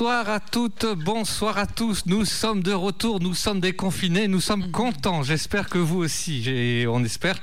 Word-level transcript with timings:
Bonsoir 0.00 0.30
à 0.30 0.39
toutes, 0.50 0.86
bonsoir 1.04 1.58
à 1.58 1.66
tous. 1.66 2.02
Nous 2.06 2.24
sommes 2.24 2.62
de 2.62 2.72
retour, 2.72 3.20
nous 3.20 3.34
sommes 3.34 3.60
déconfinés, 3.60 4.26
nous 4.26 4.40
sommes 4.40 4.64
Mhm. 4.64 4.70
contents. 4.72 5.22
J'espère 5.22 5.68
que 5.68 5.78
vous 5.78 5.98
aussi. 5.98 6.48
Et 6.48 6.86
on 6.88 7.04
espère 7.04 7.36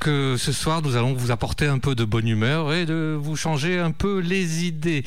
que 0.00 0.36
ce 0.38 0.52
soir, 0.52 0.82
nous 0.82 0.96
allons 0.96 1.14
vous 1.14 1.30
apporter 1.30 1.66
un 1.66 1.78
peu 1.78 1.94
de 1.94 2.04
bonne 2.04 2.28
humeur 2.28 2.72
et 2.74 2.84
de 2.84 3.16
vous 3.18 3.36
changer 3.36 3.78
un 3.78 3.90
peu 3.90 4.18
les 4.18 4.64
idées. 4.64 5.04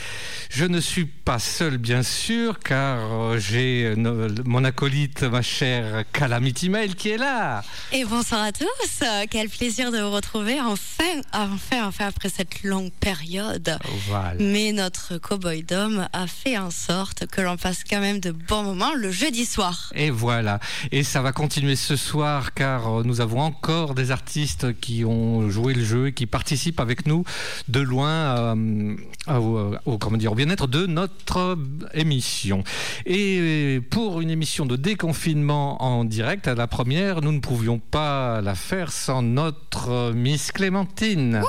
Je 0.49 0.65
ne 0.65 0.79
suis 0.79 1.05
pas 1.05 1.39
seul, 1.39 1.77
bien 1.77 2.01
sûr, 2.03 2.59
car 2.59 2.97
euh, 3.11 3.39
j'ai 3.39 3.93
euh, 3.95 4.29
mon 4.45 4.63
acolyte, 4.63 5.23
ma 5.23 5.41
chère 5.41 6.03
Calamity 6.13 6.69
Mail, 6.69 6.95
qui 6.95 7.09
est 7.09 7.17
là. 7.17 7.63
Et 7.91 8.05
bonsoir 8.05 8.41
à 8.43 8.51
tous, 8.51 9.03
quel 9.29 9.49
plaisir 9.49 9.91
de 9.91 9.99
vous 9.99 10.11
retrouver 10.11 10.59
enfin, 10.61 11.03
enfin, 11.33 11.87
enfin 11.87 12.07
après 12.07 12.29
cette 12.29 12.63
longue 12.63 12.91
période. 12.99 13.77
Voilà. 14.07 14.33
Mais 14.39 14.71
notre 14.71 15.17
cowboy 15.17 15.63
d'homme 15.63 16.07
a 16.13 16.27
fait 16.27 16.57
en 16.57 16.71
sorte 16.71 17.25
que 17.35 17.41
l'on 17.41 17.57
passe 17.57 17.83
quand 17.83 17.99
même 17.99 18.19
de 18.21 18.31
bons 18.31 18.63
moments 18.63 18.93
le 18.95 19.11
jeudi 19.11 19.45
soir. 19.45 19.91
Et 19.93 20.09
voilà. 20.09 20.59
Et 20.93 21.03
ça 21.03 21.21
va 21.21 21.33
continuer 21.33 21.75
ce 21.75 21.95
soir 21.97 22.53
car 22.53 22.87
euh, 22.99 23.03
nous 23.03 23.19
avons 23.19 23.41
encore 23.41 23.93
des 23.93 24.11
artistes 24.11 24.79
qui 24.79 25.03
ont 25.03 25.49
joué 25.49 25.73
le 25.73 25.83
jeu 25.83 26.07
et 26.07 26.13
qui 26.13 26.27
participent 26.27 26.79
avec 26.79 27.05
nous 27.05 27.25
de 27.67 27.81
loin 27.81 28.09
euh, 28.55 28.95
au, 29.27 29.73
au- 29.85 29.97
comment 29.97 30.17
dire, 30.17 30.31
au 30.31 30.35
bien-être 30.35 30.67
de 30.67 30.85
notre 30.85 31.37
euh, 31.39 31.55
émission. 31.93 32.63
Et 33.05 33.81
pour 33.89 34.21
une 34.21 34.29
émission 34.29 34.65
de 34.65 34.77
déconfinement 34.77 35.83
en 35.83 36.05
direct, 36.05 36.47
à 36.47 36.55
la 36.55 36.67
première, 36.67 37.21
nous 37.21 37.33
ne 37.33 37.39
pouvions 37.39 37.79
pas 37.79 38.39
la 38.41 38.55
faire 38.55 38.91
sans 38.93 39.21
notre 39.21 39.89
euh, 39.89 40.13
Miss 40.13 40.51
Clémentine. 40.53 41.41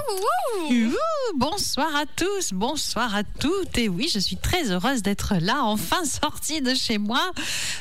Ouh, 0.68 0.92
bonsoir 1.36 1.94
à 1.94 2.04
tous, 2.16 2.52
bonsoir 2.52 3.14
à 3.14 3.22
toutes. 3.22 3.78
Et 3.78 3.88
oui, 3.88 4.08
je 4.12 4.18
suis 4.18 4.36
très 4.36 4.70
heureuse 4.72 5.02
d'être 5.02 5.34
là, 5.40 5.62
enfin 5.76 6.04
sortie 6.22 6.60
de 6.62 6.74
chez 6.74 6.98
moi, 6.98 7.20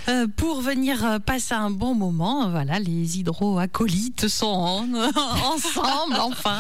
euh, 0.10 0.28
pour 0.36 0.62
venir 0.62 1.04
euh, 1.06 1.20
passer 1.20 1.54
un 1.56 1.70
bon 1.72 1.94
moment. 1.96 2.50
Voilà, 2.50 2.80
les 2.80 3.18
hydroacolytes 3.20 4.28
sont 4.28 4.46
en- 4.46 4.88
ensemble, 5.54 6.18
enfin. 6.20 6.60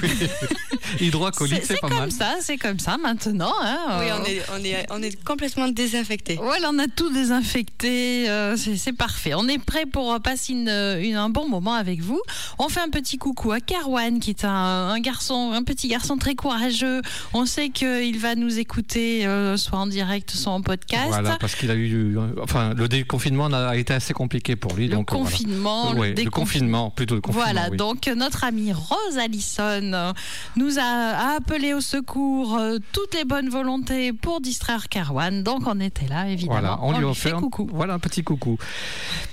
Hydroacolyte, 1.00 1.56
C'est 1.62 1.66
c'est 1.66 1.74
c'est 1.74 1.80
pas 1.80 1.88
comme 1.88 1.98
mal. 1.98 2.12
ça, 2.12 2.34
c'est 2.40 2.56
comme 2.58 2.78
ça 2.78 2.96
maintenant. 2.96 3.52
hein. 3.62 3.78
Oui, 4.00 4.06
Euh, 4.10 4.16
on 4.20 4.24
est, 4.24 4.42
on 4.60 4.64
est, 4.64 4.86
on 4.90 5.02
est 5.02 5.24
complètement 5.24 5.68
désinfecté. 5.68 6.38
Voilà, 6.40 6.70
on 6.72 6.78
a 6.78 6.86
tout 6.86 7.10
désinfecté, 7.12 8.26
c'est 8.56 8.76
c'est 8.76 8.92
parfait. 8.92 9.34
On 9.34 9.48
est 9.48 9.58
prêt 9.58 9.86
pour 9.86 10.18
passer 10.20 10.52
une- 10.52 10.68
une- 10.68 11.16
un 11.16 11.28
bon 11.30 11.48
moment 11.48 11.74
avec 11.74 12.00
vous. 12.02 12.20
On 12.58 12.68
fait 12.68 12.80
un 12.80 12.88
petit 12.90 13.18
coucou 13.18 13.52
à 13.52 13.60
Carwan, 13.60 14.20
qui 14.20 14.30
est 14.30 14.44
un, 14.44 14.50
un 14.50 15.00
garçon, 15.00 15.52
un 15.52 15.62
petit 15.64 15.88
garçon 15.88 16.16
très 16.18 16.34
courageux. 16.34 17.02
On 17.34 17.46
sait 17.46 17.70
qu'il 17.70 18.18
va 18.18 18.34
nous 18.34 18.58
écouter, 18.58 19.26
euh, 19.26 19.56
soit 19.56 19.78
en 19.78 19.86
direct, 19.86 20.30
soit 20.30 20.52
en 20.52 20.60
podcast. 20.66 21.08
Voilà, 21.08 21.36
parce 21.38 21.54
qu'il 21.54 21.70
a 21.70 21.74
eu, 21.74 22.16
euh, 22.18 22.26
enfin, 22.42 22.74
le 22.74 22.88
déconfinement 22.88 23.46
a 23.46 23.76
été 23.76 23.94
assez 23.94 24.12
compliqué 24.12 24.56
pour 24.56 24.74
lui. 24.74 24.88
Le 24.88 24.96
donc, 24.96 25.12
euh, 25.12 25.16
voilà. 25.16 25.30
confinement, 25.30 25.92
Ouais, 25.92 26.14
le 26.14 26.30
confinement, 26.30 26.90
plutôt 26.90 27.14
le 27.14 27.20
confinement. 27.20 27.44
Voilà, 27.44 27.68
oui. 27.70 27.76
donc 27.76 28.08
euh, 28.08 28.14
notre 28.14 28.42
amie 28.44 28.72
Rose 28.72 29.18
Allison 29.18 29.62
euh, 29.92 30.12
nous 30.56 30.78
a, 30.78 31.36
appelé 31.36 31.72
au 31.74 31.80
secours 31.80 32.56
euh, 32.58 32.78
toutes 32.92 33.14
les 33.14 33.24
bonnes 33.24 33.48
volontés 33.48 34.12
pour 34.12 34.40
distraire 34.40 34.88
Carwan. 34.88 35.42
Donc 35.42 35.62
on 35.66 35.78
était 35.80 36.08
là, 36.08 36.28
évidemment. 36.28 36.60
Voilà, 36.60 36.78
on, 36.82 36.98
lui 36.98 37.06
a 37.06 37.36
un, 37.36 37.40
coucou. 37.40 37.68
Voilà 37.72 37.94
un 37.94 37.98
petit 37.98 38.24
coucou. 38.24 38.58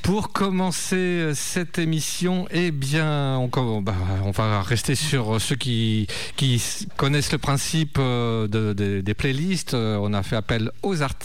Pour 0.04 0.32
commencer 0.32 0.96
euh, 0.96 1.34
cette 1.34 1.80
émission, 1.80 2.46
eh 2.52 2.72
bien, 2.72 3.38
on, 3.38 3.82
bah, 3.82 3.96
on 4.24 4.32
va 4.32 4.62
rester 4.62 4.96
sur 4.96 5.42
ceux 5.42 5.56
qui, 5.56 6.08
connaissent 6.98 7.32
le 7.32 7.38
principe 7.40 7.98
euh, 8.00 8.48
de- 8.48 8.74
de- 8.74 9.02
des 9.02 9.14
playlists. 9.14 9.74
Euh, 9.74 9.98
On 10.02 10.14
a 10.14 10.22
fait 10.24 10.36
appel 10.36 10.70
aux 10.84 11.02
artistes 11.02 11.23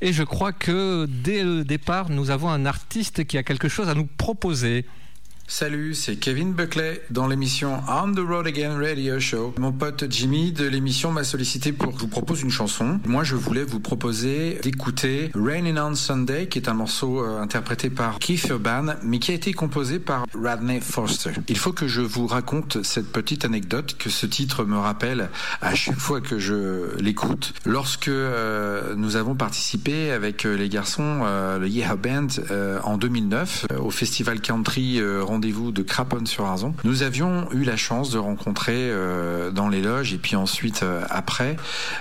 et 0.00 0.12
je 0.12 0.22
crois 0.22 0.52
que 0.52 1.06
dès 1.06 1.42
le 1.42 1.64
départ, 1.64 2.10
nous 2.10 2.30
avons 2.30 2.48
un 2.48 2.66
artiste 2.66 3.24
qui 3.26 3.38
a 3.38 3.42
quelque 3.42 3.68
chose 3.68 3.88
à 3.88 3.94
nous 3.94 4.06
proposer. 4.06 4.86
Salut, 5.52 5.94
c'est 5.94 6.14
Kevin 6.14 6.52
Buckley 6.52 7.02
dans 7.10 7.26
l'émission 7.26 7.80
On 7.88 8.12
the 8.12 8.20
Road 8.20 8.46
Again 8.46 8.78
Radio 8.78 9.18
Show. 9.18 9.52
Mon 9.58 9.72
pote 9.72 10.04
Jimmy 10.08 10.52
de 10.52 10.64
l'émission 10.64 11.10
m'a 11.10 11.24
sollicité 11.24 11.72
pour 11.72 11.88
que 11.88 11.96
je 11.96 12.02
vous 12.02 12.08
propose 12.08 12.42
une 12.42 12.52
chanson. 12.52 13.00
Moi, 13.04 13.24
je 13.24 13.34
voulais 13.34 13.64
vous 13.64 13.80
proposer 13.80 14.60
d'écouter 14.62 15.32
Raining 15.34 15.76
on 15.76 15.96
Sunday, 15.96 16.46
qui 16.46 16.60
est 16.60 16.68
un 16.68 16.74
morceau 16.74 17.24
euh, 17.24 17.42
interprété 17.42 17.90
par 17.90 18.20
Keith 18.20 18.46
Urban, 18.48 18.94
mais 19.02 19.18
qui 19.18 19.32
a 19.32 19.34
été 19.34 19.52
composé 19.52 19.98
par 19.98 20.24
Radney 20.40 20.78
Foster. 20.80 21.32
Il 21.48 21.58
faut 21.58 21.72
que 21.72 21.88
je 21.88 22.00
vous 22.00 22.28
raconte 22.28 22.84
cette 22.84 23.10
petite 23.10 23.44
anecdote 23.44 23.96
que 23.98 24.08
ce 24.08 24.26
titre 24.26 24.64
me 24.64 24.78
rappelle 24.78 25.30
à 25.60 25.74
chaque 25.74 25.98
fois 25.98 26.20
que 26.20 26.38
je 26.38 26.96
l'écoute. 27.00 27.54
Lorsque 27.66 28.06
euh, 28.06 28.94
nous 28.94 29.16
avons 29.16 29.34
participé 29.34 30.12
avec 30.12 30.46
euh, 30.46 30.56
les 30.56 30.68
garçons, 30.68 31.24
le 31.58 31.66
Yeha 31.66 31.96
Band, 31.96 32.28
en 32.84 32.96
2009, 32.96 33.66
euh, 33.72 33.78
au 33.78 33.90
festival 33.90 34.40
country 34.40 35.00
De 35.40 35.82
Craponne-sur-Arzon, 35.82 36.74
nous 36.84 37.02
avions 37.02 37.50
eu 37.52 37.64
la 37.64 37.78
chance 37.78 38.10
de 38.10 38.18
rencontrer 38.18 38.74
euh, 38.76 39.50
dans 39.50 39.70
les 39.70 39.80
loges 39.80 40.12
et 40.12 40.18
puis 40.18 40.36
ensuite 40.36 40.82
euh, 40.82 41.02
après 41.08 41.56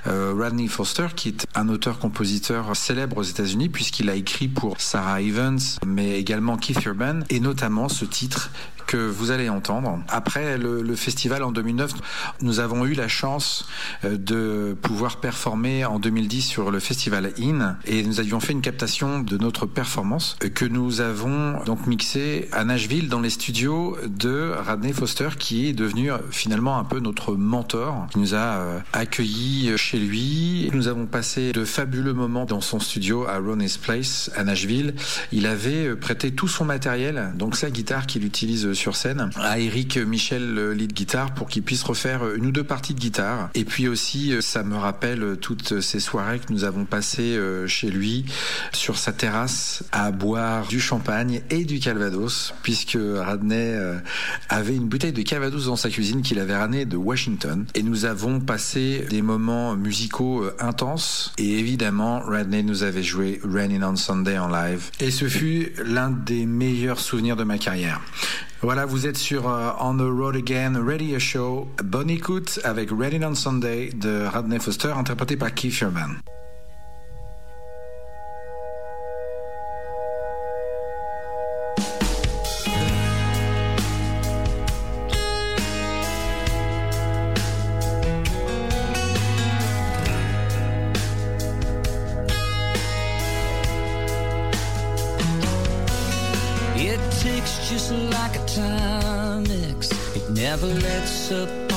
euh, 0.08 0.34
Rodney 0.38 0.68
Foster, 0.68 1.08
qui 1.16 1.30
est 1.30 1.48
un 1.56 1.70
auteur-compositeur 1.70 2.76
célèbre 2.76 3.18
aux 3.18 3.24
États-Unis 3.24 3.70
puisqu'il 3.70 4.10
a 4.10 4.16
écrit 4.16 4.50
pour 4.50 4.82
Sarah 4.82 5.22
Evans, 5.22 5.60
mais 5.86 6.20
également 6.20 6.58
Keith 6.58 6.84
Urban 6.84 7.22
et 7.30 7.40
notamment 7.40 7.88
ce 7.88 8.04
titre 8.04 8.52
que 8.88 8.98
vous 8.98 9.30
allez 9.30 9.50
entendre. 9.50 10.00
Après 10.10 10.58
le, 10.58 10.96
festival 10.96 11.44
en 11.44 11.52
2009, 11.52 11.94
nous 12.42 12.60
avons 12.60 12.88
eu 12.88 12.96
la 12.96 13.08
chance 13.08 13.68
de 14.04 14.76
pouvoir 14.82 15.18
performer 15.18 15.86
en 15.86 16.00
2010 16.00 16.42
sur 16.42 16.72
le 16.72 16.80
festival 16.80 17.32
In 17.40 17.78
et 17.86 18.02
nous 18.02 18.20
avions 18.20 18.40
fait 18.40 18.54
une 18.54 18.62
captation 18.62 19.20
de 19.20 19.38
notre 19.38 19.68
performance 19.68 20.38
que 20.56 20.66
nous 20.66 21.02
avons 21.02 21.64
donc 21.66 21.86
mixé 21.86 22.50
à 22.52 22.64
Nashville 22.64 23.10
dans 23.10 23.20
les 23.20 23.29
studios 23.30 23.98
de 24.06 24.54
Radney 24.66 24.94
Foster 24.94 25.30
qui 25.38 25.68
est 25.68 25.74
devenu 25.74 26.12
euh, 26.12 26.18
finalement 26.32 26.78
un 26.78 26.84
peu 26.84 27.00
notre 27.00 27.36
mentor, 27.36 28.08
qui 28.12 28.20
nous 28.20 28.34
a 28.34 28.38
euh, 28.38 28.80
accueillis 28.94 29.78
chez 29.78 30.00
lui. 30.00 30.70
Nous 30.74 30.88
avons 30.88 31.06
passé 31.06 31.52
de 31.52 31.66
fabuleux 31.66 32.14
moments 32.14 32.46
dans 32.46 32.62
son 32.62 32.80
studio 32.80 33.26
à 33.28 33.38
Ronnie's 33.38 33.78
Place 33.78 34.32
à 34.36 34.44
Nashville. 34.44 34.94
Il 35.32 35.46
avait 35.46 35.88
euh, 35.88 35.96
prêté 35.96 36.32
tout 36.32 36.48
son 36.48 36.66
matériel, 36.66 37.34
donc 37.36 37.56
sa 37.56 37.70
guitare 37.70 38.08
qu'il 38.08 38.26
utilise 38.26 38.74
sur 38.74 38.96
scène, 38.96 39.30
à 39.36 39.60
Eric 39.60 39.98
Michel, 39.98 40.54
le 40.54 40.74
lead 40.74 40.94
guitare, 40.94 41.34
pour 41.34 41.48
qu'il 41.48 41.64
puisse 41.64 41.84
refaire 41.84 42.34
une 42.34 42.46
ou 42.46 42.52
deux 42.52 42.64
parties 42.64 42.94
de 42.94 43.00
guitare. 43.00 43.50
Et 43.56 43.66
puis 43.66 43.88
aussi, 43.88 44.34
euh, 44.34 44.42
ça 44.42 44.64
me 44.64 44.76
rappelle 44.76 45.24
euh, 45.24 45.36
toutes 45.36 45.82
ces 45.82 46.00
soirées 46.00 46.40
que 46.40 46.52
nous 46.52 46.64
avons 46.64 46.86
passées 46.86 47.36
euh, 47.38 47.68
chez 47.68 47.90
lui, 47.90 48.26
sur 48.74 48.98
sa 48.98 49.12
terrasse, 49.12 49.84
à 49.92 50.12
boire 50.12 50.68
du 50.68 50.80
champagne 50.80 51.42
et 51.50 51.66
du 51.66 51.80
calvados, 51.80 52.54
puisque 52.64 52.96
Radney 53.18 53.74
euh, 53.74 53.96
avait 54.50 54.76
une 54.76 54.88
bouteille 54.88 55.14
de 55.14 55.22
calvados 55.22 55.66
dans 55.66 55.76
sa 55.76 55.90
cuisine 55.90 56.22
qu'il 56.22 56.40
avait 56.40 56.56
ramenée 56.56 56.86
de 56.86 56.98
Washington. 56.98 57.66
Et 57.76 57.84
nous 57.84 58.06
avons 58.06 58.40
passé 58.40 59.06
des 59.10 59.22
moments 59.22 59.76
musicaux 59.76 60.44
euh, 60.44 60.56
intenses. 60.60 61.34
Et 61.38 61.60
évidemment, 61.60 62.20
Radney 62.20 62.64
nous 62.64 62.84
avait 62.84 63.04
joué 63.04 63.40
Raining 63.44 63.84
on 63.84 63.96
Sunday 63.96 64.38
en 64.38 64.48
live. 64.48 64.92
Et 65.00 65.12
ce 65.12 65.28
fut 65.28 65.74
l'un 65.84 66.12
des 66.12 66.46
meilleurs 66.46 67.00
souvenirs 67.00 67.36
de 67.36 67.44
ma 67.44 67.58
carrière. 67.58 68.02
Voilà, 68.62 68.86
vous 68.86 69.08
êtes 69.08 69.18
sur 69.18 69.50
euh, 69.50 69.72
On 69.80 69.96
the 69.96 70.02
Road 70.02 70.36
Again 70.36 70.84
Radio 70.86 71.18
Show. 71.18 71.70
Bonne 71.84 72.10
écoute 72.10 72.60
avec 72.64 72.90
Raining 72.92 73.24
on 73.24 73.36
Sunday 73.36 73.90
de 73.90 74.26
Radney 74.26 74.60
Foster, 74.60 74.92
interprété 74.96 75.38
par 75.38 75.54
Keith 75.54 75.80
Urban. 75.82 76.10
Up 101.32 101.69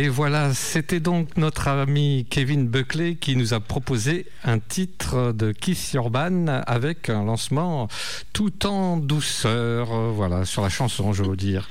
Et 0.00 0.08
voilà, 0.08 0.54
c'était 0.54 0.98
donc 0.98 1.36
notre 1.36 1.68
ami 1.68 2.26
Kevin 2.30 2.66
Buckley 2.66 3.16
qui 3.16 3.36
nous 3.36 3.52
a 3.52 3.60
proposé 3.60 4.24
un 4.44 4.58
titre 4.58 5.32
de 5.32 5.52
Kiss 5.52 5.92
Urban 5.92 6.46
avec 6.66 7.10
un 7.10 7.22
lancement 7.24 7.86
tout 8.32 8.66
en 8.66 8.96
douceur, 8.96 9.92
euh, 9.92 10.10
voilà, 10.10 10.46
sur 10.46 10.62
la 10.62 10.70
chanson, 10.70 11.12
je 11.12 11.22
veux 11.22 11.36
dire. 11.36 11.68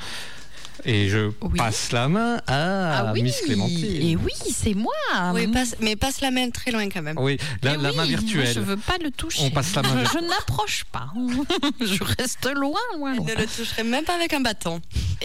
Et 0.86 1.10
je 1.10 1.32
Oui. 1.42 1.58
passe 1.58 1.92
la 1.92 2.08
main 2.08 2.36
à 2.46 3.08
Ah 3.08 3.12
oui, 3.14 3.24
Miss 3.24 3.42
Clémentine. 3.42 3.84
Et 4.00 4.16
oui, 4.16 4.32
c'est 4.54 4.76
moi. 4.76 4.94
Oui, 5.34 5.48
passe, 5.48 5.76
mais 5.82 5.96
passe 5.96 6.22
la 6.22 6.30
main 6.30 6.52
très 6.52 6.70
loin 6.70 6.88
quand 6.88 7.02
même. 7.02 7.18
Oui, 7.18 7.38
la, 7.64 7.74
Eh 7.74 7.78
la 7.78 7.90
oui, 7.90 7.98
main 7.98 8.04
moi, 8.04 8.06
virtuelle. 8.06 8.54
Je 8.54 8.60
veux 8.60 8.78
pas 8.78 8.98
le 9.04 9.10
toucher. 9.10 9.42
On 9.44 9.50
passe 9.50 9.74
la 9.76 9.82
main 9.82 10.04
Je, 10.06 10.20
je 10.20 10.24
n'approche 10.24 10.84
pas. 10.92 11.08
je 11.82 12.04
reste 12.04 12.46
loin, 12.56 12.80
loin, 12.96 13.12
Elle 13.14 13.18
loin. 13.18 13.26
ne 13.26 13.42
le 13.42 13.48
toucherait 13.48 13.84
même 13.84 14.06
pas 14.06 14.14
avec 14.16 14.34
un 14.34 14.42
bâton. 14.42 14.80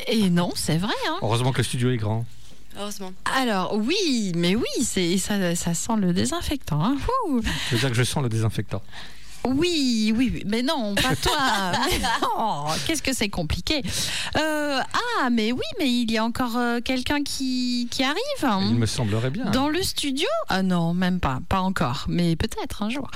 Et 0.09 0.31
non, 0.31 0.53
c'est 0.57 0.79
vrai. 0.79 0.95
Hein. 1.09 1.19
Heureusement 1.21 1.53
que 1.53 1.59
le 1.59 1.65
studio 1.65 1.91
est 1.91 1.99
grand. 1.99 2.25
Heureusement. 2.79 3.13
Alors 3.37 3.75
oui, 3.75 4.33
mais 4.37 4.57
oui, 4.57 4.85
c'est 4.85 5.17
ça, 5.19 5.55
ça 5.55 5.75
sent 5.75 5.97
le 5.99 6.13
désinfectant. 6.13 6.85
hein. 6.85 6.97
Je 7.71 7.75
veux 7.75 7.79
dire 7.81 7.91
que 7.91 7.97
je 7.97 8.03
sens 8.05 8.23
le 8.23 8.29
désinfectant. 8.29 8.83
Oui, 9.47 10.11
oui, 10.17 10.31
oui, 10.33 10.43
mais 10.47 10.63
non, 10.63 10.95
pas 10.95 11.15
toi. 11.17 11.73
Oh, 12.39 12.65
Qu'est-ce 12.87 13.03
que 13.03 13.13
c'est 13.13 13.29
compliqué. 13.29 13.83
Euh, 14.39 14.81
ah, 15.21 15.29
mais 15.31 15.53
oui, 15.53 15.61
mais 15.79 15.93
il 15.93 16.11
y 16.11 16.17
a 16.17 16.25
encore 16.25 16.57
euh, 16.57 16.81
quelqu'un 16.81 17.23
qui, 17.23 17.87
qui 17.91 18.03
arrive. 18.03 18.63
Il 18.71 18.77
me 18.77 18.87
semblerait 18.87 19.29
bien. 19.29 19.45
Dans 19.51 19.69
le 19.69 19.83
studio? 19.83 20.27
Ah 20.49 20.63
non, 20.63 20.95
même 20.95 21.21
pas, 21.21 21.41
pas 21.47 21.61
encore, 21.61 22.07
mais 22.09 22.37
peut-être 22.37 22.83
un 22.83 22.89
jour. 22.89 23.11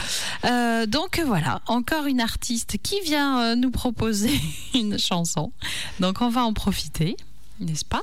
Euh, 0.45 0.85
donc 0.85 1.19
voilà, 1.25 1.63
encore 1.67 2.05
une 2.05 2.21
artiste 2.21 2.77
qui 2.83 3.01
vient 3.01 3.41
euh, 3.41 3.55
nous 3.55 3.71
proposer 3.71 4.39
une 4.75 4.99
chanson. 4.99 5.51
Donc 5.99 6.21
on 6.21 6.29
va 6.29 6.45
en 6.45 6.53
profiter, 6.53 7.17
n'est-ce 7.59 7.87
pas? 7.87 8.03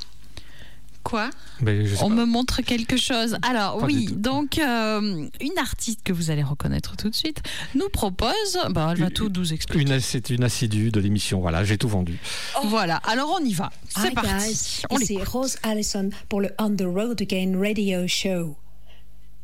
Quoi 1.05 1.29
sais 1.63 1.97
On 2.01 2.09
pas. 2.09 2.15
me 2.15 2.25
montre 2.25 2.61
quelque 2.63 2.97
chose. 2.97 3.37
Alors 3.43 3.77
Pas 3.77 3.85
oui, 3.85 4.07
donc 4.11 4.57
euh, 4.57 5.27
une 5.39 5.57
artiste 5.59 6.01
que 6.03 6.11
vous 6.11 6.31
allez 6.31 6.41
reconnaître 6.41 6.97
tout 6.97 7.09
de 7.11 7.15
suite 7.15 7.43
nous 7.75 7.89
propose, 7.89 8.57
bah, 8.71 8.89
elle 8.91 8.99
va 8.99 9.05
Une- 9.05 9.11
tout 9.13 9.29
nous 9.29 9.53
expliquer. 9.53 9.99
C'est 9.99 10.31
une 10.31 10.43
assidue 10.43 10.89
de 10.89 10.99
l'émission. 10.99 11.39
Voilà, 11.41 11.63
j'ai 11.63 11.77
tout 11.77 11.87
vendu. 11.87 12.17
Voilà, 12.65 12.97
alors 12.97 13.37
on 13.39 13.45
y 13.45 13.53
va. 13.53 13.69
C'est 13.87 14.15
parti. 14.15 14.29
guys, 14.49 14.81
On 14.89 14.97
ici. 14.97 15.17
Rose 15.23 15.57
Allison 15.61 16.09
pour 16.27 16.41
le 16.41 16.49
On 16.59 16.75
the 16.75 16.81
Road 16.81 17.21
Again 17.21 17.53
Radio 17.59 18.07
Show. 18.07 18.57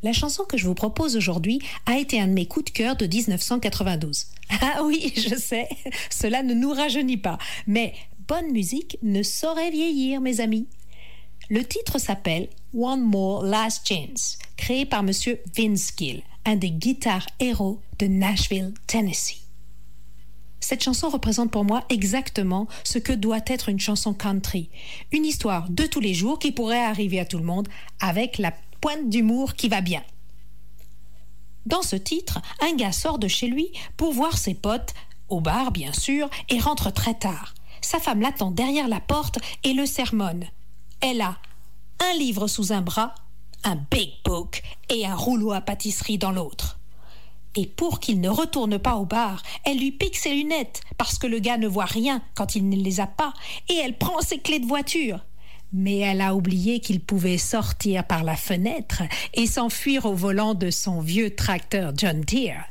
La 0.04 0.14
chanson 0.14 0.46
que 0.46 0.58
je 0.58 0.66
vous 0.66 0.74
propose 0.74 1.16
aujourd'hui 1.16 1.60
a 1.86 2.00
été 2.00 2.20
un 2.20 2.28
de 2.28 2.34
mes 2.34 2.48
coups 2.48 2.66
de 2.66 2.72
cœur 2.72 2.96
de 2.96 3.06
1992. 3.06 4.26
Ah 4.62 4.82
oui, 4.84 5.14
je 5.16 5.36
sais, 5.36 5.70
cela 6.10 6.42
ne 6.44 6.54
nous 6.56 6.72
rajeunit 6.74 7.18
pas, 7.18 7.38
mais 7.68 7.94
bonne 8.28 8.52
musique 8.52 8.98
ne 9.04 9.22
saurait 9.24 9.70
vieillir, 9.72 10.20
mes 10.22 10.42
amis. 10.42 10.68
Le 11.52 11.66
titre 11.66 12.00
s'appelle 12.00 12.48
One 12.74 13.02
More 13.02 13.44
Last 13.44 13.86
Chance, 13.86 14.40
créé 14.56 14.86
par 14.86 15.04
Monsieur 15.04 15.42
Vince 15.54 15.92
Gill, 15.98 16.24
un 16.46 16.56
des 16.56 16.72
guitares 16.72 17.28
héros 17.42 17.82
de 18.00 18.08
Nashville, 18.08 18.74
Tennessee. 18.88 19.42
Cette 20.62 20.82
chanson 20.82 21.10
représente 21.10 21.52
pour 21.52 21.66
moi 21.66 21.84
exactement 21.90 22.70
ce 22.86 23.00
que 23.00 23.12
doit 23.12 23.42
être 23.48 23.68
une 23.68 23.82
chanson 23.82 24.14
country. 24.14 24.70
Une 25.12 25.26
histoire 25.26 25.70
de 25.70 25.86
tous 25.86 26.00
les 26.00 26.14
jours 26.14 26.40
qui 26.40 26.54
pourrait 26.54 26.86
arriver 26.86 27.20
à 27.20 27.26
tout 27.26 27.38
le 27.38 27.44
monde 27.44 27.68
avec 28.00 28.38
la 28.38 28.54
pointe 28.80 29.10
d'humour 29.10 29.56
qui 29.56 29.68
va 29.68 29.82
bien. 29.82 30.04
Dans 31.66 31.82
ce 31.82 31.98
titre, 31.98 32.42
un 32.62 32.78
gars 32.78 32.94
sort 32.94 33.20
de 33.20 33.28
chez 33.28 33.48
lui 33.48 33.68
pour 33.98 34.14
voir 34.14 34.38
ses 34.38 34.54
potes, 34.54 34.94
au 35.28 35.42
bar 35.42 35.74
bien 35.74 35.92
sûr, 35.92 36.30
et 36.48 36.60
rentre 36.60 36.94
très 36.94 37.16
tard. 37.16 37.56
Sa 37.82 38.00
femme 38.00 38.22
l'attend 38.22 38.52
derrière 38.52 38.88
la 38.88 39.02
porte 39.02 39.38
et 39.66 39.74
le 39.74 39.86
sermonne. 39.86 40.48
Elle 41.02 41.22
a 41.22 41.38
un 42.00 42.18
livre 42.18 42.48
sous 42.48 42.72
un 42.72 42.82
bras, 42.82 43.16
un 43.64 43.76
big 43.76 44.12
book 44.24 44.62
et 44.90 45.06
un 45.06 45.16
rouleau 45.16 45.52
à 45.52 45.62
pâtisserie 45.62 46.18
dans 46.18 46.32
l'autre. 46.32 46.80
Et 47.56 47.66
pour 47.66 48.00
qu'il 48.00 48.22
ne 48.22 48.30
retourne 48.30 48.80
pas 48.80 48.96
au 48.96 49.06
bar, 49.06 49.44
elle 49.66 49.78
lui 49.78 49.92
pique 49.92 50.16
ses 50.16 50.34
lunettes 50.34 50.82
parce 50.98 51.18
que 51.18 51.28
le 51.28 51.40
gars 51.40 51.58
ne 51.58 51.68
voit 51.68 51.86
rien 51.86 52.22
quand 52.34 52.56
il 52.56 52.70
ne 52.70 52.78
les 52.78 53.00
a 53.00 53.08
pas 53.08 53.34
et 53.68 53.76
elle 53.76 53.98
prend 53.98 54.22
ses 54.22 54.40
clés 54.40 54.60
de 54.60 54.68
voiture. 54.68 55.20
Mais 55.74 55.98
elle 55.98 56.22
a 56.22 56.36
oublié 56.36 56.80
qu'il 56.80 57.00
pouvait 57.00 57.38
sortir 57.38 58.06
par 58.06 58.24
la 58.24 58.36
fenêtre 58.36 59.04
et 59.34 59.48
s'enfuir 59.48 60.06
au 60.06 60.14
volant 60.14 60.54
de 60.54 60.70
son 60.70 61.02
vieux 61.02 61.36
tracteur 61.36 61.94
John 61.96 62.22
Deere. 62.22 62.64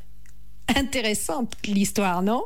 Intéressante 0.76 1.54
l'histoire, 1.66 2.22
non? 2.22 2.44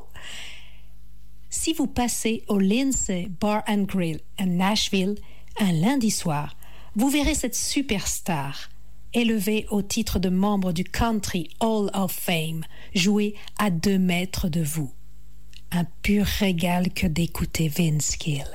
Si 1.51 1.73
vous 1.73 1.87
passez 1.87 2.45
au 2.49 2.59
Lindsay 2.59 3.29
Bar 3.41 3.63
and 3.69 3.83
Grill 3.83 4.21
à 4.39 4.47
Nashville 4.47 5.17
un 5.59 5.73
lundi 5.73 6.11
soir, 6.11 6.57
vous 6.97 7.09
verrez 7.09 7.35
cette 7.35 7.55
superstar 7.55 8.71
élevée 9.13 9.67
au 9.71 9.83
titre 9.83 10.19
de 10.19 10.29
membre 10.29 10.73
du 10.73 10.85
Country 10.85 11.49
Hall 11.61 11.91
of 11.95 12.13
Fame 12.13 12.65
jouer 12.95 13.35
à 13.59 13.71
deux 13.71 13.99
mètres 13.99 14.49
de 14.49 14.63
vous. 14.63 14.93
Un 15.71 15.85
pur 16.03 16.25
régal 16.25 16.93
que 16.93 17.07
d'écouter 17.07 17.69
Vince 17.69 18.17
Gill. 18.21 18.47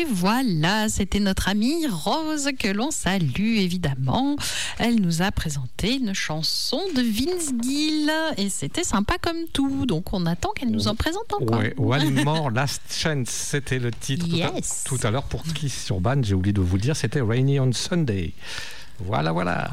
Et 0.00 0.04
voilà, 0.04 0.88
c'était 0.88 1.20
notre 1.20 1.48
amie 1.48 1.86
Rose 1.86 2.48
que 2.58 2.68
l'on 2.68 2.90
salue 2.90 3.58
évidemment. 3.58 4.36
Elle 4.78 4.94
nous 5.00 5.20
a 5.20 5.30
présenté 5.30 5.96
une 5.96 6.14
chanson 6.14 6.80
de 6.96 7.02
Vince 7.02 7.50
Gill 7.62 8.10
et 8.38 8.48
c'était 8.48 8.84
sympa 8.84 9.18
comme 9.20 9.46
tout. 9.52 9.84
Donc 9.84 10.14
on 10.14 10.24
attend 10.24 10.50
qu'elle 10.54 10.70
nous 10.70 10.88
en 10.88 10.94
présente 10.94 11.30
encore. 11.34 11.58
Ouais, 11.60 11.74
One 11.76 12.24
More 12.24 12.50
Last 12.50 12.80
Chance, 12.90 13.28
c'était 13.28 13.78
le 13.78 13.90
titre. 13.90 14.26
Tout 14.26 14.34
à- 14.36 14.54
Yes. 14.54 14.84
Tout 14.86 14.98
à, 15.02 15.10
l'heure, 15.10 15.24
pour 15.24 15.42
Kiss 15.42 15.88
Urban, 15.90 16.22
j'ai 16.22 16.34
oublié 16.34 16.54
de 16.54 16.62
vous 16.62 16.76
le 16.76 16.82
dire, 16.82 16.96
c'était 16.96 17.20
Rainy 17.20 17.60
on 17.60 17.72
Sunday. 17.72 18.32
Voilà, 19.06 19.32
voilà. 19.32 19.70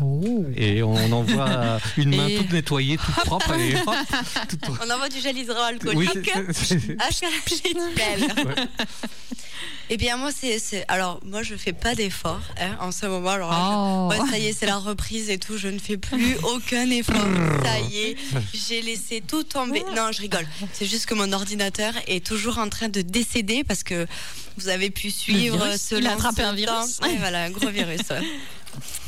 Et 0.55 0.81
on 0.83 1.11
envoie 1.11 1.79
une 1.97 2.15
main 2.15 2.27
Et- 2.27 2.37
toute 2.37 2.51
nettoyée, 2.53 2.97
toute 2.97 3.15
propre. 3.25 3.53
Et 3.53 3.75
hop, 3.75 3.89
toute- 4.49 4.77
On 4.85 4.89
envoie 4.89 5.09
du 5.09 5.19
gel 5.19 5.35
Oui, 5.35 5.41
hydroalcoolique. 5.43 6.31
c'est- 6.53 6.97
Ah. 6.99 7.09
Ouais. 7.67 8.55
Eh 9.89 9.95
bien, 9.97 10.17
moi, 10.17 10.31
c'est. 10.33 10.83
Alors, 10.89 11.19
moi, 11.23 11.43
je 11.43 11.55
fais 11.55 11.71
pas 11.71 11.95
d'effort 11.95 12.41
hein, 12.59 12.75
en 12.81 12.91
ce 12.91 13.05
moment. 13.05 13.29
Alors, 13.31 13.51
là, 13.51 13.75
Oh. 13.77 14.09
je- 14.13 14.21
ouais, 14.21 14.29
ça 14.29 14.37
y 14.37 14.47
est, 14.47 14.53
c'est 14.53 14.65
la 14.65 14.77
reprise 14.77 15.29
et 15.29 15.37
tout. 15.37 15.57
Je 15.57 15.69
ne 15.69 15.79
fais 15.79 15.95
plus 15.97 16.35
aucun 16.43 16.89
effort. 16.89 17.15
Ça 17.63 17.79
y 17.79 17.97
est, 17.99 18.17
j'ai 18.53 18.81
laissé 18.81 19.23
tout 19.25 19.43
tomber. 19.43 19.83
Non, 19.95 20.11
je 20.11 20.21
rigole. 20.21 20.45
C'est 20.73 20.85
juste 20.85 21.05
que 21.05 21.13
mon 21.13 21.31
ordinateur 21.31 21.93
est 22.07 22.25
toujours 22.25 22.57
en 22.59 22.67
train 22.67 22.89
de 22.89 23.01
décéder 23.01 23.63
parce 23.63 23.83
que 23.83 24.05
vous 24.57 24.67
avez 24.67 24.89
pu 24.89 25.09
suivre 25.09 25.57
virus. 25.57 25.81
ce 25.81 25.95
Il 25.95 26.07
a 26.07 26.13
attrapé 26.13 26.41
un 26.43 26.53
virus. 26.53 26.99
Ouais, 27.01 27.15
voilà, 27.19 27.43
un 27.43 27.49
gros 27.51 27.69
virus. 27.69 28.01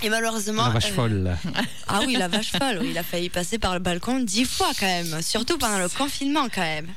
Et 0.04 0.10
malheureusement. 0.10 0.64
La 0.66 0.70
vache 0.70 0.92
euh, 0.92 0.96
folle. 0.96 1.38
Ah 1.92 2.02
oui, 2.06 2.14
la 2.16 2.28
vache 2.28 2.52
folle. 2.52 2.78
oui, 2.82 2.90
Il 2.92 2.98
a 2.98 3.04
failli 3.04 3.30
passer 3.30 3.58
par 3.58 3.74
le 3.74 3.80
balcon 3.80 4.20
dix 4.20 4.46
fois 4.46 4.70
quand 4.80 4.86
même. 4.86 5.22
Surtout 5.24 5.58
pendant 5.58 5.80
le 5.80 5.90
confinement 5.90 6.48
quand 6.54 6.62
même. 6.62 6.88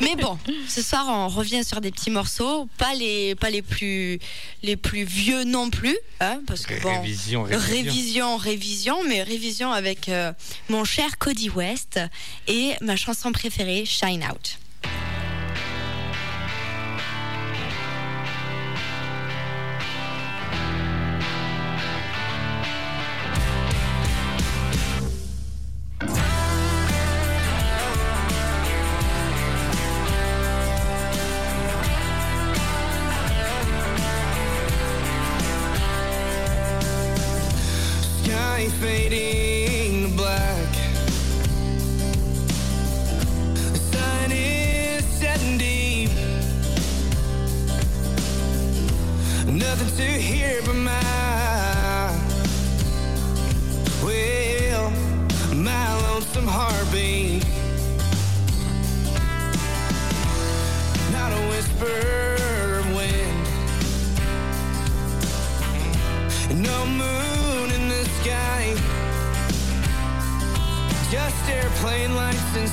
Mais 0.00 0.16
bon, 0.16 0.38
ce 0.66 0.80
soir 0.82 1.04
on 1.08 1.28
revient 1.28 1.62
sur 1.62 1.80
des 1.82 1.90
petits 1.90 2.10
morceaux, 2.10 2.66
pas 2.78 2.94
les, 2.94 3.34
pas 3.34 3.50
les 3.50 3.60
plus, 3.62 4.18
les 4.62 4.76
plus 4.76 5.04
vieux 5.04 5.44
non 5.44 5.68
plus, 5.68 5.96
hein, 6.20 6.40
parce 6.46 6.64
que 6.64 6.80
bon. 6.82 7.00
Révision, 7.02 7.42
révision. 7.42 7.68
Révision, 7.68 8.36
révision, 8.36 8.96
mais 9.06 9.22
révision 9.22 9.72
avec 9.72 10.08
euh, 10.08 10.32
mon 10.70 10.84
cher 10.84 11.18
Cody 11.18 11.50
West 11.50 12.00
et 12.48 12.72
ma 12.80 12.96
chanson 12.96 13.32
préférée, 13.32 13.84
Shine 13.84 14.24
Out. 14.24 14.58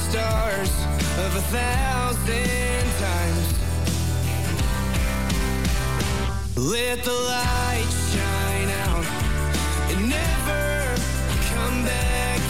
Stars 0.09 0.71
of 1.25 1.35
a 1.35 1.43
thousand 1.51 2.85
times. 3.05 3.47
Let 6.55 7.03
the 7.03 7.11
light 7.11 7.89
shine 8.13 8.69
out 8.85 9.05
and 9.91 9.99
never 10.09 10.95
come 11.51 11.83
back 11.83 12.41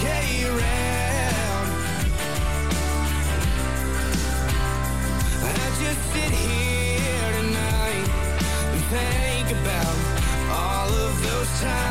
around. 0.51 1.67
I 5.41 5.65
just 5.81 6.01
sit 6.13 6.31
here 6.45 7.29
tonight 7.41 8.07
and 8.71 8.81
think 8.95 9.47
about 9.61 9.97
all 10.51 10.89
of 10.89 11.13
those 11.23 11.61
times 11.61 11.86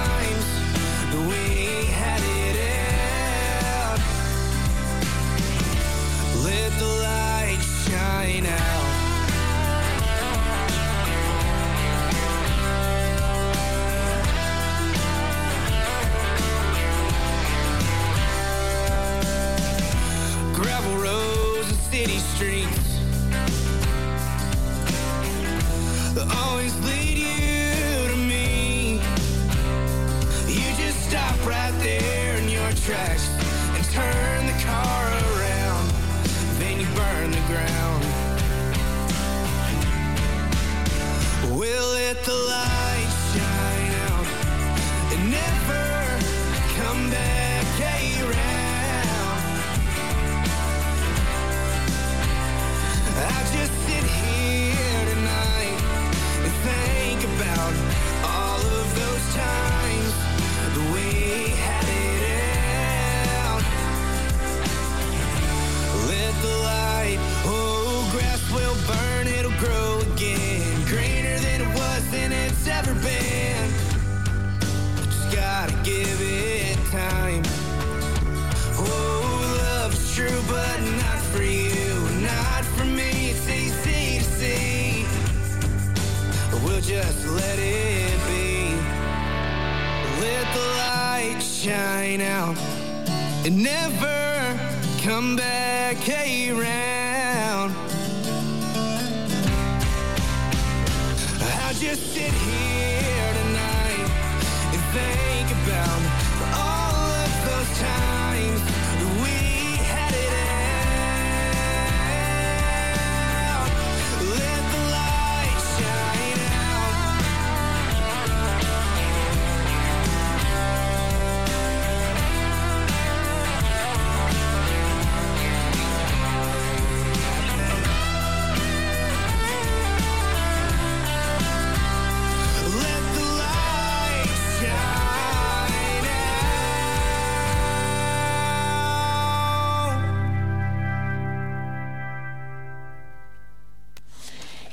and 93.47 93.63
never 93.63 94.16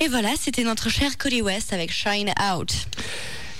Et 0.04 0.10
voilà, 0.10 0.32
c'était 0.38 0.66
notre 0.66 0.89
cher 0.89 1.18
Cody 1.18 1.42
West 1.42 1.72
avec 1.72 1.89
Shine 1.89 2.34
Out. 2.38 2.74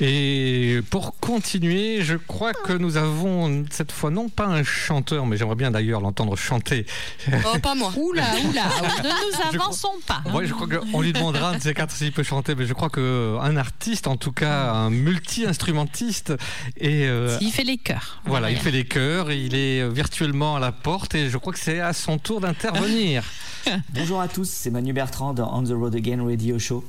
Et 0.02 0.80
pour 0.90 1.18
continuer, 1.20 2.02
je 2.02 2.16
crois 2.16 2.54
que 2.54 2.74
nous 2.74 2.98
avons 2.98 3.66
cette 3.70 3.92
fois 3.92 4.10
non 4.10 4.28
pas 4.30 4.46
un 4.48 4.64
chanteur, 4.64 5.26
mais 5.26 5.38
j'aimerais 5.38 5.56
bien 5.56 5.72
d'ailleurs 5.72 6.02
l'entendre 6.02 6.36
chanter. 6.36 6.86
Oh, 7.32 7.58
pas 7.60 7.76
moi. 7.76 7.92
Oula, 7.96 8.24
oula, 8.50 8.64
ne 8.64 9.08
nous 9.08 9.32
Je 9.52 9.58
crois- 9.58 9.66
avançons 9.66 9.90
pas. 10.08 10.22
hein. 10.26 10.34
Ouais, 10.34 10.46
je 10.48 10.54
crois 10.54 10.68
qu'on 10.68 11.02
lui 11.02 11.14
demandera 11.14 11.50
un 11.52 11.58
de 11.58 11.62
ces 11.62 11.74
quatre 11.74 11.92
s'il 11.96 12.12
peut 12.12 12.24
chanter, 12.24 12.56
mais 12.56 12.66
je 12.66 12.74
crois 12.74 12.90
qu'un 12.90 13.56
artiste, 13.58 14.08
en 14.08 14.18
tout 14.18 14.32
cas 14.32 14.72
un 14.72 14.90
multi-instrumentiste, 14.90 16.34
et 16.78 17.06
euh, 17.08 17.38
Il 17.42 17.52
fait 17.52 17.64
les 17.64 17.78
chœurs. 17.78 18.22
voilà, 18.26 18.52
il 18.52 18.58
fait 18.58 18.72
les 18.72 18.86
chœurs, 18.86 19.32
il 19.32 19.56
est 19.56 19.88
virtuellement 19.90 20.56
à 20.56 20.60
la 20.60 20.72
porte, 20.72 21.16
et 21.16 21.30
je 21.30 21.38
crois 21.38 21.54
que 21.54 21.60
c'est 21.60 21.80
à 21.80 21.94
son 21.94 22.18
tour 22.18 22.42
d'intervenir. 22.42 23.24
Bonjour 23.94 24.20
à 24.20 24.28
tous, 24.28 24.50
c'est 24.50 24.70
Manu 24.72 24.92
Bertrand 24.94 25.34
dans 25.34 25.54
On 25.58 25.64
the 25.64 25.70
Road 25.72 25.96
Again 25.96 26.24
Radio 26.26 26.60
Show. 26.60 26.84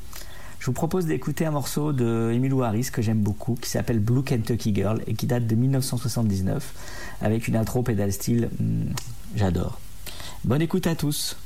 Je 0.65 0.71
vous 0.71 0.73
propose 0.73 1.05
d'écouter 1.05 1.45
un 1.45 1.51
morceau 1.51 1.93
de 1.93 2.31
Emilio 2.33 2.63
Harris 2.63 2.89
que 2.91 3.03
j'aime 3.03 3.21
beaucoup, 3.21 3.55
qui 3.55 3.69
s'appelle 3.69 3.99
Blue 3.99 4.23
Kentucky 4.23 4.75
Girl 4.75 5.03
et 5.07 5.13
qui 5.13 5.27
date 5.27 5.47
de 5.47 5.55
1979, 5.55 6.73
avec 7.21 7.49
une 7.49 7.57
intro 7.57 7.83
pédale 7.83 8.15
style. 8.15 8.49
hmm, 8.59 8.85
J'adore. 9.37 9.79
Bonne 10.43 10.63
écoute 10.63 10.87
à 10.87 10.95
tous. 10.95 11.37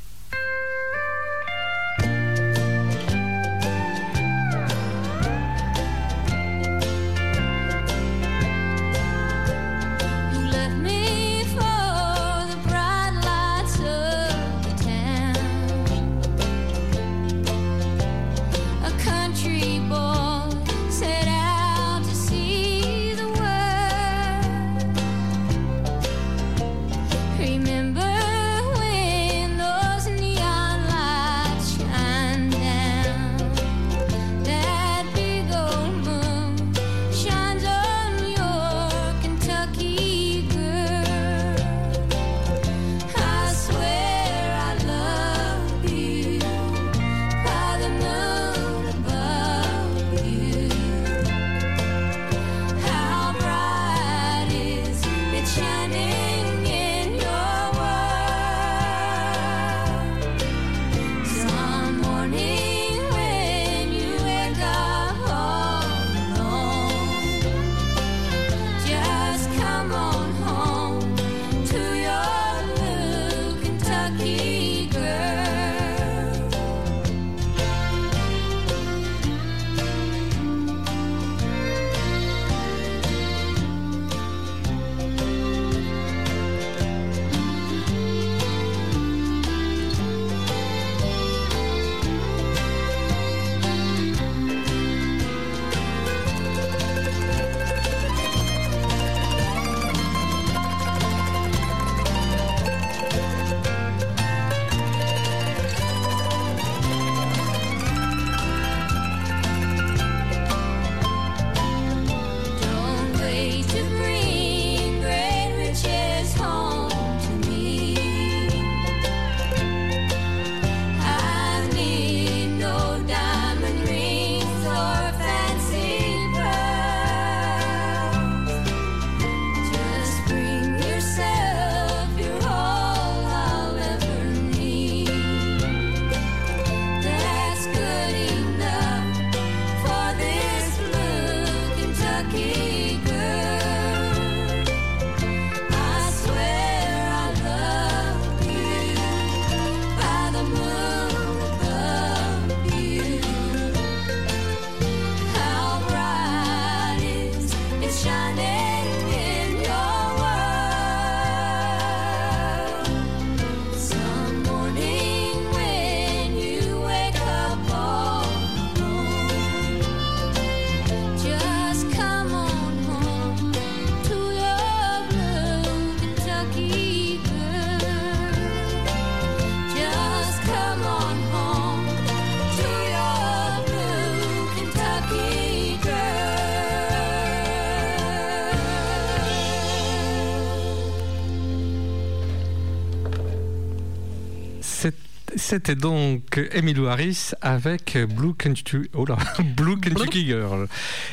C'était 195.48 195.76
donc 195.76 196.38
Emmylou 196.54 196.88
Harris 196.88 197.30
avec 197.40 197.96
Blue 198.14 198.34
Kentucky, 198.34 198.90
oh 198.92 199.06
là, 199.06 199.16
Blue 199.56 199.80
Kentucky 199.80 200.26
Girl. 200.26 200.68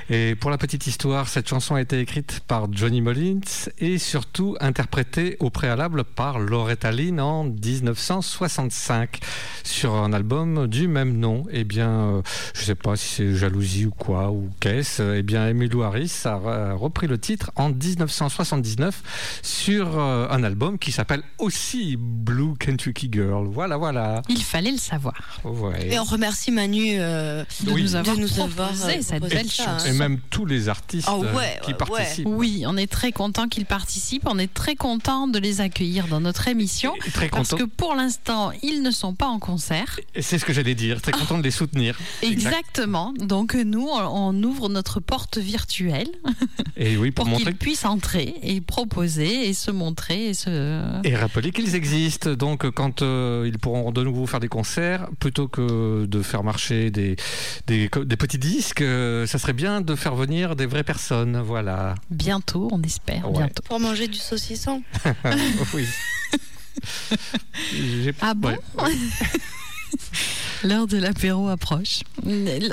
Et 0.10 0.36
pour 0.36 0.52
la 0.52 0.58
petite 0.60 0.86
histoire, 0.86 1.28
cette 1.28 1.50
chanson 1.50 1.74
a 1.76 1.82
été 1.82 2.00
écrite 2.00 2.42
par 2.48 2.72
Johnny 2.72 3.02
Mullins 3.02 3.40
et 3.80 3.98
surtout 3.98 4.56
interprétée 4.60 5.36
au 5.40 5.50
préalable 5.50 6.04
par 6.04 6.38
Loretta 6.38 6.92
Lynn 6.92 7.20
en 7.20 7.44
1965 7.46 9.20
sur 9.64 9.96
un 9.96 10.14
album 10.14 10.68
du 10.68 10.88
même 10.88 11.18
nom. 11.18 11.44
Eh 11.52 11.64
bien, 11.64 11.90
euh, 11.90 12.22
je 12.54 12.62
ne 12.62 12.66
sais 12.66 12.76
pas 12.76 12.96
si 12.96 13.08
c'est 13.08 13.36
jalousie 13.36 13.86
ou 13.88 13.92
quoi 13.92 14.30
ou 14.32 14.50
qu'est-ce. 14.60 15.02
Eh 15.18 15.24
bien, 15.24 15.48
Emmylou 15.50 15.82
Harris 15.82 16.12
a 16.26 16.36
re- 16.38 16.74
repris 16.76 17.08
le 17.08 17.18
titre 17.18 17.52
en 17.56 17.70
1979 17.70 19.40
sur 19.42 19.98
euh, 20.00 20.28
un 20.30 20.44
album 20.44 20.78
qui 20.78 20.92
s'appelle 20.92 21.24
aussi 21.40 21.96
Blue 22.00 22.56
Kentucky 22.60 23.10
Girl. 23.12 23.48
Voilà, 23.48 23.78
voilà. 23.78 24.22
Il 24.30 24.44
fallait 24.44 24.72
le 24.72 24.78
savoir. 24.78 25.40
Ouais. 25.44 25.94
Et 25.94 26.00
on 26.00 26.04
remercie 26.04 26.52
Manu 26.52 26.98
euh, 27.00 27.44
De 27.64 27.72
Oui. 27.72 27.82
nous 27.84 27.96
avoir 27.96 28.16
de 28.16 28.22
nous 28.22 28.28
proposé 28.28 28.52
avoir 28.62 28.70
euh, 28.72 28.98
cette 29.02 29.08
proposé 29.20 29.36
belle 29.36 29.50
chanson. 29.52 29.95
Et 29.96 30.00
même 30.00 30.20
tous 30.30 30.46
les 30.46 30.70
artistes 30.70 31.08
Ah 31.10 31.18
ouais, 31.18 31.28
euh, 31.28 31.60
qui 31.64 31.72
ouais, 31.72 31.78
participent. 31.78 32.28
Oui, 32.28 32.64
on 32.68 32.78
est 32.78 32.92
très 32.92 33.12
content 33.12 33.48
qu'ils 33.48 33.66
participent. 33.66 34.28
On 34.28 34.40
est 34.40 34.54
très 34.54 34.76
content 34.76 35.28
de 35.28 35.40
les 35.40 35.62
accueillir 35.62 36.08
dans 36.08 36.22
notre 36.22 36.48
émission. 36.48 36.94
Et 37.06 37.12
Très 37.12 37.30
Parce 37.30 37.50
content. 37.50 37.64
que 37.64 37.70
pour 37.70 37.96
l'instant, 37.96 38.52
ils 38.64 38.82
ne 38.82 38.92
sont 38.92 39.14
pas 39.14 39.28
en 39.28 39.40
concert. 39.40 40.00
C'est 40.20 40.40
ce 40.40 40.46
que 40.46 40.54
j'allais 40.54 40.76
dire. 40.76 41.02
Très 41.02 41.12
content 41.12 41.38
de 41.38 41.44
les 41.44 41.52
soutenir. 41.52 41.98
Exact. 42.22 42.46
Exactement. 42.56 43.14
Donc 43.18 43.56
nous, 43.56 43.88
on 43.90 44.44
ouvre 44.44 44.70
notre 44.70 45.00
porte 45.00 45.38
virtuelle 45.38 46.08
Et 46.78 46.98
oui, 46.98 47.12
pour 47.12 47.26
pour 47.26 47.38
qu'ils 47.38 47.56
puissent 47.56 47.86
entrer 47.86 48.36
et 48.44 48.62
proposer 48.62 49.48
et 49.48 49.54
se 49.54 49.72
montrer 49.72 50.28
et 50.28 50.34
se. 50.34 51.02
Et 51.04 51.16
rappeler 51.16 51.52
qu'ils 51.52 51.76
existent. 51.76 52.34
Donc, 52.34 52.70
quand 52.72 53.02
euh, 53.02 53.44
ils 53.48 53.58
pourront 53.58 53.92
de 53.92 54.04
nouveau 54.04 54.26
faire 54.28 54.40
des 54.40 54.48
concerts, 54.48 55.08
plutôt 55.20 55.48
que 55.48 56.06
de 56.06 56.22
faire 56.22 56.44
marcher 56.44 56.92
des, 56.92 57.16
des 57.68 57.90
petits 57.90 58.38
disques, 58.38 58.82
euh, 58.82 59.26
ça 59.26 59.40
serait 59.40 59.54
bien 59.54 59.82
de 59.86 59.96
faire 59.96 60.16
venir 60.16 60.56
des 60.56 60.66
vraies 60.66 60.84
personnes. 60.84 61.40
Voilà. 61.42 61.96
Bientôt, 62.10 62.68
on 62.72 62.82
espère, 62.84 63.32
Ouais. 63.32 63.38
bientôt. 63.46 63.64
Pour 63.64 63.80
manger 63.80 64.08
du 64.08 64.18
saucisson. 64.20 64.84
oui. 65.74 65.86
Ah 68.22 68.34
bon. 68.34 68.58
L'heure 70.64 70.88
de 70.88 70.98
l'apéro 70.98 71.48
approche. 71.50 72.02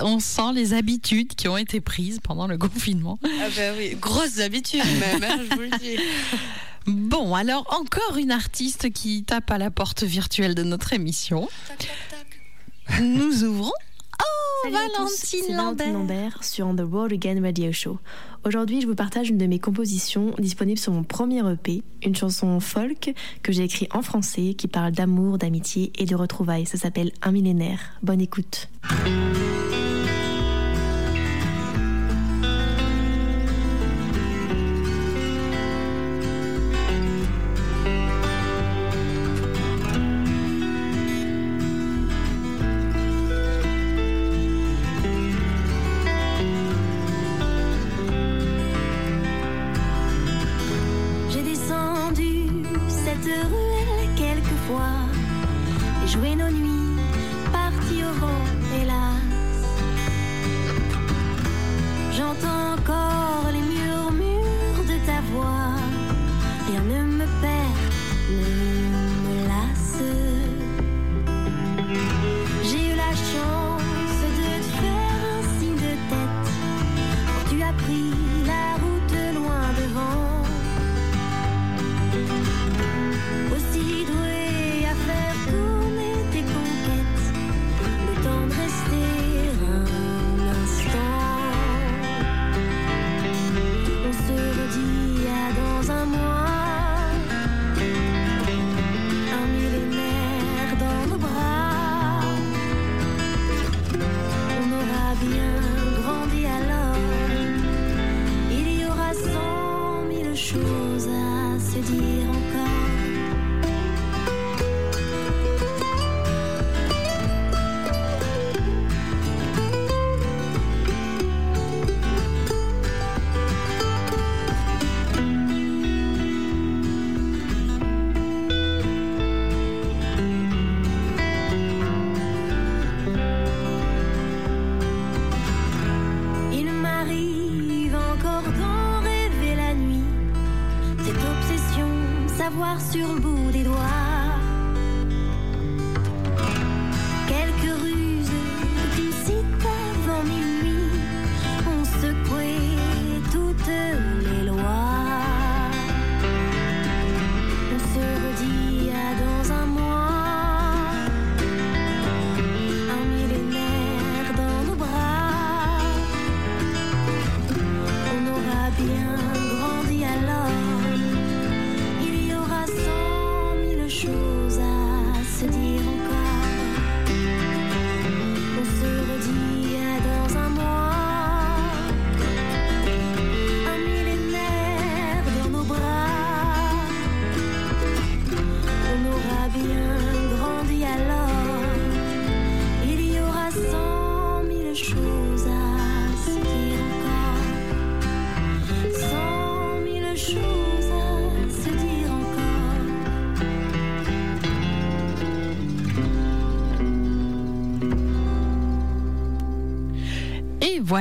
On 0.02 0.18
sent 0.18 0.52
les 0.54 0.72
habitudes 0.74 1.34
qui 1.34 1.46
ont 1.48 1.56
été 1.56 1.80
prises 1.80 2.20
pendant 2.22 2.46
le 2.46 2.56
confinement. 2.58 3.18
Ah 3.24 3.48
bah 3.54 3.62
oui, 3.76 3.96
grosses 4.00 4.38
habitudes 4.40 4.82
même, 4.98 5.22
hein, 5.24 5.38
je 5.48 5.54
vous 5.54 5.60
le 5.62 5.78
dis. 5.78 5.98
Bon, 6.84 7.32
alors 7.36 7.64
encore 7.78 8.16
une 8.16 8.32
artiste 8.32 8.92
qui 8.92 9.22
tape 9.22 9.52
à 9.52 9.58
la 9.58 9.70
porte 9.70 10.02
virtuelle 10.02 10.56
de 10.56 10.64
notre 10.64 10.92
émission. 10.92 11.48
Tac, 11.68 11.78
tac, 11.78 11.88
tac. 12.88 13.00
Nous 13.00 13.44
ouvrons. 13.44 13.70
Salut 14.62 14.74
Valentine 14.74 15.92
Lambert. 15.92 16.44
Sur 16.44 16.68
On 16.68 16.76
the 16.76 16.84
Road 16.88 17.12
Again 17.12 17.42
Radio 17.42 17.72
Show. 17.72 17.98
Aujourd'hui, 18.44 18.80
je 18.80 18.86
vous 18.86 18.94
partage 18.94 19.30
une 19.30 19.38
de 19.38 19.46
mes 19.46 19.58
compositions 19.58 20.34
disponible 20.38 20.78
sur 20.78 20.92
mon 20.92 21.02
premier 21.02 21.40
EP, 21.50 21.82
une 22.04 22.14
chanson 22.14 22.60
folk 22.60 23.12
que 23.42 23.52
j'ai 23.52 23.64
écrite 23.64 23.94
en 23.94 24.02
français 24.02 24.54
qui 24.54 24.68
parle 24.68 24.92
d'amour, 24.92 25.38
d'amitié 25.38 25.92
et 25.98 26.04
de 26.04 26.14
retrouvailles. 26.14 26.66
Ça 26.66 26.78
s'appelle 26.78 27.12
Un 27.22 27.32
millénaire. 27.32 27.80
Bonne 28.02 28.20
écoute. 28.20 28.68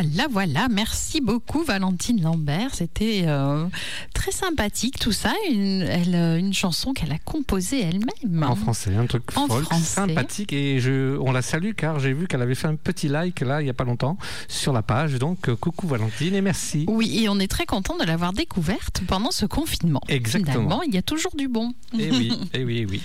Voilà, 0.01 0.27
voilà. 0.29 0.67
Merci 0.69 1.21
beaucoup, 1.21 1.63
Valentine 1.63 2.21
Lambert. 2.21 2.73
C'était 2.73 3.23
euh, 3.27 3.65
très 4.13 4.31
sympathique 4.31 4.99
tout 4.99 5.11
ça. 5.11 5.33
Une, 5.49 5.81
elle, 5.81 6.15
euh, 6.15 6.37
une 6.37 6.53
chanson 6.53 6.93
qu'elle 6.93 7.11
a 7.11 7.19
composée 7.19 7.81
elle-même. 7.81 8.43
En 8.43 8.55
français, 8.55 8.95
un 8.95 9.05
truc 9.05 9.23
En 9.35 9.47
folk, 9.47 9.65
français. 9.65 9.83
sympathique. 9.83 10.53
Et 10.53 10.79
je, 10.79 11.17
on 11.19 11.31
la 11.31 11.41
salue 11.41 11.71
car 11.75 11.99
j'ai 11.99 12.13
vu 12.13 12.27
qu'elle 12.27 12.41
avait 12.41 12.55
fait 12.55 12.67
un 12.67 12.75
petit 12.75 13.07
like 13.07 13.41
là, 13.41 13.61
il 13.61 13.65
n'y 13.65 13.69
a 13.69 13.73
pas 13.73 13.83
longtemps, 13.83 14.17
sur 14.47 14.73
la 14.73 14.81
page. 14.81 15.15
Donc, 15.15 15.49
euh, 15.49 15.55
coucou 15.55 15.87
Valentine 15.87 16.35
et 16.35 16.41
merci. 16.41 16.85
Oui, 16.87 17.23
et 17.23 17.29
on 17.29 17.39
est 17.39 17.47
très 17.47 17.65
content 17.65 17.97
de 17.97 18.03
l'avoir 18.03 18.33
découverte 18.33 19.01
pendant 19.07 19.31
ce 19.31 19.45
confinement. 19.45 20.01
Exactement. 20.07 20.53
Finalement, 20.53 20.81
il 20.83 20.93
y 20.93 20.97
a 20.97 21.01
toujours 21.01 21.35
du 21.35 21.47
bon. 21.47 21.73
Et 21.97 22.09
oui, 22.11 22.33
et 22.53 22.63
oui, 22.63 22.77
et 22.79 22.85
oui. 22.85 23.01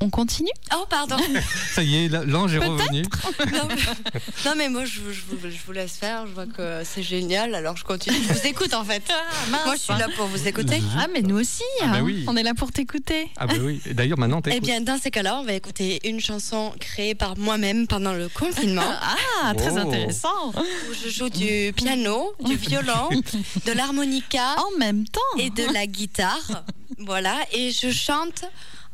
On 0.00 0.10
continue? 0.10 0.48
Oh, 0.72 0.84
pardon. 0.88 1.16
Ça 1.74 1.82
y 1.82 2.04
est, 2.04 2.08
l'ange 2.08 2.54
est 2.54 2.58
revenu. 2.58 3.02
non, 3.52 3.66
mais- 3.68 4.20
non, 4.46 4.52
mais 4.56 4.68
moi, 4.68 4.84
je, 4.84 5.00
vous- 5.00 5.12
je 5.12 5.22
vous- 5.28 5.50
je 5.50 5.56
vous 5.66 5.72
laisse 5.72 5.96
faire. 5.96 6.24
Je 6.28 6.32
vois 6.34 6.46
que 6.46 6.82
c'est 6.84 7.02
génial. 7.02 7.52
Alors, 7.56 7.76
je 7.76 7.82
continue. 7.82 8.16
Je 8.28 8.32
vous 8.32 8.46
écoute, 8.46 8.74
en 8.74 8.84
fait. 8.84 9.02
moi, 9.50 9.74
je 9.74 9.80
suis 9.80 9.92
là 9.94 10.06
pour 10.16 10.26
vous 10.26 10.46
écouter. 10.46 10.80
Ah, 10.96 11.06
mais 11.12 11.20
nous 11.22 11.36
aussi, 11.40 11.64
Ah, 11.82 11.86
bah 11.88 11.96
hein. 11.96 12.02
oui. 12.04 12.24
on 12.28 12.36
est 12.36 12.44
là 12.44 12.54
pour 12.54 12.70
t'écouter. 12.70 13.28
Ah 13.38 13.46
bah 13.48 13.54
oui. 13.60 13.80
D'ailleurs, 13.90 14.18
maintenant, 14.18 14.38
Eh 14.40 14.50
t'écoutes. 14.50 14.62
bien, 14.64 14.80
dans 14.80 14.98
ces 14.98 15.10
cas-là, 15.10 15.40
on 15.40 15.44
va 15.44 15.54
écouter 15.54 15.98
une 16.04 16.20
chanson 16.20 16.72
créée 16.78 17.16
par 17.16 17.36
moi-même 17.36 17.88
pendant 17.88 18.12
le 18.12 18.28
confinement. 18.28 18.82
Ah, 19.44 19.54
très 19.54 19.72
Oh. 19.74 19.78
intéressant. 19.78 20.52
où 20.56 20.94
je 21.04 21.08
joue 21.08 21.28
du 21.30 21.72
piano, 21.74 22.32
du 22.44 22.56
violon, 22.56 23.08
de 23.66 23.72
l'harmonica 23.72 24.56
En 24.58 24.78
même 24.78 25.06
temps. 25.06 25.20
et 25.38 25.50
de 25.50 25.62
la 25.72 25.86
guitare. 25.86 26.64
Voilà, 26.98 27.36
et 27.52 27.70
je 27.70 27.90
chante 27.92 28.44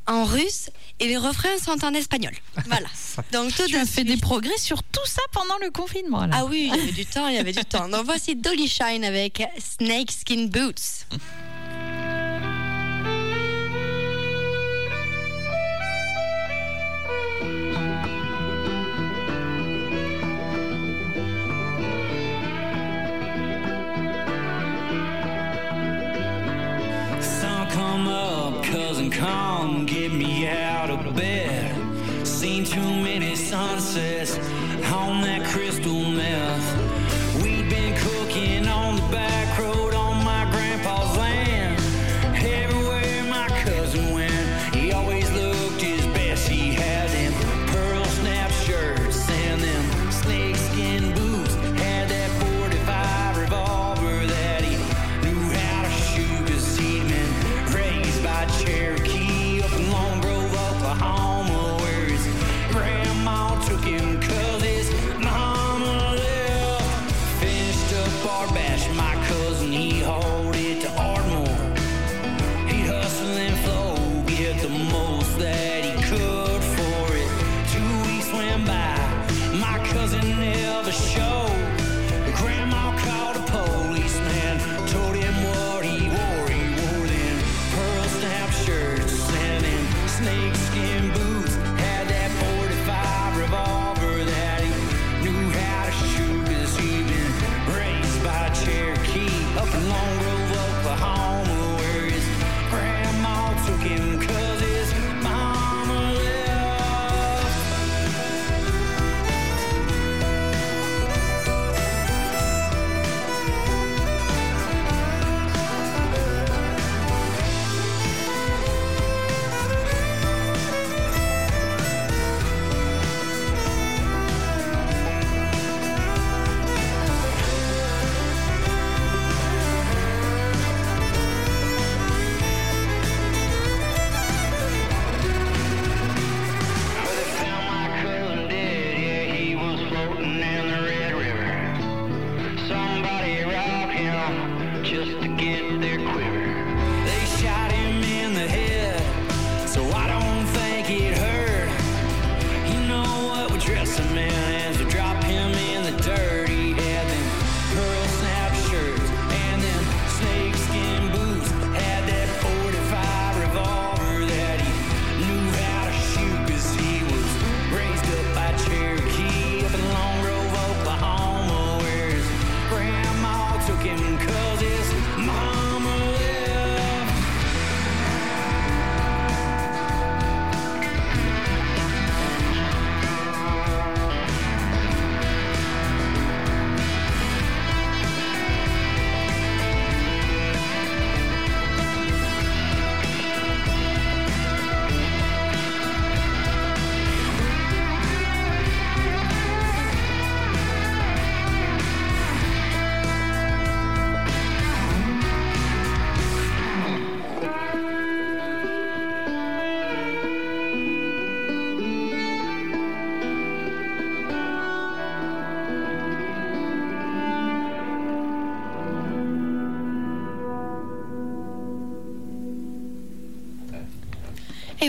en 0.07 0.25
russe 0.25 0.71
et 1.01 1.07
les 1.07 1.17
refrains 1.17 1.59
sont 1.59 1.85
en 1.85 1.95
espagnol. 1.95 2.33
Voilà. 2.67 2.89
Donc 3.33 3.55
tout 3.55 3.67
Tu 3.67 3.77
as 3.77 3.87
fait 3.87 4.05
des 4.05 4.17
progrès 4.17 4.57
sur 4.59 4.83
tout 4.83 5.07
ça 5.07 5.23
pendant 5.33 5.59
le 5.61 5.71
confinement. 5.71 6.27
Là. 6.27 6.37
Ah 6.41 6.45
oui, 6.47 6.71
il 6.73 6.77
y 6.77 6.81
avait 6.81 6.93
du 6.93 7.07
temps, 7.07 7.29
il 7.29 7.35
y 7.35 7.39
avait 7.39 7.53
du 7.53 7.65
temps. 7.65 7.89
Donc 7.89 8.05
voici 8.05 8.37
Dolly 8.37 8.69
Shine 8.69 9.05
avec 9.05 9.43
Snake 9.59 10.11
Skin 10.11 10.47
Boots. 10.47 11.07
too 32.75 32.81
many 32.81 33.37
sunsets 33.37 34.37
on 34.93 35.23
that 35.23 35.45
crystal 35.47 35.74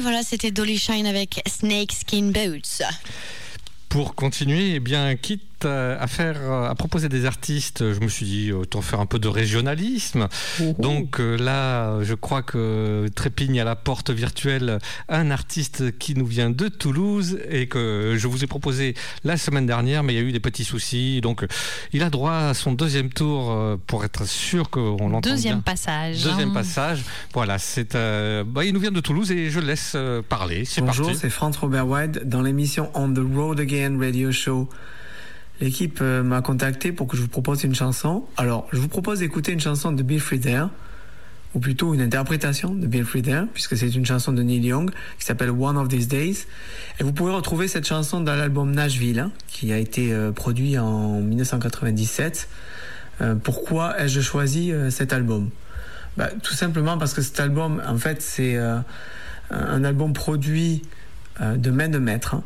voilà, 0.05 0.21
c'était 0.21 0.51
Dolly 0.51 0.77
Shine 0.77 1.07
avec 1.07 1.41
Snake 1.47 1.91
Skin 1.91 2.31
Boots. 2.31 2.83
Pour 3.89 4.13
continuer, 4.13 4.75
eh 4.75 4.79
bien, 4.79 5.15
quitte 5.15 5.41
à, 5.65 6.01
à 6.01 6.07
faire, 6.07 6.37
euh, 6.41 6.69
à 6.69 6.75
proposer 6.75 7.09
des 7.09 7.25
artistes, 7.25 7.93
je 7.93 7.99
me 7.99 8.07
suis 8.07 8.25
dit 8.25 8.51
autant 8.51 8.81
faire 8.81 8.99
un 8.99 9.05
peu 9.05 9.19
de 9.19 9.27
régionalisme. 9.27 10.27
Donc 10.79 11.19
euh, 11.19 11.35
là, 11.37 12.01
je 12.03 12.13
crois 12.13 12.41
que 12.43 13.07
trépigne 13.15 13.59
à 13.59 13.63
la 13.63 13.75
porte 13.75 14.09
virtuelle 14.11 14.79
un 15.09 15.31
artiste 15.31 15.97
qui 15.97 16.15
nous 16.15 16.25
vient 16.25 16.49
de 16.49 16.67
Toulouse 16.67 17.39
et 17.49 17.67
que 17.67 18.15
je 18.17 18.27
vous 18.27 18.43
ai 18.43 18.47
proposé 18.47 18.93
la 19.23 19.37
semaine 19.37 19.65
dernière, 19.65 20.03
mais 20.03 20.13
il 20.13 20.15
y 20.17 20.19
a 20.19 20.23
eu 20.23 20.31
des 20.31 20.39
petits 20.39 20.63
soucis. 20.63 21.21
Donc 21.21 21.45
il 21.93 22.03
a 22.03 22.09
droit 22.09 22.33
à 22.33 22.53
son 22.53 22.73
deuxième 22.73 23.09
tour 23.09 23.51
euh, 23.51 23.77
pour 23.87 24.03
être 24.05 24.25
sûr 24.27 24.69
qu'on 24.69 25.09
l'entend 25.09 25.29
Deuxième 25.29 25.55
bien. 25.55 25.61
passage. 25.63 26.23
Deuxième 26.23 26.49
hein. 26.49 26.53
passage. 26.53 27.03
Voilà, 27.33 27.57
c'est. 27.59 27.95
euh, 27.95 28.43
bah, 28.45 28.63
il 28.65 28.73
nous 28.73 28.79
vient 28.79 28.91
de 28.91 28.99
Toulouse 28.99 29.31
et 29.31 29.49
je 29.49 29.59
le 29.59 29.67
laisse 29.67 29.95
parler. 30.29 30.65
C'est 30.65 30.81
Bonjour, 30.81 31.07
parti. 31.07 31.19
c'est 31.21 31.29
Franz 31.29 31.57
Robert 31.59 31.87
White 31.87 32.27
dans 32.27 32.41
l'émission 32.41 32.89
On 32.93 33.11
the 33.13 33.19
Road 33.35 33.59
Again 33.59 33.97
Radio 33.99 34.31
Show. 34.31 34.69
L'équipe 35.61 35.99
euh, 36.01 36.21
m'a 36.21 36.41
contacté 36.41 36.91
pour 36.91 37.07
que 37.07 37.15
je 37.15 37.21
vous 37.21 37.27
propose 37.29 37.63
une 37.63 37.75
chanson. 37.75 38.25
Alors, 38.37 38.67
je 38.73 38.77
vous 38.79 38.89
propose 38.89 39.19
d'écouter 39.19 39.53
une 39.53 39.59
chanson 39.59 39.91
de 39.91 40.03
Bill 40.03 40.19
Frieder, 40.19 40.65
ou 41.53 41.59
plutôt 41.59 41.93
une 41.93 42.01
interprétation 42.01 42.73
de 42.73 42.85
Bill 42.87 43.05
Frieder, 43.05 43.43
puisque 43.53 43.77
c'est 43.77 43.87
une 43.95 44.05
chanson 44.05 44.33
de 44.33 44.41
Neil 44.43 44.65
Young 44.65 44.91
qui 45.17 45.25
s'appelle 45.25 45.51
One 45.51 45.77
of 45.77 45.87
These 45.87 46.09
Days. 46.09 46.45
Et 46.99 47.03
vous 47.03 47.13
pouvez 47.13 47.31
retrouver 47.31 47.69
cette 47.69 47.87
chanson 47.87 48.19
dans 48.19 48.35
l'album 48.35 48.71
Nashville, 48.71 49.19
hein, 49.19 49.31
qui 49.47 49.71
a 49.71 49.77
été 49.77 50.11
euh, 50.11 50.33
produit 50.33 50.77
en 50.77 51.21
1997. 51.21 52.49
Euh, 53.21 53.35
pourquoi 53.35 53.97
ai-je 54.01 54.19
choisi 54.19 54.73
cet 54.89 55.13
album? 55.13 55.49
Bah, 56.17 56.29
Tout 56.43 56.53
simplement 56.53 56.97
parce 56.97 57.13
que 57.13 57.21
cet 57.21 57.39
album, 57.39 57.81
en 57.87 57.97
fait, 57.97 58.21
c'est 58.21 58.57
un 58.57 59.83
album 59.85 60.11
produit 60.11 60.81
de 61.39 61.71
main 61.71 61.87
de 61.87 61.97
maître. 61.99 62.35
hein. 62.35 62.43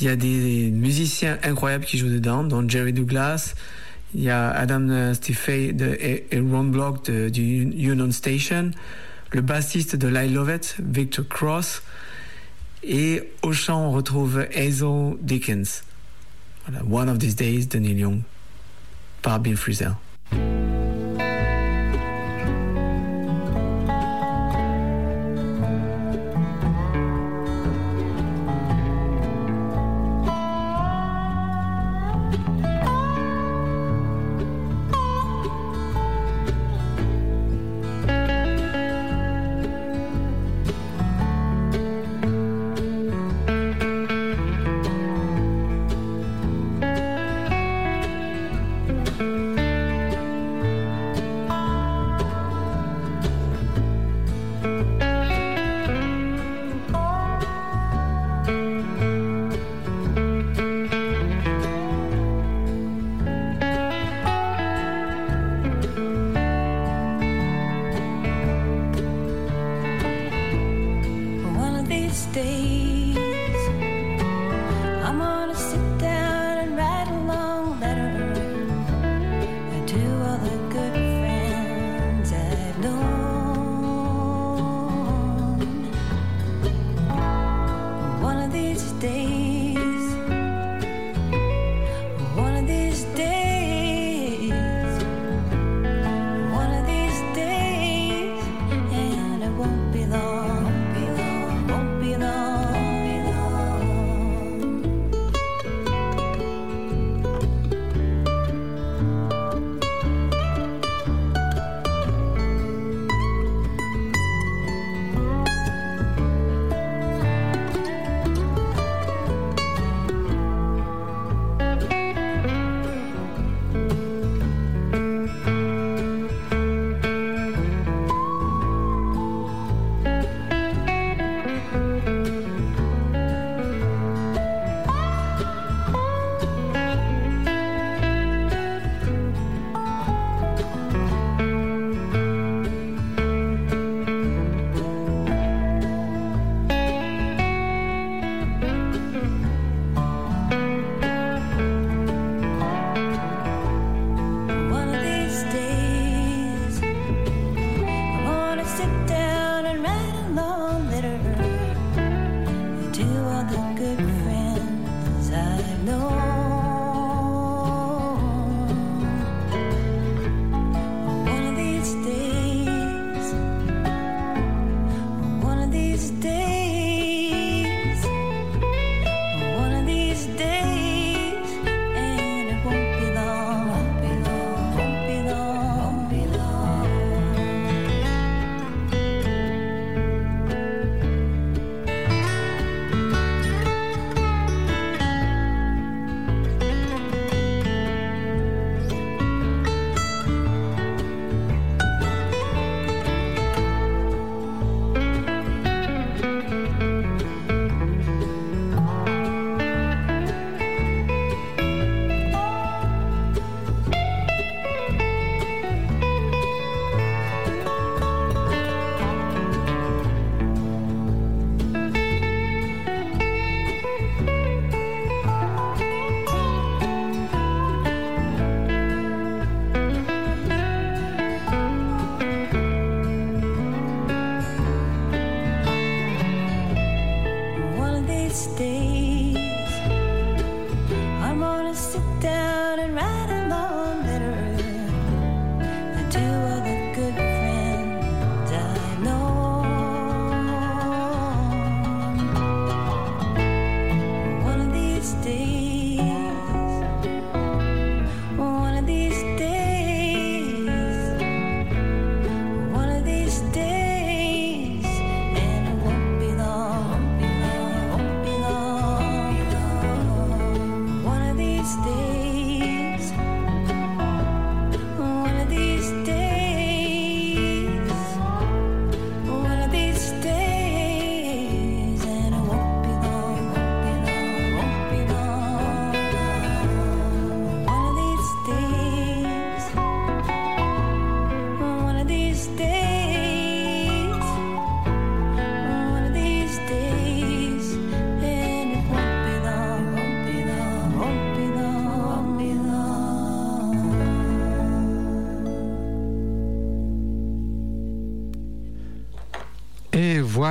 Il 0.00 0.06
y 0.06 0.08
a 0.08 0.16
des 0.16 0.70
musiciens 0.70 1.38
incroyables 1.42 1.84
qui 1.84 1.96
jouent 1.98 2.10
dedans, 2.10 2.44
dont 2.44 2.68
Jerry 2.68 2.92
Douglas. 2.92 3.54
Il 4.14 4.22
y 4.22 4.30
a 4.30 4.50
Adam 4.50 4.88
euh, 4.90 5.14
de, 5.14 5.96
et, 6.00 6.26
Ron 6.38 6.64
Block 6.64 7.04
de- 7.06 7.28
du 7.28 7.62
Union 7.62 8.10
Station. 8.12 8.70
Le 9.32 9.40
bassiste 9.40 9.96
de 9.96 10.08
I 10.10 10.28
Love 10.32 10.54
It, 10.54 10.76
Victor 10.82 11.26
Cross. 11.28 11.82
Et 12.82 13.22
au 13.42 13.52
chant, 13.52 13.88
on 13.88 13.90
retrouve 13.92 14.46
Hazel 14.54 15.16
Dickens. 15.20 15.82
One 16.88 17.08
of 17.08 17.18
These 17.18 17.36
Days 17.36 17.66
de 17.66 17.78
Neil 17.78 17.98
Young, 17.98 18.20
par 19.22 19.40
Bill 19.40 19.56
Frisell. 19.56 19.94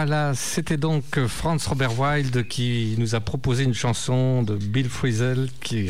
Voilà, 0.07 0.35
c'était 0.35 0.77
donc 0.77 1.19
Franz 1.25 1.67
Robert 1.67 1.99
Wilde 1.99 2.47
qui 2.47 2.93
nous 2.99 3.15
a 3.15 3.19
proposé 3.21 3.63
une 3.63 3.73
chanson 3.73 4.43
de 4.43 4.55
Bill 4.55 4.87
Frisell 4.87 5.49
qui 5.63 5.89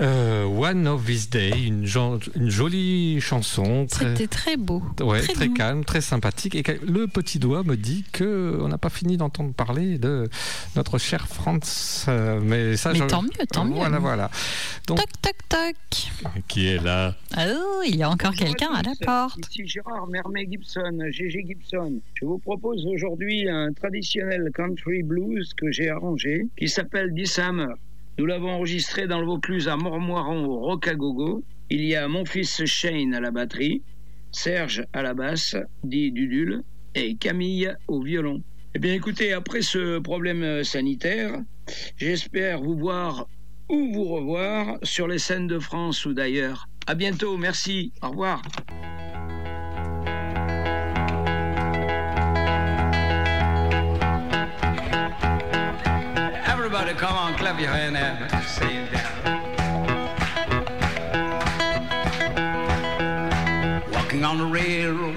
euh, 0.00 0.44
One 0.44 0.86
of 0.86 1.04
These 1.06 1.30
Days, 1.30 1.66
une, 1.66 1.86
jo- 1.86 2.18
une 2.36 2.50
jolie 2.50 3.20
chanson. 3.20 3.86
Très, 3.86 4.08
C'était 4.10 4.26
très 4.26 4.56
beau. 4.56 4.82
ouais, 5.00 5.20
très 5.22 5.48
calme, 5.48 5.84
très 5.84 6.00
sympathique. 6.00 6.54
Et 6.54 6.62
le 6.86 7.06
petit 7.06 7.38
doigt 7.38 7.62
me 7.64 7.76
dit 7.76 8.04
que 8.12 8.58
on 8.60 8.68
n'a 8.68 8.78
pas 8.78 8.90
fini 8.90 9.16
d'entendre 9.16 9.52
parler 9.54 9.98
de 9.98 10.28
notre 10.76 10.98
cher 10.98 11.26
Franz. 11.28 12.04
euh, 12.08 12.40
mais 12.42 12.76
ça, 12.76 12.92
Mais 12.92 12.98
je- 13.00 13.04
tant 13.04 13.22
mieux, 13.22 13.46
tant 13.52 13.64
mieux. 13.64 13.74
Voilà, 13.74 13.98
voilà. 13.98 14.30
Donc, 14.86 14.98
Toc, 14.98 15.08
toc, 15.22 15.34
toc. 15.48 16.42
qui 16.48 16.66
est 16.68 16.82
là? 16.82 17.14
Oh, 17.36 17.82
il 17.86 17.96
y 17.96 18.02
a 18.02 18.10
encore 18.10 18.34
quelqu'un 18.34 18.70
à 18.74 18.82
la 18.82 18.92
porte. 19.04 19.38
Ici 19.50 19.66
Gérard 19.66 20.06
Mermet 20.08 20.46
Gibson, 20.50 20.98
GG 21.10 21.44
Gibson. 21.46 22.00
Je 22.14 22.24
vous 22.26 22.38
propose 22.38 22.84
aujourd'hui 22.86 23.48
un 23.48 23.72
traditionnel 23.72 24.50
country 24.54 25.02
blues 25.02 25.52
que 25.56 25.70
j'ai 25.72 25.88
arrangé 25.90 26.48
qui 26.58 26.68
s'appelle 26.68 27.12
This. 27.14 27.38
Nous 28.18 28.26
l'avons 28.26 28.50
enregistré 28.50 29.06
dans 29.06 29.20
le 29.20 29.26
Vaucluse 29.26 29.68
à 29.68 29.76
Mormoiron 29.76 30.44
au 30.44 30.58
Rocagogo. 30.58 31.44
Il 31.70 31.84
y 31.84 31.94
a 31.94 32.08
mon 32.08 32.24
fils 32.24 32.64
Shane 32.64 33.14
à 33.14 33.20
la 33.20 33.30
batterie, 33.30 33.82
Serge 34.32 34.84
à 34.92 35.02
la 35.02 35.14
basse, 35.14 35.54
dit 35.84 36.10
Dudule, 36.10 36.64
et 36.96 37.14
Camille 37.14 37.72
au 37.86 38.02
violon. 38.02 38.42
Eh 38.74 38.80
bien 38.80 38.92
écoutez, 38.92 39.32
après 39.32 39.62
ce 39.62 40.00
problème 40.00 40.42
euh, 40.42 40.64
sanitaire, 40.64 41.40
j'espère 41.96 42.60
vous 42.60 42.76
voir 42.76 43.28
ou 43.68 43.92
vous 43.92 44.04
revoir 44.04 44.78
sur 44.82 45.06
les 45.06 45.20
scènes 45.20 45.46
de 45.46 45.60
France 45.60 46.04
ou 46.04 46.12
d'ailleurs. 46.12 46.68
À 46.88 46.96
bientôt, 46.96 47.36
merci, 47.36 47.92
au 48.02 48.10
revoir. 48.10 48.42
On, 57.18 57.34
clap 57.34 57.58
your 57.60 57.70
hand 57.70 57.96
and 57.96 58.44
say 58.46 58.76
it 58.82 58.92
down. 58.92 59.12
Walking 63.92 64.24
on 64.24 64.38
the 64.38 64.46
railroad, 64.46 65.16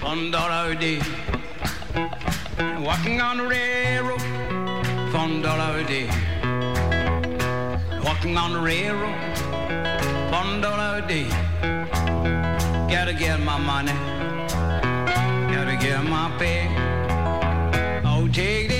fun 0.00 0.30
dollar 0.32 0.72
a 0.72 0.74
day. 0.74 1.00
Walking 2.88 3.20
on 3.20 3.36
the 3.40 3.46
railroad, 3.46 4.22
fun 5.12 5.42
dollar 5.42 5.78
a 5.78 5.84
day. 5.84 6.08
Walking 8.06 8.36
on 8.36 8.52
the 8.54 8.60
railroad, 8.70 9.18
fun 10.32 10.60
dollar 10.60 10.90
a 11.02 11.06
day. 11.06 11.28
Gotta 12.92 13.14
get 13.14 13.38
my 13.40 13.58
money, 13.58 13.96
gotta 15.54 15.76
get 15.76 16.02
my 16.04 16.26
pay. 16.38 16.66
Oh, 18.04 18.28
take 18.32 18.68
the 18.70 18.75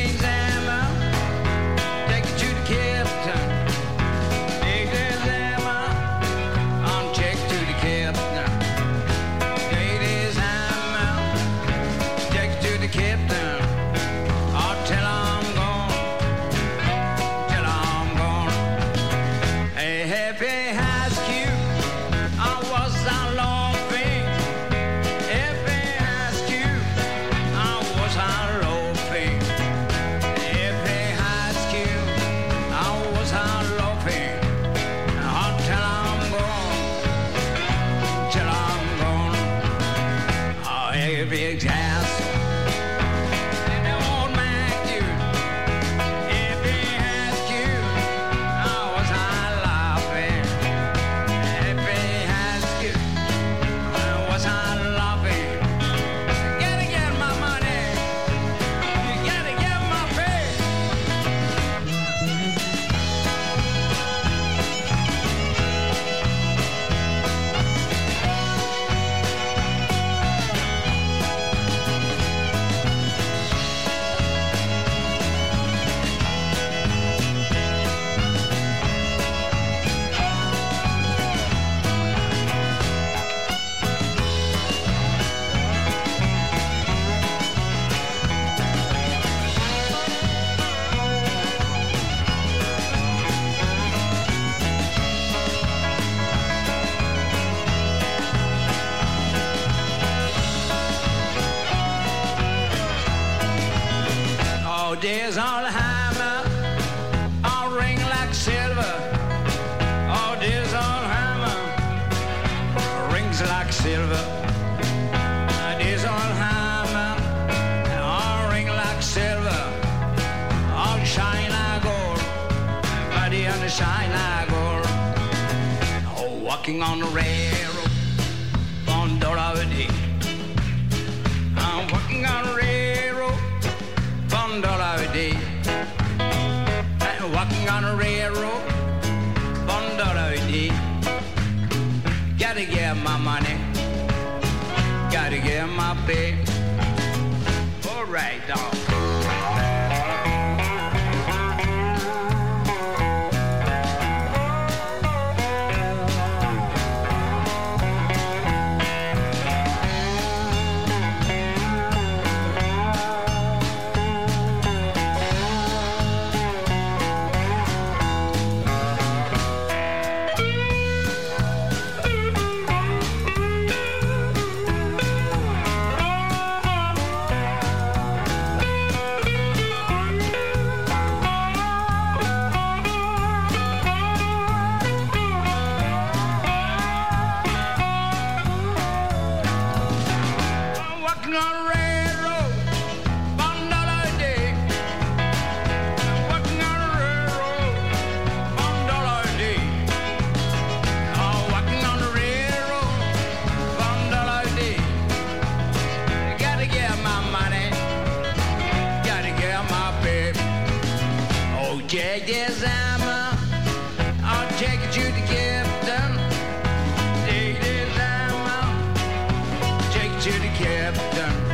to 220.27 220.33
the 220.41 220.49
captain. 220.49 221.46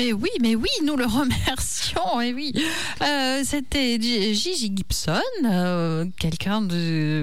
Mais 0.00 0.14
oui, 0.14 0.30
mais 0.40 0.54
oui, 0.54 0.68
nous 0.86 0.96
le 0.96 1.04
remercions. 1.20 2.20
Et 2.22 2.32
oui, 2.32 2.54
Euh, 3.02 3.42
c'était 3.44 4.00
Gigi 4.00 4.72
Gibson, 4.74 5.20
euh, 5.44 6.06
quelqu'un 6.18 6.66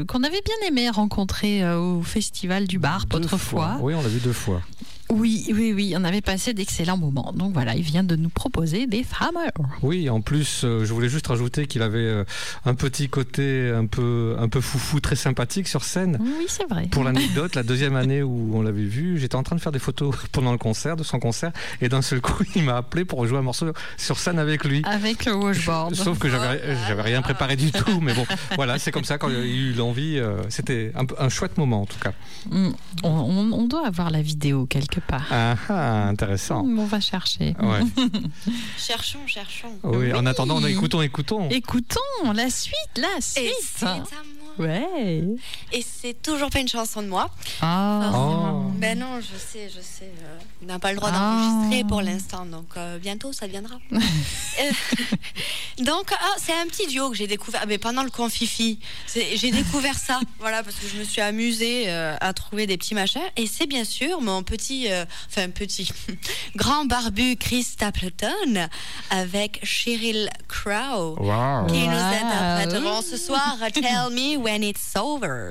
qu'on 0.08 0.24
avait 0.24 0.42
bien 0.44 0.68
aimé 0.68 0.88
rencontrer 0.92 1.64
euh, 1.64 1.80
au 1.80 2.04
festival 2.04 2.68
du 2.68 2.78
bar 2.78 3.06
autrefois. 3.12 3.78
Oui, 3.82 3.96
on 3.96 4.02
l'a 4.04 4.10
vu 4.10 4.20
deux 4.20 4.32
fois. 4.34 4.62
Oui, 5.10 5.46
oui, 5.54 5.72
oui, 5.74 5.94
on 5.96 6.04
avait 6.04 6.22
passé 6.22 6.54
d'excellents 6.54 6.98
moments. 6.98 7.32
Donc 7.34 7.54
voilà, 7.54 7.76
il 7.76 7.82
vient 7.82 8.04
de 8.04 8.16
nous 8.16 8.30
proposer 8.30 8.88
des 8.88 9.04
femmes. 9.04 9.38
Oui, 9.82 10.10
en 10.10 10.20
plus, 10.22 10.62
euh, 10.66 10.84
je 10.86 10.94
voulais 10.94 11.08
juste 11.10 11.28
rajouter 11.28 11.66
qu'il 11.68 11.82
avait 11.82 12.00
euh, 12.00 12.24
un 12.66 12.76
petit 12.76 13.08
côté 13.08 13.72
un 13.74 13.86
peu, 13.86 14.36
un 14.38 14.50
peu 14.50 14.60
foufou, 14.60 15.00
très 15.00 15.16
sympathique 15.16 15.68
sur 15.70 15.84
scène. 15.84 16.18
Oui, 16.20 16.46
c'est 16.50 16.68
vrai. 16.70 16.88
Pour 16.92 17.04
l'anecdote, 17.06 17.56
la 17.56 17.64
deuxième 17.64 17.96
année 17.96 18.22
où 18.22 18.52
on 18.54 18.62
l'avait 18.62 18.84
vu, 18.84 19.18
j'étais 19.18 19.36
en 19.36 19.44
train 19.44 19.56
de 19.56 19.62
faire 19.62 19.72
des 19.72 19.80
photos 19.80 20.14
pendant 20.34 20.52
le 20.52 20.58
concert, 20.58 20.98
de 20.98 21.04
son 21.04 21.20
concert, 21.20 21.52
et 21.82 21.88
d'un 21.90 22.02
seul 22.02 22.20
coup, 22.20 22.44
il 22.56 22.64
m'a 22.64 22.76
appelé 22.78 23.06
pour 23.06 23.26
jouer 23.26 23.38
un 23.38 23.44
morceau 23.44 23.72
sur 23.98 24.20
scène 24.20 24.40
avec 24.40 24.66
lui. 24.66 24.82
Avec 24.86 25.24
le 25.26 25.34
washboard. 25.36 25.96
Sauf 25.96 26.20
que 26.20 26.30
j'avais, 26.30 26.62
j'avais 26.88 27.02
rien 27.04 27.22
préparé 27.22 27.56
du 27.56 27.72
tout, 27.72 28.02
mais 28.02 28.14
bon, 28.14 28.26
voilà, 28.56 28.78
c'est 28.78 28.92
comme 28.92 29.06
ça 29.06 29.18
quand 29.18 29.30
il 29.30 29.36
y 29.36 29.38
a 29.42 29.46
eu 29.46 29.72
l'envie. 29.74 30.18
euh, 30.20 30.38
c'était 30.50 30.92
un, 30.96 31.06
un 31.24 31.30
chouette 31.30 31.58
moment 31.58 31.84
en 31.84 31.86
tout 31.86 32.00
cas. 32.00 32.12
Mm, 32.52 32.70
On, 33.04 33.10
on- 33.10 33.52
on 33.54 33.66
doit 33.68 33.88
avoir 33.88 34.10
la 34.10 34.22
vidéo 34.22 34.66
quelque 34.66 34.97
part. 35.02 35.26
Ah, 35.32 35.56
ah, 35.70 36.08
intéressant. 36.08 36.64
On 36.66 36.86
va 36.86 37.00
chercher. 37.00 37.56
Ouais. 37.60 37.82
Cherchons, 38.78 39.26
cherchons. 39.28 39.74
Oui, 39.84 40.14
en 40.14 40.26
attendant, 40.26 40.64
écoutons, 40.66 41.02
écoutons. 41.02 41.50
Écoutons 41.50 42.00
la 42.34 42.50
suite, 42.50 42.76
la 42.98 43.22
suite. 43.22 43.46
Et. 43.46 43.88
Ouais. 44.60 45.24
Et 45.72 45.84
c'est 45.84 46.22
toujours 46.22 46.50
pas 46.50 46.60
une 46.60 46.68
chanson 46.68 47.02
de 47.02 47.08
moi. 47.08 47.30
Ah. 47.62 48.00
Forcément. 48.12 48.72
Ben 48.78 48.98
non, 49.00 49.20
je 49.22 49.38
sais, 49.38 49.70
je 49.70 49.82
sais. 49.82 50.12
euh, 50.24 50.38
on 50.64 50.66
n'a 50.66 50.80
pas 50.80 50.92
le 50.92 50.98
droit 50.98 51.12
d'enregistrer 51.12 51.84
pour 51.88 52.02
l'instant, 52.02 52.46
donc 52.46 52.66
euh, 52.78 52.98
bientôt 53.00 53.32
ça 53.34 53.48
viendra. 53.48 53.76
Donc, 55.80 56.12
ah, 56.12 56.34
c'est 56.38 56.54
un 56.54 56.66
petit 56.66 56.88
duo 56.88 57.12
que 57.12 57.16
j'ai 57.16 57.28
découvert 57.28 57.62
ah, 57.64 57.68
mais 57.68 57.78
pendant 57.78 58.02
le 58.04 58.10
confifi. 58.10 58.80
J'ai 59.14 59.52
découvert 59.52 59.96
ça, 59.98 60.20
voilà, 60.40 60.64
parce 60.64 60.76
que 60.78 60.88
je 60.88 60.98
me 60.98 61.04
suis 61.04 61.22
amusée 61.22 61.84
euh, 61.88 62.16
à 62.20 62.34
trouver 62.34 62.66
des 62.66 62.78
petits 62.78 62.96
machins. 62.96 63.22
Et 63.36 63.46
c'est 63.46 63.68
bien 63.68 63.84
sûr 63.84 64.20
mon 64.22 64.42
petit, 64.42 64.92
euh, 64.92 65.06
enfin 65.30 65.50
petit, 65.52 65.88
grand 66.56 66.86
barbu 66.86 67.36
Chris 67.38 67.62
Stapleton 67.64 68.68
avec 69.12 69.60
Cheryl 69.64 70.30
Crow 70.48 71.16
Wow. 71.20 71.68
qui 71.68 71.88
nous 71.88 71.96
Wow. 71.96 72.14
interpréteront 72.24 73.02
ce 73.04 73.18
soir 73.18 73.58
Tell 73.74 73.84
Me 74.12 74.38
When 74.48 74.64
It's 74.64 74.96
Over. 74.96 75.50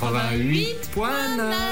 88.9. 0.00 1.67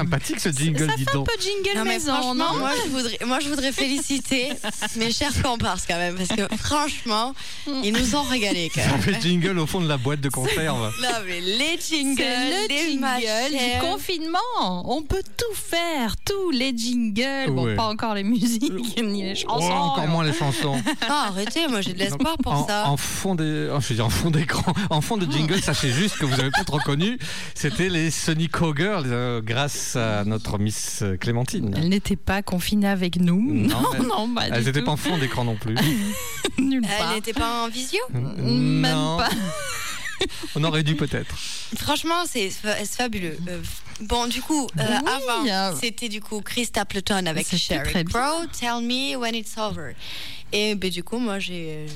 Sympathique 0.00 0.40
ce 0.40 0.50
jingle, 0.50 0.86
Ça 0.90 0.96
dis 0.96 1.04
fait 1.04 1.10
un 1.10 1.14
donc. 1.14 1.26
peu 1.26 1.40
jingle 1.40 1.78
Non, 1.78 1.84
mais 1.84 1.90
maison, 1.94 2.12
franchement, 2.12 2.34
non 2.34 2.58
moi 2.58 2.70
je, 2.84 2.90
voudrais, 2.90 3.18
moi 3.26 3.40
je 3.40 3.48
voudrais 3.48 3.72
féliciter 3.72 4.50
mes 4.96 5.10
chers 5.10 5.42
comparses 5.42 5.84
quand 5.88 5.96
même, 5.96 6.16
parce 6.16 6.28
que 6.28 6.54
franchement, 6.56 7.34
ils 7.82 7.92
nous 7.92 8.14
ont 8.14 8.22
régalé 8.22 8.70
quand 8.74 8.82
Ça 8.82 8.90
même. 8.90 9.00
fait 9.00 9.20
jingle 9.20 9.58
au 9.58 9.66
fond 9.66 9.80
de 9.80 9.88
la 9.88 9.96
boîte 9.96 10.20
de 10.20 10.28
conserve. 10.28 10.90
Non, 11.02 11.08
mais 11.26 11.40
les 11.40 11.78
jingles, 11.80 12.16
C'est 12.22 12.50
le 12.50 12.68
les 12.68 12.90
jingle 12.90 13.50
du 13.52 13.80
confinement. 13.80 14.92
On 14.96 15.02
peut 15.02 15.22
tout 15.36 15.54
faire, 15.54 16.14
tous 16.24 16.50
les 16.50 16.76
jingles. 16.76 17.50
Bon, 17.52 17.64
Ouais. 17.66 17.74
pas 17.74 17.84
encore 17.86 18.14
les 18.14 18.22
musiques 18.24 18.72
ni 19.02 19.22
les 19.22 19.32
Oh, 19.46 19.52
chansons. 19.60 19.72
encore 19.72 20.06
moins 20.08 20.24
les 20.24 20.32
chansons. 20.32 20.80
Ah, 21.08 21.26
arrêtez, 21.28 21.66
moi 21.68 21.80
j'ai 21.80 21.92
de 21.94 21.98
l'espoir 21.98 22.36
pour 22.42 22.52
en, 22.52 22.66
ça. 22.66 22.88
en 22.88 22.96
fond 22.96 23.34
des, 23.34 23.68
oh, 23.72 23.78
je 23.80 23.88
veux 23.88 23.94
dire 23.94 24.06
en 24.06 24.10
fond 24.10 24.30
d'écran, 24.30 24.72
en 24.90 25.00
fond 25.00 25.16
de 25.16 25.30
jingle, 25.30 25.60
sachez 25.62 25.90
juste 25.90 26.16
que 26.18 26.24
vous 26.26 26.38
avez 26.40 26.50
peut-être 26.50 26.72
reconnu, 26.74 27.18
c'était 27.54 27.88
les 27.88 28.10
Sunny 28.10 28.48
Cowgirls 28.48 29.04
euh, 29.06 29.40
grâce 29.86 29.96
à 29.96 30.24
notre 30.24 30.58
Miss 30.58 31.04
Clémentine. 31.20 31.74
Elle 31.76 31.88
n'était 31.88 32.16
pas 32.16 32.42
confinée 32.42 32.88
avec 32.88 33.16
nous. 33.16 33.40
Non, 33.68 33.82
non, 34.02 34.34
pas 34.34 34.46
Elles 34.48 34.60
du 34.60 34.66
n'étaient 34.66 34.80
tout. 34.80 34.86
pas 34.86 34.92
en 34.92 34.96
fond 34.96 35.16
d'écran 35.18 35.44
non 35.44 35.56
plus. 35.56 35.74
Nulle 36.58 36.82
Elle 36.90 36.98
part. 36.98 37.14
n'était 37.14 37.32
pas 37.32 37.64
en 37.64 37.68
visio 37.68 38.00
Même 38.12 38.80
Non. 38.82 39.18
pas. 39.18 39.28
On 40.56 40.64
aurait 40.64 40.82
dû 40.82 40.96
peut-être. 40.96 41.34
Franchement, 41.76 42.24
c'est 42.26 42.48
fa- 42.50 42.78
c'est 42.78 42.96
fabuleux. 42.96 43.36
Euh, 43.48 43.60
bon, 44.00 44.26
du 44.26 44.40
coup, 44.40 44.66
euh, 44.78 44.82
Oui, 44.82 45.10
avant, 45.12 45.46
euh, 45.46 45.76
c'était 45.80 46.08
du 46.08 46.20
coup 46.22 46.40
Chris 46.40 46.64
Stapleton 46.64 47.26
avec 47.26 47.46
Sherry. 47.54 48.04
Crow, 48.06 48.46
Tell 48.58 48.80
Me 48.82 49.14
When 49.16 49.34
It's 49.34 49.56
Over. 49.58 49.92
Et 50.52 50.74
ben, 50.74 50.88
du 50.90 51.02
coup, 51.02 51.18
moi 51.18 51.38
j'ai. 51.38 51.86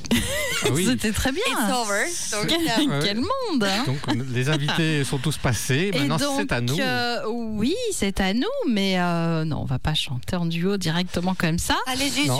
Ah 0.62 0.68
oui. 0.72 0.84
C'était 0.84 1.12
très 1.12 1.32
bien. 1.32 1.42
It's 1.46 1.72
over. 1.72 2.04
Donc, 2.32 2.46
Quel, 2.48 2.90
euh, 2.90 3.00
quel 3.02 3.16
monde 3.16 3.64
hein. 3.64 3.84
Donc 3.86 3.98
les 4.34 4.48
invités 4.50 5.04
sont 5.10 5.18
tous 5.18 5.38
passés. 5.38 5.90
Et 5.94 5.98
Maintenant 6.00 6.18
donc, 6.18 6.36
c'est 6.40 6.52
à 6.52 6.60
nous. 6.60 6.78
euh, 6.78 7.20
oui, 7.28 7.74
c'est 7.92 8.20
à 8.20 8.34
nous, 8.34 8.42
mais 8.68 8.98
euh, 9.00 9.44
non, 9.44 9.60
on 9.62 9.64
va 9.64 9.78
pas 9.78 9.94
chanter 9.94 10.36
en 10.36 10.44
duo 10.46 10.76
directement 10.76 11.34
comme 11.34 11.58
ça. 11.58 11.76
Allez-y, 11.86 12.10
s'il 12.10 12.30
vous 12.30 12.38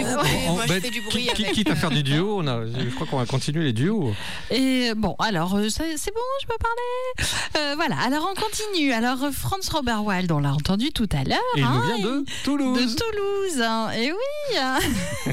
on- 0.48 0.52
Moi, 0.54 0.64
bah, 0.68 0.74
je 0.76 0.80
fais 0.80 0.90
du 0.90 1.00
bruit 1.00 1.26
qui- 1.28 1.32
qui- 1.34 1.42
avec. 1.44 1.54
Quitte 1.54 1.70
à 1.70 1.76
faire 1.76 1.90
du 1.90 2.02
duo, 2.02 2.38
on 2.42 2.46
a- 2.46 2.66
je 2.66 2.94
crois 2.94 3.06
qu'on 3.06 3.18
va 3.18 3.26
continuer 3.26 3.64
les 3.64 3.72
duos. 3.72 4.12
Et 4.50 4.92
bon, 4.96 5.14
alors 5.20 5.54
euh, 5.56 5.68
c'est 5.70 5.96
c'est 5.96 6.12
bon, 6.12 6.20
je 6.42 6.46
peux 6.46 6.58
parler. 6.60 7.30
Euh, 7.56 7.74
voilà, 7.76 7.96
alors 8.04 8.28
on 8.30 8.38
continue. 8.38 8.92
Alors 8.92 9.22
euh, 9.24 9.30
Franz 9.30 9.70
Robert 9.72 10.04
Wilde, 10.04 10.32
on 10.32 10.40
l'a 10.40 10.52
entendu 10.52 10.90
tout 10.92 11.08
à 11.12 11.24
l'heure. 11.24 11.38
Il 11.56 11.62
hein, 11.62 11.72
nous 11.74 11.82
vient 11.82 11.98
de 12.06 12.24
Toulouse. 12.44 12.78
De 12.78 12.98
Toulouse, 12.98 13.62
hein. 13.62 13.90
et 13.96 14.12
oui. 14.12 15.32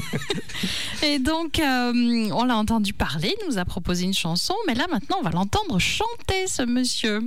et 1.02 1.18
donc, 1.18 1.58
euh, 1.58 2.30
on 2.32 2.44
l'a 2.44 2.56
entendu 2.56 2.92
parler, 2.92 3.34
il 3.40 3.48
nous 3.48 3.58
a 3.58 3.64
proposé 3.64 4.04
une 4.04 4.14
chanson, 4.14 4.54
mais 4.66 4.74
là 4.74 4.86
maintenant, 4.90 5.16
on 5.20 5.22
va 5.22 5.30
l'entendre 5.30 5.78
chanter, 5.78 6.46
ce 6.46 6.62
monsieur. 6.62 7.22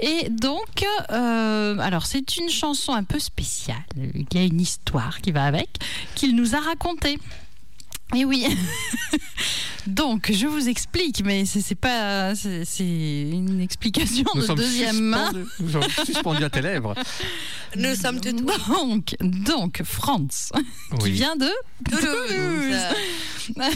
Et 0.00 0.28
donc, 0.30 0.84
euh, 1.10 1.78
alors 1.78 2.06
c'est 2.06 2.36
une 2.36 2.48
chanson 2.48 2.92
un 2.92 3.04
peu 3.04 3.18
spéciale. 3.18 3.76
Il 3.96 4.26
y 4.34 4.38
a 4.38 4.44
une 4.44 4.60
histoire 4.60 5.20
qui 5.20 5.32
va 5.32 5.44
avec, 5.44 5.68
qu'il 6.14 6.36
nous 6.36 6.54
a 6.54 6.60
racontée. 6.60 7.18
Et 8.14 8.24
oui. 8.24 8.46
Donc, 9.86 10.30
je 10.32 10.46
vous 10.46 10.68
explique, 10.68 11.24
mais 11.24 11.46
c'est 11.46 11.74
pas, 11.74 12.34
c'est 12.34 12.64
une 12.78 13.60
explication 13.60 14.24
Nous 14.34 14.46
de 14.46 14.54
deuxième 14.54 15.00
main. 15.00 15.32
nous 15.60 15.70
sommes 15.70 15.90
suspendus 16.04 16.44
à 16.44 16.50
tes 16.50 16.60
lèvres. 16.60 16.94
Nous 17.74 17.94
sommes 17.94 18.20
de 18.20 18.30
Donc, 18.32 19.16
donc 19.20 19.82
Franz, 19.84 20.52
qui 21.00 21.10
vient 21.10 21.36
de 21.36 21.50
Toulouse. 21.88 23.66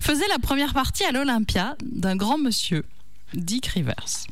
faisait 0.00 0.28
la 0.28 0.38
première 0.38 0.74
partie 0.74 1.04
à 1.04 1.12
l'Olympia 1.12 1.76
d'un 1.84 2.16
grand 2.16 2.38
monsieur, 2.38 2.84
Dick 3.34 3.66
Rivers. 3.66 4.26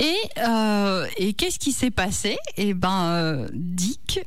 Et, 0.00 0.16
euh, 0.38 1.06
et 1.16 1.34
qu'est-ce 1.34 1.58
qui 1.58 1.72
s'est 1.72 1.90
passé? 1.90 2.36
Eh 2.56 2.74
ben, 2.74 3.04
euh, 3.12 3.48
Dick 3.52 4.20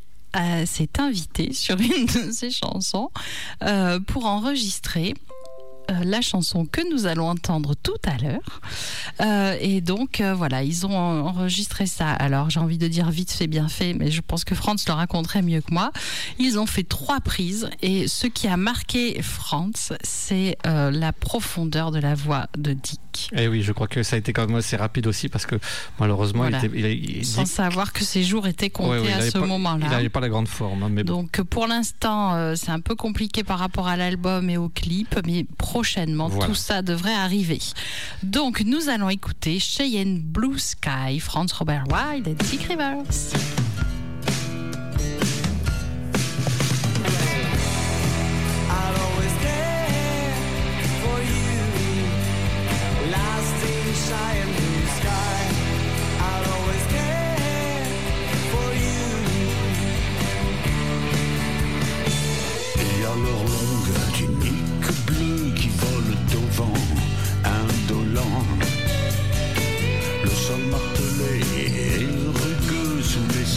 s'est 0.65 0.99
invité 0.99 1.53
sur 1.53 1.79
une 1.79 2.05
de 2.05 2.31
ses 2.31 2.51
chansons 2.51 3.09
euh, 3.63 3.99
pour 3.99 4.25
enregistrer 4.25 5.13
euh, 5.13 5.36
la 6.03 6.21
chanson 6.21 6.65
que 6.65 6.81
nous 6.93 7.05
allons 7.05 7.29
entendre 7.29 7.73
tout 7.81 7.93
à 8.05 8.17
l'heure. 8.17 8.61
Euh, 9.21 9.55
et 9.59 9.81
donc, 9.81 10.21
euh, 10.21 10.33
voilà, 10.33 10.63
ils 10.63 10.85
ont 10.85 10.95
en- 10.97 11.25
enregistré 11.27 11.85
ça. 11.85 12.09
Alors, 12.09 12.49
j'ai 12.49 12.59
envie 12.59 12.77
de 12.77 12.87
dire 12.87 13.09
vite 13.09 13.31
fait, 13.31 13.47
bien 13.47 13.67
fait, 13.67 13.93
mais 13.93 14.11
je 14.11 14.21
pense 14.21 14.43
que 14.43 14.55
Franz 14.55 14.83
le 14.87 14.93
raconterait 14.93 15.41
mieux 15.41 15.61
que 15.61 15.73
moi. 15.73 15.91
Ils 16.39 16.59
ont 16.59 16.65
fait 16.65 16.83
trois 16.83 17.19
prises 17.19 17.69
et 17.81 18.07
ce 18.07 18.27
qui 18.27 18.47
a 18.47 18.57
marqué 18.57 19.21
Franz, 19.21 19.93
c'est 20.03 20.57
euh, 20.67 20.91
la 20.91 21.13
profondeur 21.13 21.91
de 21.91 21.99
la 21.99 22.15
voix 22.15 22.47
de 22.57 22.73
Dick. 22.73 22.99
Et 23.31 23.43
Eh 23.43 23.47
oui, 23.47 23.63
je 23.63 23.71
crois 23.71 23.87
que 23.87 24.03
ça 24.03 24.15
a 24.15 24.19
été 24.19 24.31
quand 24.31 24.45
même 24.47 24.57
assez 24.57 24.75
rapide 24.77 25.07
aussi 25.07 25.27
parce 25.27 25.45
que 25.47 25.55
malheureusement, 25.99 26.41
Voilà. 26.43 26.59
il 26.61 26.65
était, 26.65 26.77
il, 26.79 26.85
a- 26.85 26.89
il- 26.91 27.25
Sans 27.25 27.43
Dick- 27.43 27.51
savoir 27.51 27.91
que 27.93 28.03
ses 28.03 28.23
jours 28.23 28.45
étaient 28.47 28.69
comptés 28.69 28.89
Ouais, 28.89 28.99
ouais, 28.99 29.07
il 29.17 29.27
à 29.27 29.31
ce 29.31 29.37
moment-là. 29.39 29.85
Il 29.85 29.89
n'avait 29.89 30.09
pas 30.09 30.19
la 30.19 30.29
grande 30.29 30.47
forme, 30.47 30.83
hein, 30.83 30.89
mais 30.91 31.03
bon. 31.03 31.13
Donc 31.23 31.41
pour 31.41 31.65
l'instant, 31.67 32.35
euh, 32.35 32.53
c'est 32.55 32.69
un 32.69 32.79
peu 32.79 32.93
compliqué 32.95 33.43
par 33.43 33.57
rapport 33.57 33.87
à 33.87 33.97
l'album 33.97 34.49
et 34.51 34.57
au 34.57 34.69
clip, 34.69 35.19
mais 35.25 35.45
prochainement, 35.77 36.27
Voilà. 36.27 36.47
tout 36.47 36.55
ça 36.55 36.81
devrait 36.81 37.13
arriver. 37.13 37.59
Donc 38.23 38.61
nous 38.65 38.89
allons 38.89 39.09
écouter 39.09 39.59
Cheyenne 39.59 40.19
Blue 40.19 40.57
Sky, 40.57 41.19
Franz 41.19 41.53
Robert 41.53 41.83
Wilde 41.91 42.27
et 42.29 42.33
Dick 42.33 42.63
Rivers. 42.63 43.03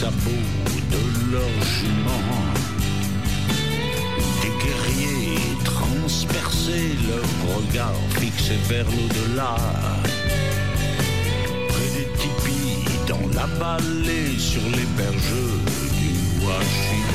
Sabots 0.01 0.46
de 0.94 1.32
leurs 1.32 1.62
juments. 1.76 2.38
Des 4.40 4.55
guerriers 4.64 5.59
transpercés, 5.62 6.96
leur 7.07 7.28
regard 7.55 8.01
fixé 8.18 8.57
vers 8.66 8.86
l'au-delà. 8.86 9.57
Près 11.68 11.90
des 11.96 12.09
tipis, 12.18 12.88
dans 13.09 13.28
la 13.38 13.46
vallée, 13.59 14.38
sur 14.38 14.62
les 14.62 14.88
berges 14.96 15.44
du 15.98 16.46
Washita. 16.46 17.09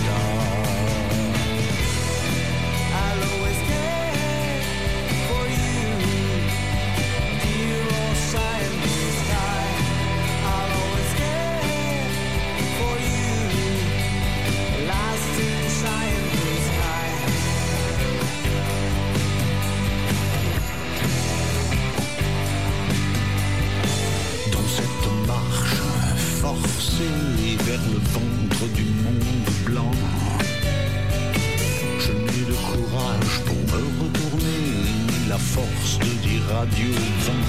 Force 35.56 36.00
de 36.00 36.14
dire 36.28 36.46
adieu 36.62 36.96
vent. 37.26 37.48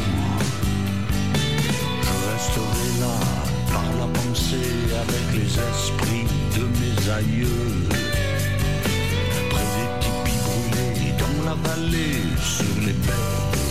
Je 2.06 2.14
resterai 2.30 2.88
là 3.02 3.16
par 3.74 3.88
la 4.00 4.08
pensée 4.18 4.74
avec 5.04 5.26
les 5.38 5.52
esprits 5.70 6.28
de 6.56 6.64
mes 6.78 6.96
aïeux. 7.18 7.72
Près 9.50 9.68
des 9.76 9.90
tipis 10.02 10.40
brûlés 10.46 11.14
dans 11.22 11.38
la 11.48 11.56
vallée, 11.66 12.22
sur 12.56 12.76
les 12.86 12.96
berges 13.06 13.65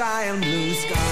shy 0.00 0.22
and 0.24 0.40
blue 0.40 0.72
sky. 0.72 1.09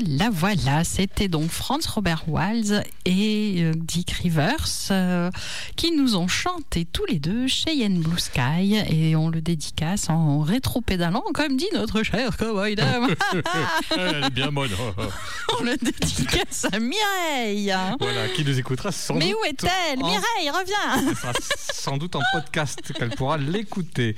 Voilà, 0.00 0.30
voilà, 0.30 0.82
c'était 0.84 1.28
donc 1.28 1.50
Franz 1.50 1.86
Robert 1.94 2.24
Walz 2.26 2.82
et 3.04 3.56
euh, 3.62 3.72
Dick 3.76 4.10
Rivers 4.10 4.66
euh, 4.90 5.30
qui 5.76 5.92
nous 5.92 6.16
ont 6.16 6.28
chanté 6.28 6.84
tous 6.84 7.04
les 7.06 7.18
deux 7.18 7.46
Cheyenne 7.46 8.00
Blue 8.00 8.18
Sky 8.18 8.76
et 8.88 9.16
on 9.16 9.28
le 9.28 9.40
dédicace 9.40 10.08
en 10.10 10.40
rétro-pédalant, 10.40 11.24
comme 11.34 11.56
dit 11.56 11.68
notre 11.74 12.02
cher 12.02 12.36
cowboy 12.36 12.74
dame. 12.74 13.08
Elle 13.96 14.24
est 14.24 14.30
bien 14.30 14.52
bonne. 14.52 14.70
on 15.60 15.64
le 15.64 15.76
dédicace 15.76 16.66
à 16.72 16.78
Mireille. 16.78 17.74
Voilà, 18.00 18.28
qui 18.28 18.44
nous 18.44 18.58
écoutera 18.58 18.92
sans 18.92 19.14
Mais 19.14 19.30
doute 19.30 19.38
où 19.40 19.44
est-elle 19.46 20.02
en- 20.02 20.06
Mireille, 20.06 20.50
reviens 20.50 21.10
Ce 21.14 21.20
sera 21.20 21.32
sans 21.72 21.96
doute 21.96 22.16
en 22.16 22.22
podcast 22.32 22.80
qu'elle 22.92 23.10
pourra 23.10 23.38
l'écouter. 23.38 24.14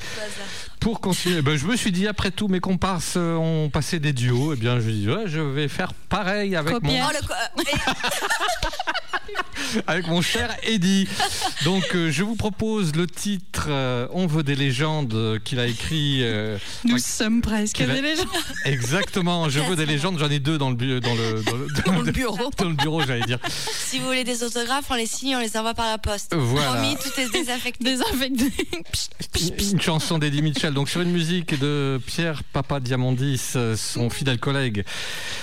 Pour 0.80 1.00
continuer, 1.00 1.42
ben, 1.42 1.56
je 1.56 1.64
me 1.66 1.76
suis 1.76 1.92
dit, 1.92 2.08
après 2.08 2.32
tout, 2.32 2.48
mes 2.48 2.58
comparses 2.58 3.14
euh, 3.16 3.36
ont 3.36 3.70
passé 3.70 4.00
des 4.00 4.12
duos, 4.12 4.54
et 4.54 4.56
bien 4.56 4.80
je 4.80 4.90
dis, 4.90 5.08
ouais, 5.08 5.24
je 5.26 5.38
vais 5.38 5.68
faire 5.68 5.94
pareil 5.94 6.56
avec 6.56 6.82
mon, 6.82 6.92
Oh, 6.92 7.10
le 7.12 7.26
co- 7.26 7.62
avec 9.86 10.06
mon 10.08 10.20
cher 10.22 10.54
Eddie. 10.64 11.08
Donc 11.64 11.94
euh, 11.94 12.10
je 12.10 12.22
vous 12.22 12.34
propose 12.36 12.94
le 12.94 13.06
titre 13.06 13.66
euh, 13.68 14.06
On 14.12 14.26
veut 14.26 14.42
des 14.42 14.54
légendes 14.56 15.14
euh, 15.14 15.38
qu'il 15.42 15.58
a 15.60 15.66
écrit. 15.66 16.18
euh, 16.22 16.58
Nous 16.84 16.98
sommes 16.98 17.40
presque 17.40 17.80
a- 17.80 17.86
des 17.86 18.02
légendes. 18.02 18.26
Exactement, 18.64 19.48
je 19.48 19.60
veux 19.60 19.76
des 19.76 19.86
légendes, 19.86 20.18
j'en 20.18 20.28
ai 20.30 20.38
deux 20.40 20.58
dans 20.58 20.70
le, 20.70 20.76
bu- 20.76 21.00
dans 21.00 21.14
le, 21.14 21.42
dans 21.42 21.56
le, 21.56 21.66
dans 21.86 22.02
le 22.02 22.12
bureau. 22.12 22.50
Dans 22.58 22.68
le 22.68 22.74
bureau, 22.74 23.02
j'allais 23.06 23.24
dire. 23.24 23.38
Si 23.48 23.98
vous 23.98 24.06
voulez 24.06 24.24
des 24.24 24.42
autographes, 24.42 24.84
on 24.90 24.94
les 24.94 25.06
signe, 25.06 25.36
on 25.36 25.40
les 25.40 25.56
envoie 25.56 25.74
par 25.74 25.86
la 25.88 25.98
poste. 25.98 26.34
Voilà. 26.36 26.72
Promis, 26.74 26.96
tout 26.96 27.20
est 27.20 27.30
désinfecté. 27.32 27.84
Désinfecté. 27.84 28.52
Une 29.72 29.80
chanson 29.80 30.18
d'Eddie 30.18 30.42
Mitchell, 30.42 30.74
donc 30.74 30.88
sur 30.88 31.00
une 31.00 31.10
musique 31.10 31.58
de 31.58 32.00
Pierre 32.06 32.42
Papa 32.52 32.78
Diamandis, 32.80 33.54
son 33.76 34.10
fidèle 34.10 34.38
collègue. 34.38 34.84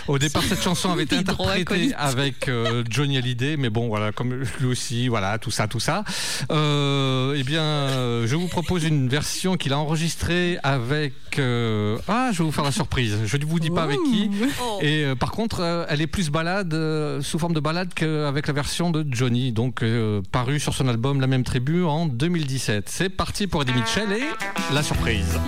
Au 0.08 0.18
départ, 0.20 0.44
cette 0.48 0.62
chanson 0.62 0.92
avait 0.92 1.04
été 1.04 1.16
interprétée 1.18 1.94
avec 1.98 2.48
euh, 2.48 2.84
Hallyday, 3.20 3.58
mais 3.58 3.70
bon, 3.70 3.88
voilà, 3.88 4.12
comme 4.12 4.34
lui 4.60 4.66
aussi, 4.68 5.08
voilà, 5.08 5.38
tout 5.38 5.52
ça, 5.52 5.68
tout 5.68 5.80
ça. 5.80 6.04
Euh, 6.52 7.36
eh 7.38 7.44
bien, 7.44 8.26
je 8.26 8.36
vous 8.36 8.48
propose 8.48 8.84
une 8.84 9.08
version 9.08 9.56
qu'il 9.58 9.74
a 9.74 9.78
enregistrée 9.78 10.58
avec. 10.64 11.14
euh, 11.38 11.98
ah, 12.08 12.30
je 12.34 12.40
vais 12.40 12.44
vous 12.44 12.52
faire 12.52 12.64
la 12.64 12.72
surprise. 12.72 13.18
Je 13.26 13.38
ne 13.38 13.46
vous 13.46 13.60
dis 13.60 13.70
pas 13.70 13.84
avec 13.84 13.98
qui. 14.12 14.30
Oh. 14.64 14.80
Et 14.82 15.04
euh, 15.06 15.16
par 15.16 15.32
contre, 15.32 15.60
euh, 15.62 15.86
elle 15.90 16.02
est 16.02 16.08
plus 16.08 16.30
balade, 16.30 16.74
euh, 16.74 17.22
sous 17.22 17.40
forme 17.40 17.54
de 17.54 17.60
balade 17.60 17.94
qu'avec 17.94 18.48
la 18.48 18.54
version 18.54 18.90
de 18.92 19.06
Johnny, 19.10 19.52
donc 19.52 19.84
euh, 19.84 20.22
paru 20.32 20.60
sur 20.60 20.74
son 20.74 20.88
album 20.88 21.22
La 21.22 21.28
même 21.28 21.44
tribu 21.44 21.84
en 21.84 22.06
2017. 22.06 22.90
C'est 22.90 23.10
parti 23.10 23.48
pour 23.48 23.62
Eddie 23.62 23.74
Mitchell 23.74 24.12
et 24.12 24.74
la 24.74 24.84
surprise. 24.84 25.40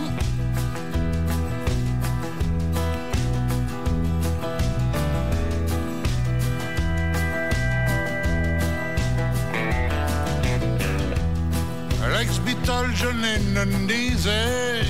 Lennon 13.54 13.86
disait 13.88 14.86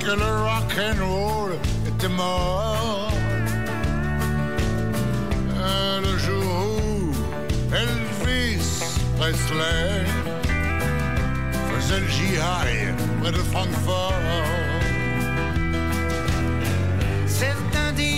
que 0.00 0.06
le 0.06 0.30
rock 0.42 0.72
and 0.78 1.00
roll 1.04 1.52
était 1.86 2.08
mort. 2.08 3.12
Euh, 5.56 6.00
le 6.00 6.18
jour 6.18 6.78
où 6.78 7.74
Elvis 7.74 8.98
Presley 9.18 10.04
faisait 11.70 12.00
le 12.00 12.08
jihad 12.08 12.94
près 13.20 13.32
de 13.32 13.42
Francfort. 13.52 14.12
Certains 17.26 17.92
disent 17.92 18.13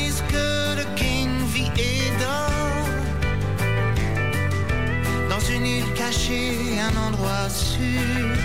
cachée, 5.97 6.79
un 6.79 6.97
endroit 7.09 7.49
sûr. 7.49 8.37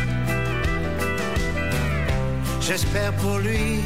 J'espère 2.59 3.11
pour 3.13 3.37
lui 3.39 3.81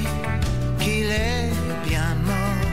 qu'il 0.79 1.09
est 1.09 1.49
bien 1.87 2.15
mort. 2.23 2.69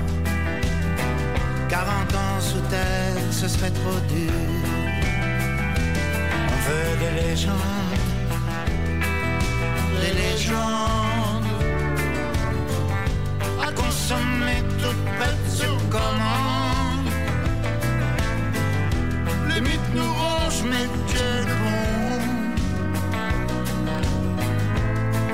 40 1.68 2.14
ans 2.14 2.40
sous 2.40 2.60
terre, 2.68 3.16
ce 3.30 3.48
serait 3.48 3.70
trop 3.70 3.98
dur. 4.08 4.32
On 6.54 6.58
veut 6.68 6.92
des 7.02 7.12
légendes, 7.22 7.98
des 10.02 10.14
légendes 10.22 11.46
à 13.66 13.72
consommer 13.72 14.62
toute 14.78 15.56
sur 15.56 15.76
commande. 15.88 16.61
Nous 19.94 20.02
mais 20.64 20.84
est 20.84 21.46
bon. 21.60 22.22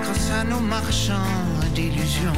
Grâce 0.02 0.30
à 0.40 0.44
nos 0.44 0.60
marchands 0.60 1.14
d'illusions. 1.74 2.32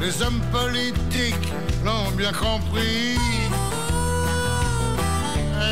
Les 0.00 0.22
hommes 0.22 0.40
politiques 0.52 1.52
l'ont 1.84 2.10
bien 2.16 2.32
compris. 2.32 3.16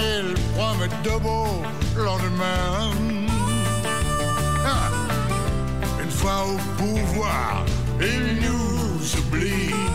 Ils 0.06 0.34
promettent 0.56 1.02
de 1.02 1.16
beau 1.22 1.62
lendemain. 1.96 2.90
Ah, 4.66 4.90
Une 6.02 6.10
fois 6.10 6.46
au 6.46 6.56
pouvoir, 6.78 7.64
ils 8.00 8.40
nous 8.40 9.18
oublient. 9.18 9.93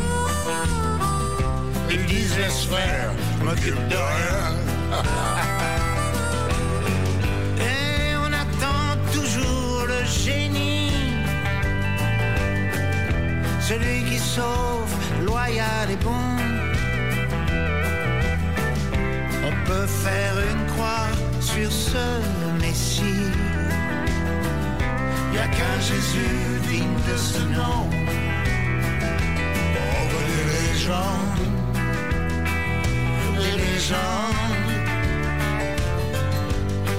Ils 1.91 2.05
disent 2.05 2.37
laisse 2.37 2.65
faire, 2.65 3.11
m'occupe 3.43 3.87
de 3.87 3.95
rien. 3.95 4.53
Et 7.59 8.15
on 8.15 8.31
attend 8.43 8.97
toujours 9.11 9.85
le 9.87 10.05
génie. 10.05 10.91
Celui 13.59 14.03
qui 14.09 14.19
sauve, 14.19 14.93
loyal 15.25 15.91
et 15.91 15.97
bon. 15.97 16.29
On 19.47 19.53
peut 19.67 19.87
faire 19.87 20.35
une 20.51 20.65
croix 20.73 21.09
sur 21.39 21.71
ce 21.71 22.05
Messie. 22.61 23.31
Y 25.33 25.37
a 25.37 25.47
qu'un 25.47 25.79
Jésus 25.79 26.59
digne 26.67 26.99
de 27.11 27.17
ce 27.17 27.39
nom. 27.57 27.89
Des 30.29 30.45
légendes, 30.53 31.38
Les 33.79 33.85
légendes. 33.85 33.99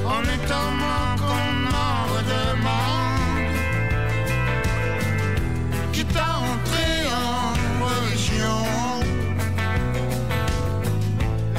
En 0.07 0.23
étant 0.23 0.71
moins 0.83 1.17
qu'on 1.19 1.51
en 1.77 1.97
redemande. 2.15 3.53
Quitte 5.93 6.17
à 6.17 6.39
entrer 6.39 6.97
en 7.13 7.85
religion. 7.85 8.65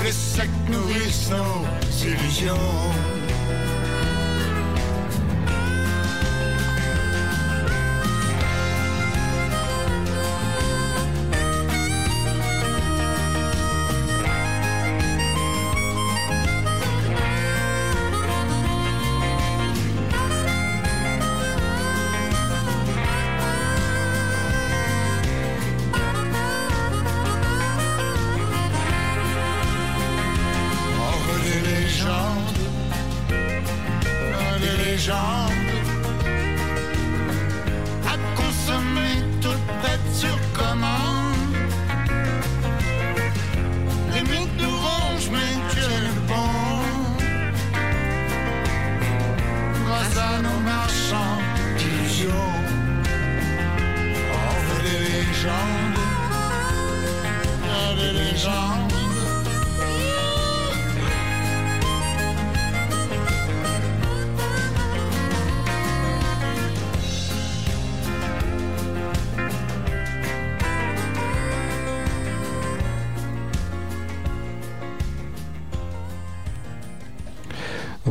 les 0.03 0.11
sectes 0.11 0.69
nourrissent 0.69 1.29
nos 1.29 1.65
illusions. 2.03 3.00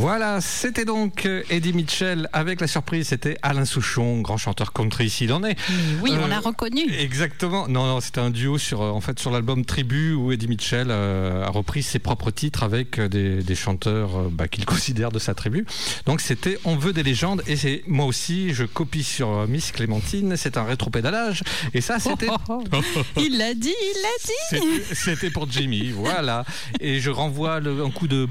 Voilà, 0.01 0.41
c'était 0.41 0.87
donc 0.87 1.27
euh, 1.27 1.43
Eddie 1.51 1.75
Mitchell 1.75 2.27
avec 2.33 2.63
la 2.63 2.67
surprise, 2.67 3.09
c'était 3.09 3.37
Alain 3.43 3.67
Souchon, 3.67 4.23
grand 4.23 4.39
chanteur 4.39 4.73
country 4.73 5.11
s'il 5.11 5.31
en 5.31 5.45
est. 5.45 5.57
Oui, 6.01 6.13
on 6.19 6.25
Euh, 6.25 6.29
l'a 6.29 6.41
reconnu. 6.41 6.91
Exactement. 6.99 7.69
Non, 7.69 7.85
non, 7.87 8.01
c'était 8.01 8.21
un 8.21 8.31
duo 8.31 8.57
sur, 8.57 8.81
euh, 8.81 8.91
en 8.91 9.03
fait, 9.03 9.19
sur 9.19 9.31
l'album 9.31 9.65
Tribu 9.67 10.15
où 10.15 10.33
Eddie 10.33 10.49
Mitchell 10.49 10.87
euh, 10.91 11.45
a 11.45 11.51
repris 11.51 11.83
ses 11.83 11.99
propres 11.99 12.31
titres 12.31 12.63
avec 12.63 12.99
euh, 12.99 13.09
des, 13.09 13.43
des 13.43 13.55
chanteurs 13.55 14.17
euh, 14.19 14.29
bah, 14.33 14.49
qu'il 14.49 14.65
considère 14.75 15.13
de 15.13 15.19
sa 15.19 15.35
tribu. 15.35 15.67
Donc 16.07 16.23
c'était 16.23 16.59
On 16.65 16.77
veut 16.77 16.95
des 16.95 17.03
légendes 17.03 17.43
et 17.47 17.57
c'est 17.57 17.83
moi 17.87 18.07
aussi 18.07 18.55
je 18.55 18.65
copie 18.65 19.05
sur 19.05 19.29
euh, 19.29 19.47
Miss 19.47 19.71
Clémentine. 19.71 20.35
C'est 20.39 20.57
un 20.57 20.65
rétropédalage 20.65 21.43
et 21.75 21.83
ça 21.83 21.99
c'était. 21.99 22.29
Il 23.19 23.37
l'a 23.37 23.53
dit, 23.53 23.75
il 23.75 24.03
l'a 24.03 24.17
dit. 24.25 24.33
C'était- 24.49 24.95
C'était 24.95 25.31
pour 25.31 25.51
Jimmy, 25.51 25.91
voilà. 25.91 26.47
Et 26.81 27.01
je 27.01 27.11
renvoie 27.11 27.61
le- 27.61 27.85
un 27.85 27.91
coup 27.91 28.09
de, 28.09 28.27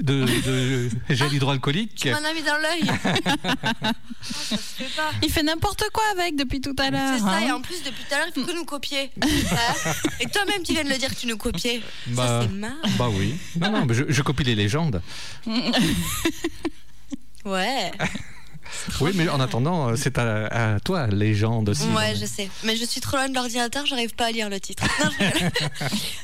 de, 0.00 0.24
de 0.46 0.88
gel 1.14 1.32
hydroalcoolique. 1.32 1.94
Tu 1.94 2.10
m'en 2.10 2.16
as 2.16 2.32
mis 2.34 2.42
dans 2.42 2.56
l'œil. 2.58 3.92
Oh. 4.22 5.02
Il 5.22 5.30
fait 5.30 5.42
n'importe 5.42 5.84
quoi 5.92 6.02
avec 6.12 6.36
depuis 6.36 6.60
tout 6.60 6.74
à 6.78 6.90
l'heure. 6.90 7.14
C'est 7.14 7.20
ça, 7.20 7.36
hein. 7.36 7.40
et 7.48 7.52
en 7.52 7.60
plus, 7.62 7.82
depuis 7.82 8.04
tout 8.08 8.14
à 8.14 8.18
l'heure, 8.18 8.26
il 8.34 8.44
fait 8.44 8.52
que 8.52 8.56
nous 8.56 8.64
copier. 8.64 9.10
Et 10.20 10.26
toi-même, 10.26 10.62
tu 10.62 10.72
viens 10.72 10.84
de 10.84 10.90
le 10.90 10.98
dire 10.98 11.08
que 11.10 11.14
tu 11.20 11.26
nous 11.26 11.36
copiais. 11.38 11.80
Bah, 12.08 12.26
Ça, 12.26 12.40
c'est 12.42 12.54
marrant. 12.54 12.74
bah 12.98 13.08
oui. 13.10 13.34
Non, 13.58 13.70
non, 13.70 13.86
mais 13.86 13.94
je, 13.94 14.04
je 14.08 14.22
copie 14.22 14.44
les 14.44 14.54
légendes. 14.54 15.00
Ouais. 17.44 17.90
Oui, 19.00 19.12
mais 19.14 19.28
en 19.28 19.40
attendant, 19.40 19.88
euh, 19.90 19.96
c'est 19.96 20.18
à, 20.18 20.74
à 20.74 20.80
toi, 20.80 21.06
légende 21.06 21.68
aussi. 21.70 21.84
Ouais, 21.88 22.14
je 22.14 22.26
sais. 22.26 22.48
Mais 22.64 22.76
je 22.76 22.84
suis 22.84 23.00
trop 23.00 23.16
loin 23.16 23.28
de 23.28 23.34
l'ordinateur, 23.34 23.86
j'arrive 23.86 24.14
pas 24.14 24.26
à 24.26 24.30
lire 24.30 24.48
le 24.48 24.60
titre. 24.60 24.84
Non. 25.02 25.10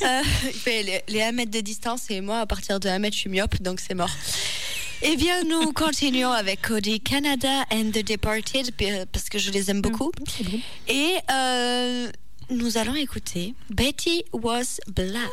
Euh, 0.03 0.23
il 0.45 0.53
fait 0.53 0.83
les, 0.85 1.03
les 1.09 1.23
1 1.23 1.33
mètre 1.33 1.51
de 1.51 1.61
distance 1.61 2.11
et 2.11 2.21
moi, 2.21 2.41
à 2.41 2.47
partir 2.47 2.79
de 2.79 2.89
1 2.89 2.99
mètre, 3.01 3.15
je 3.17 3.21
suis 3.21 3.31
myope, 3.31 3.61
donc 3.61 3.81
c'est 3.81 3.95
mort. 3.95 4.11
Eh 5.03 5.17
bien, 5.17 5.43
nous 5.45 5.73
continuons 5.75 6.31
avec 6.31 6.63
Cody 6.63 7.01
Canada 7.01 7.65
and 7.73 7.91
The 7.93 8.05
Departed 8.07 8.73
parce 9.11 9.29
que 9.29 9.39
je 9.39 9.51
les 9.51 9.71
aime 9.71 9.81
beaucoup. 9.81 10.13
Et 10.89 11.15
euh, 11.31 12.09
nous 12.51 12.79
allons 12.79 12.95
écouter 12.95 13.55
Betty 13.71 14.25
Was 14.33 14.79
Black. 14.95 15.31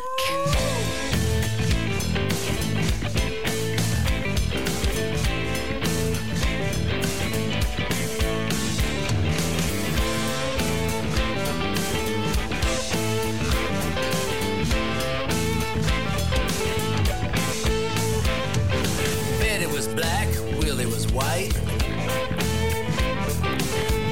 Black, 19.95 20.27
Willie 20.59 20.85
was 20.85 21.11
white. 21.11 21.51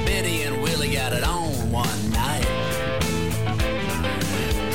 Betty 0.06 0.42
and 0.42 0.62
Willie 0.62 0.92
got 0.92 1.12
it 1.12 1.24
on 1.24 1.70
one 1.70 2.10
night. 2.10 2.46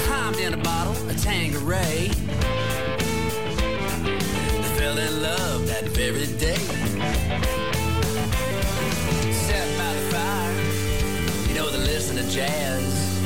Climbed 0.06 0.38
in 0.38 0.54
a 0.54 0.58
bottle 0.58 0.94
of 0.94 1.22
Tanqueray. 1.22 2.10
They 4.54 4.70
fell 4.78 4.98
in 4.98 5.22
love 5.22 5.68
that 5.68 5.86
very 5.92 6.26
day. 6.38 6.58
Sat 9.32 9.68
by 9.78 9.94
the 9.94 10.02
fire, 10.12 11.48
you 11.48 11.56
know 11.56 11.70
they 11.70 11.80
listen 11.80 12.18
to 12.18 12.30
jazz. 12.30 13.22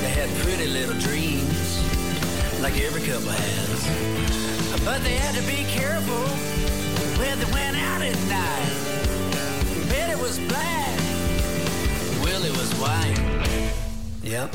They 0.00 0.10
had 0.10 0.30
pretty 0.38 0.66
little 0.66 0.98
dreams, 0.98 1.82
like 2.62 2.78
every 2.80 3.02
couple 3.02 3.30
has. 3.30 4.84
But 4.84 5.02
they 5.02 5.16
had 5.16 5.34
to 5.34 5.42
be 5.42 5.64
careful 5.64 6.57
where 7.18 7.34
they 7.36 7.52
went 7.52 7.76
out 7.76 8.00
at 8.00 8.16
night. 8.28 8.70
Betty 9.88 10.20
was 10.20 10.38
black, 10.50 10.98
Willie 12.22 12.50
was 12.50 12.72
white. 12.74 13.18
Yep. 14.22 14.54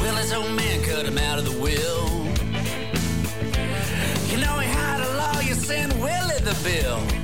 Willie's 0.00 0.32
old 0.32 0.52
man 0.54 0.82
cut 0.84 1.06
him 1.06 1.18
out 1.18 1.38
of 1.38 1.44
the 1.44 1.58
will. 1.60 2.08
You 4.30 4.36
know 4.44 4.58
he 4.58 4.68
hired 4.68 5.02
a 5.02 5.10
lawyer, 5.16 5.54
send 5.54 5.92
Willie 6.00 6.40
the 6.40 6.56
bill. 6.62 7.19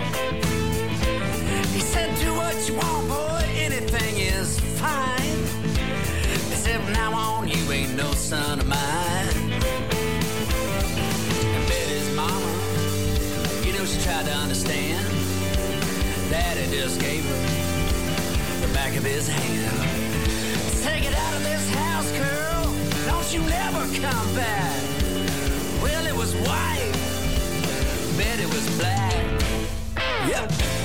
Of 18.96 19.04
his 19.04 19.28
hand. 19.28 20.82
Take 20.82 21.04
it 21.04 21.14
out 21.14 21.34
of 21.34 21.42
this 21.42 21.70
house, 21.74 22.10
girl. 22.12 22.74
Don't 23.06 23.32
you 23.34 23.40
never 23.40 23.80
come 24.00 24.34
back. 24.34 24.82
Willie 25.82 26.12
was 26.12 26.34
white, 26.46 26.92
Betty 28.16 28.46
was 28.46 28.78
black. 28.78 29.42
Yep. 30.28 30.75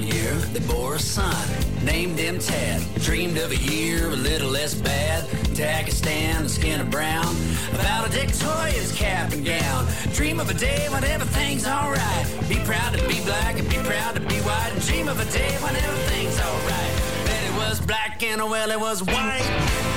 They 0.00 0.60
bore 0.60 0.94
a 0.94 0.98
son, 0.98 1.36
named 1.84 2.18
him 2.18 2.38
Tad. 2.38 2.82
Dreamed 3.02 3.36
of 3.36 3.50
a 3.50 3.56
year 3.56 4.08
a 4.08 4.16
little 4.16 4.48
less 4.48 4.74
bad. 4.74 5.24
Takistan, 5.54 6.44
the 6.44 6.48
skin 6.48 6.80
of 6.80 6.90
brown. 6.90 7.36
About 7.74 8.06
a 8.06 8.10
Valedictorian's 8.10 8.90
cap 8.92 9.32
and 9.34 9.44
gown. 9.44 9.86
Dream 10.14 10.40
of 10.40 10.48
a 10.48 10.54
day 10.54 10.88
when 10.88 11.04
everything's 11.04 11.66
alright. 11.66 12.26
Be 12.48 12.56
proud 12.64 12.96
to 12.96 13.06
be 13.06 13.20
black 13.20 13.58
and 13.58 13.68
be 13.68 13.76
proud 13.76 14.14
to 14.14 14.20
be 14.20 14.36
white. 14.36 14.72
Dream 14.86 15.08
of 15.08 15.20
a 15.20 15.30
day 15.30 15.52
when 15.60 15.76
everything's 15.76 16.40
alright. 16.40 17.26
Betty 17.26 17.54
was 17.58 17.78
black 17.82 18.22
and 18.22 18.40
Willie 18.40 18.78
was 18.78 19.02
white. 19.02 19.91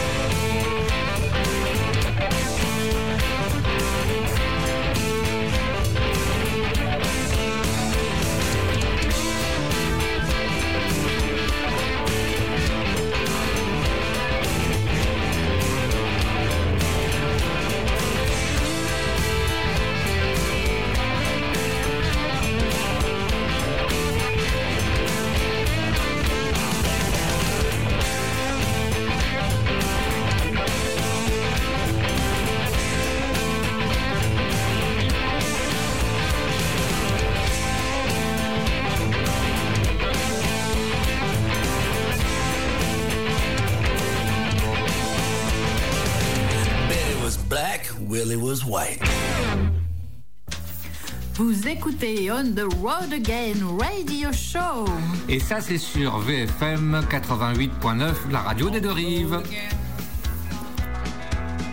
Vous 51.36 51.68
écoutez 51.68 52.32
On 52.32 52.44
the 52.52 52.64
Road 52.82 53.14
Again 53.14 53.54
Radio 53.80 54.30
Show. 54.34 54.86
Et 55.30 55.40
ça, 55.40 55.62
c'est 55.62 55.78
sur 55.78 56.18
VFM 56.20 57.06
88.9, 57.12 58.32
la 58.32 58.40
radio 58.40 58.70
des 58.72 58.82
deux 58.82 58.92
rives. 58.92 59.40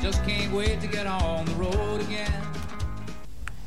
Just 0.02 0.20
can't 0.27 0.52
wait 0.52 0.77
to 0.81 0.89
get 0.93 1.06
on 1.06 1.44
the 1.44 1.56
road 1.59 2.01
again. 2.02 2.31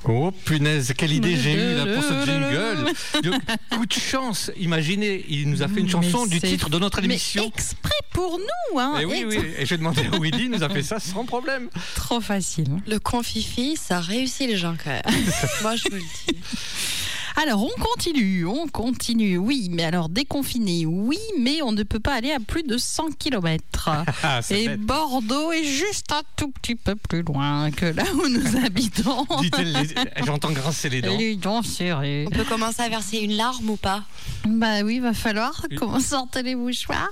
Oh 0.07 0.30
punaise, 0.45 0.93
quelle 0.95 1.14
idée 1.14 1.35
j'ai 1.35 1.53
eue 1.53 1.76
là 1.77 1.95
pour 1.95 2.03
ce 2.03 2.26
jingle. 2.26 2.93
De- 3.23 3.76
Coup 3.76 3.85
de 3.88 3.93
chance, 3.93 4.52
imaginez, 4.60 5.26
il 5.30 5.49
nous 5.49 5.64
a 5.64 5.68
fait 5.68 5.80
une 5.80 5.89
chanson 5.89 6.26
Mais 6.26 6.30
du 6.30 6.41
titre 6.41 6.69
de 6.69 6.77
notre 6.77 6.99
mais 6.99 7.06
émission. 7.06 7.45
exprès 7.47 7.89
pour 8.15 8.39
nous, 8.39 8.79
hein. 8.79 8.97
Et 8.97 9.05
oui, 9.05 9.25
oui, 9.27 9.37
et 9.57 9.65
j'ai 9.65 9.77
demandé 9.77 10.01
à 10.01 10.17
Willy, 10.19 10.45
il 10.45 10.51
nous 10.51 10.63
a 10.63 10.69
fait 10.69 10.83
ça 10.83 10.99
sans 11.01 11.25
problème. 11.25 11.67
Trop 11.95 12.21
facile. 12.21 12.67
Le 12.87 12.97
confifi, 12.97 13.75
ça 13.75 13.99
réussit 13.99 14.47
les 14.47 14.55
gens 14.55 14.75
quand 14.81 14.91
même. 14.91 15.01
Moi, 15.61 15.75
je 15.75 15.83
vous 15.89 15.95
le 15.97 16.01
dis. 16.01 16.37
Alors, 17.38 17.64
on 17.64 17.82
continue, 17.82 18.45
on 18.45 18.68
continue. 18.68 19.38
Oui, 19.38 19.68
mais 19.70 19.84
alors 19.84 20.07
déconfiné, 20.07 20.86
oui, 20.86 21.18
mais 21.38 21.62
on 21.62 21.74
ne 21.74 21.84
peut 21.84 21.99
pas 21.99 22.14
aller 22.14 22.32
à 22.32 22.40
plus 22.40 22.64
de 22.64 22.78
100 22.78 23.12
km. 23.20 23.90
Ah, 24.24 24.40
Et 24.49 24.68
bête. 24.68 24.82
Bordeaux 24.82 25.52
est 25.52 25.64
juste 25.64 26.12
un 26.12 26.22
tout 26.38 26.49
petit 26.49 26.76
peu 26.76 26.95
plus 26.95 27.22
loin 27.22 27.70
que 27.72 27.86
là 27.86 28.03
où 28.14 28.28
nous 28.28 28.56
habitons. 28.66 29.26
Les- 29.60 30.24
j'entends 30.26 30.52
grincer 30.52 30.90
les 30.90 31.02
dents. 31.02 31.16
Les 31.18 31.36
dents 31.36 31.62
serrées. 31.62 32.26
On 32.28 32.32
peut 32.36 32.44
commencer 32.45 32.82
à 32.82 32.90
verser 32.90 33.18
une 33.20 33.34
larme 33.36 33.70
ou 33.70 33.76
pas? 33.76 34.03
Bah 34.45 34.82
oui, 34.84 34.99
va 34.99 35.14
falloir 35.14 35.66
Une- 35.70 35.78
comment 35.78 35.99
sortir 35.99 36.41
les 36.44 36.56
mouchoirs. 36.56 37.12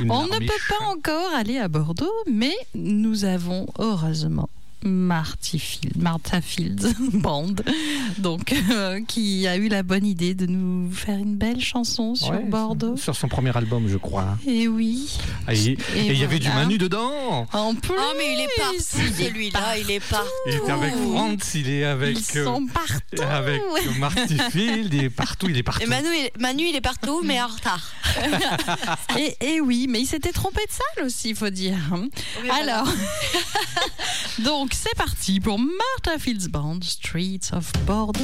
Une 0.00 0.10
On 0.10 0.24
ne 0.26 0.38
peut 0.38 0.62
pas 0.68 0.84
encore 0.86 1.34
aller 1.34 1.58
à 1.58 1.68
Bordeaux, 1.68 2.12
mais 2.30 2.54
nous 2.74 3.24
avons 3.24 3.66
heureusement 3.78 4.48
Marty 4.84 5.58
Field, 5.58 5.96
Martha 5.96 6.40
Fields 6.40 6.94
Band, 7.14 7.54
donc 8.18 8.54
euh, 8.70 9.00
qui 9.08 9.46
a 9.48 9.56
eu 9.56 9.68
la 9.68 9.82
bonne 9.82 10.04
idée 10.06 10.34
de 10.34 10.46
nous 10.46 10.90
faire 10.92 11.18
une 11.18 11.36
belle 11.36 11.60
chanson 11.60 12.14
sur 12.14 12.30
Ouais, 12.30 12.44
Bordeaux. 12.44 12.96
Sur 12.96 13.16
son 13.16 13.28
premier 13.28 13.56
album, 13.56 13.88
je 13.88 13.96
crois. 13.96 14.36
Et 14.46 14.68
oui. 14.68 15.16
Et 15.50 15.70
et 15.72 15.78
il 15.96 16.18
y 16.18 16.24
avait 16.24 16.38
du. 16.38 16.48
Manu 16.50 16.78
dedans. 16.78 17.46
En 17.52 17.74
plus. 17.74 17.94
Oh, 17.98 18.12
mais 18.16 18.34
il 18.34 18.40
est 18.42 18.60
partout, 18.60 19.18
celui-là, 19.18 19.78
il 19.78 19.90
est 19.90 20.00
partout. 20.00 20.28
Il 20.46 20.54
était 20.54 20.70
avec 20.70 20.94
Franz, 20.94 21.58
il 21.58 21.68
est 21.70 21.84
avec. 21.84 22.18
Ils 22.34 22.38
euh, 22.38 22.44
sont 22.44 22.66
partout. 22.66 23.22
Avec 23.22 23.62
Marty 23.98 24.38
Field, 24.50 24.92
il 24.94 25.04
est 25.04 25.10
partout, 25.10 25.48
il 25.48 25.56
est 25.56 25.62
partout. 25.62 25.82
Et 25.82 25.86
Manu, 25.86 26.08
il- 26.14 26.40
Manu, 26.40 26.64
il 26.68 26.76
est 26.76 26.80
partout, 26.80 27.22
mais 27.24 27.40
en 27.42 27.46
retard. 27.48 27.82
et, 29.18 29.36
et 29.40 29.60
oui, 29.60 29.86
mais 29.88 30.00
il 30.02 30.06
s'était 30.06 30.32
trompé 30.32 30.60
de 30.66 30.72
salle 30.72 31.06
aussi, 31.06 31.30
il 31.30 31.36
faut 31.36 31.50
dire. 31.50 31.76
Alors, 32.52 32.86
donc 34.40 34.73
c'est 34.74 34.96
parti 34.96 35.38
pour 35.38 35.58
Martha 35.58 36.18
Fields 36.18 36.48
Band, 36.50 36.80
Streets 36.82 37.52
of 37.52 37.72
Bordeaux. 37.86 38.20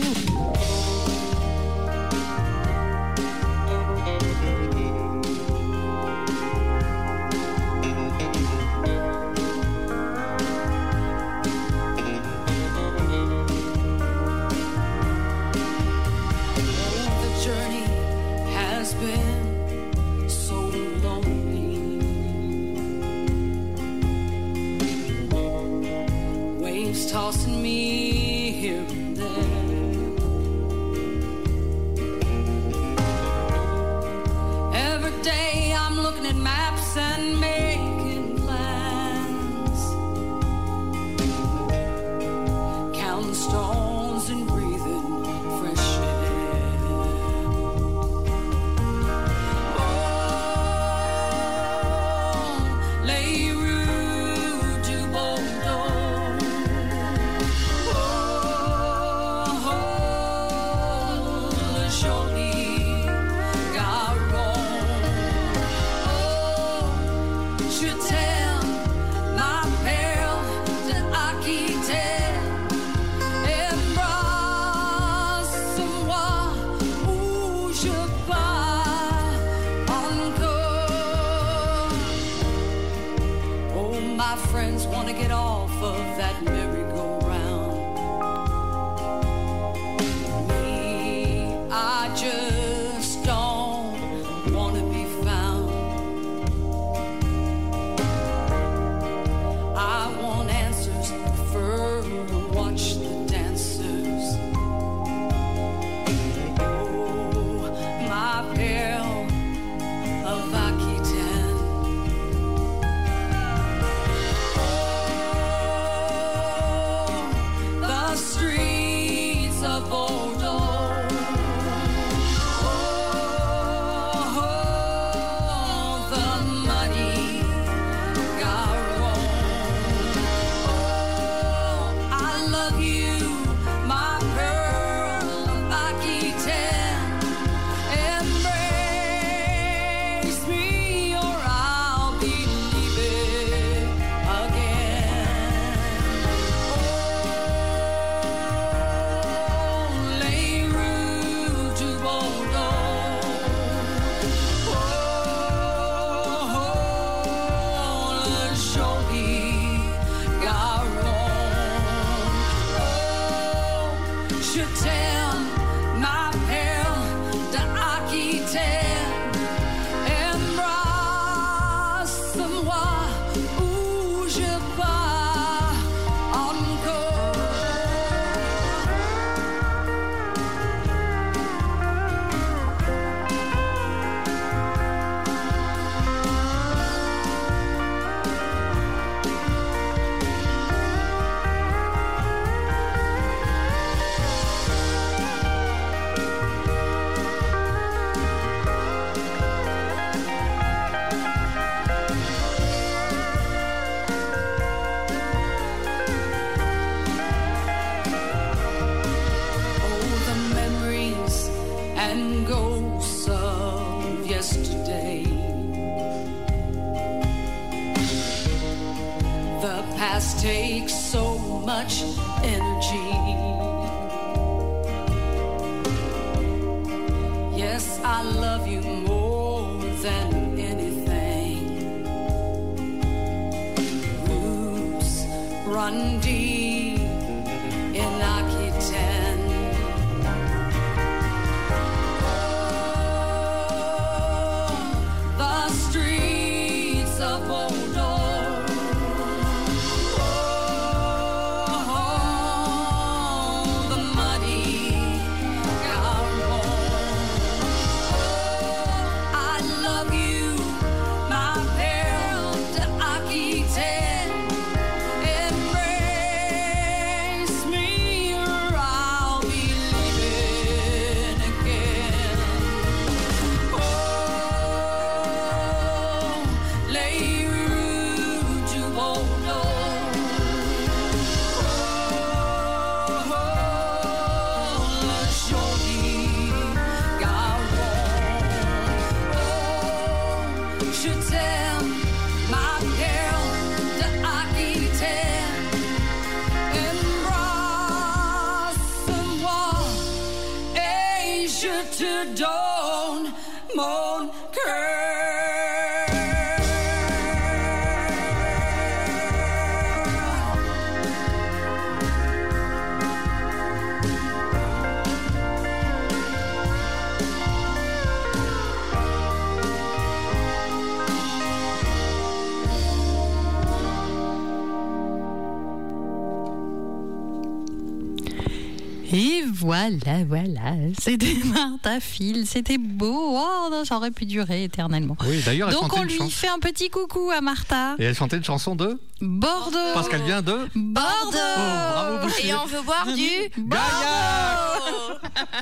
Voilà, 330.05 330.25
voilà, 330.25 330.73
c'était 330.99 331.37
Martha 331.45 332.01
Phil, 332.01 332.47
c'était 332.47 332.79
beau, 332.79 333.37
oh, 333.37 333.69
non, 333.71 333.85
ça 333.85 333.97
aurait 333.97 334.11
pu 334.11 334.25
durer 334.27 334.65
éternellement. 334.65 335.17
Oui, 335.27 335.43
d'ailleurs, 335.45 335.69
elle 335.69 335.75
Donc 335.75 335.97
on 335.97 336.03
lui 336.03 336.17
chanson. 336.17 336.31
fait 336.31 336.49
un 336.49 336.59
petit 336.59 336.91
coucou 336.91 337.31
à 337.31 337.41
Martha. 337.41 337.97
Et 337.99 338.05
elle 338.05 338.15
chantait 338.15 338.37
une 338.37 338.45
chanson 338.45 338.75
de 338.77 338.99
Bordeaux. 339.21 339.77
Parce 339.95 340.09
qu'elle 340.09 340.23
vient 340.23 340.43
de 340.43 340.69
Bordeaux. 340.75 341.31
bravo, 341.33 342.27
Boucher. 342.27 342.49
Et 342.49 342.55
on 342.55 342.67
veut 342.67 342.83
boire 342.83 343.07
du 343.13 343.61
Bordeaux. 343.61 344.70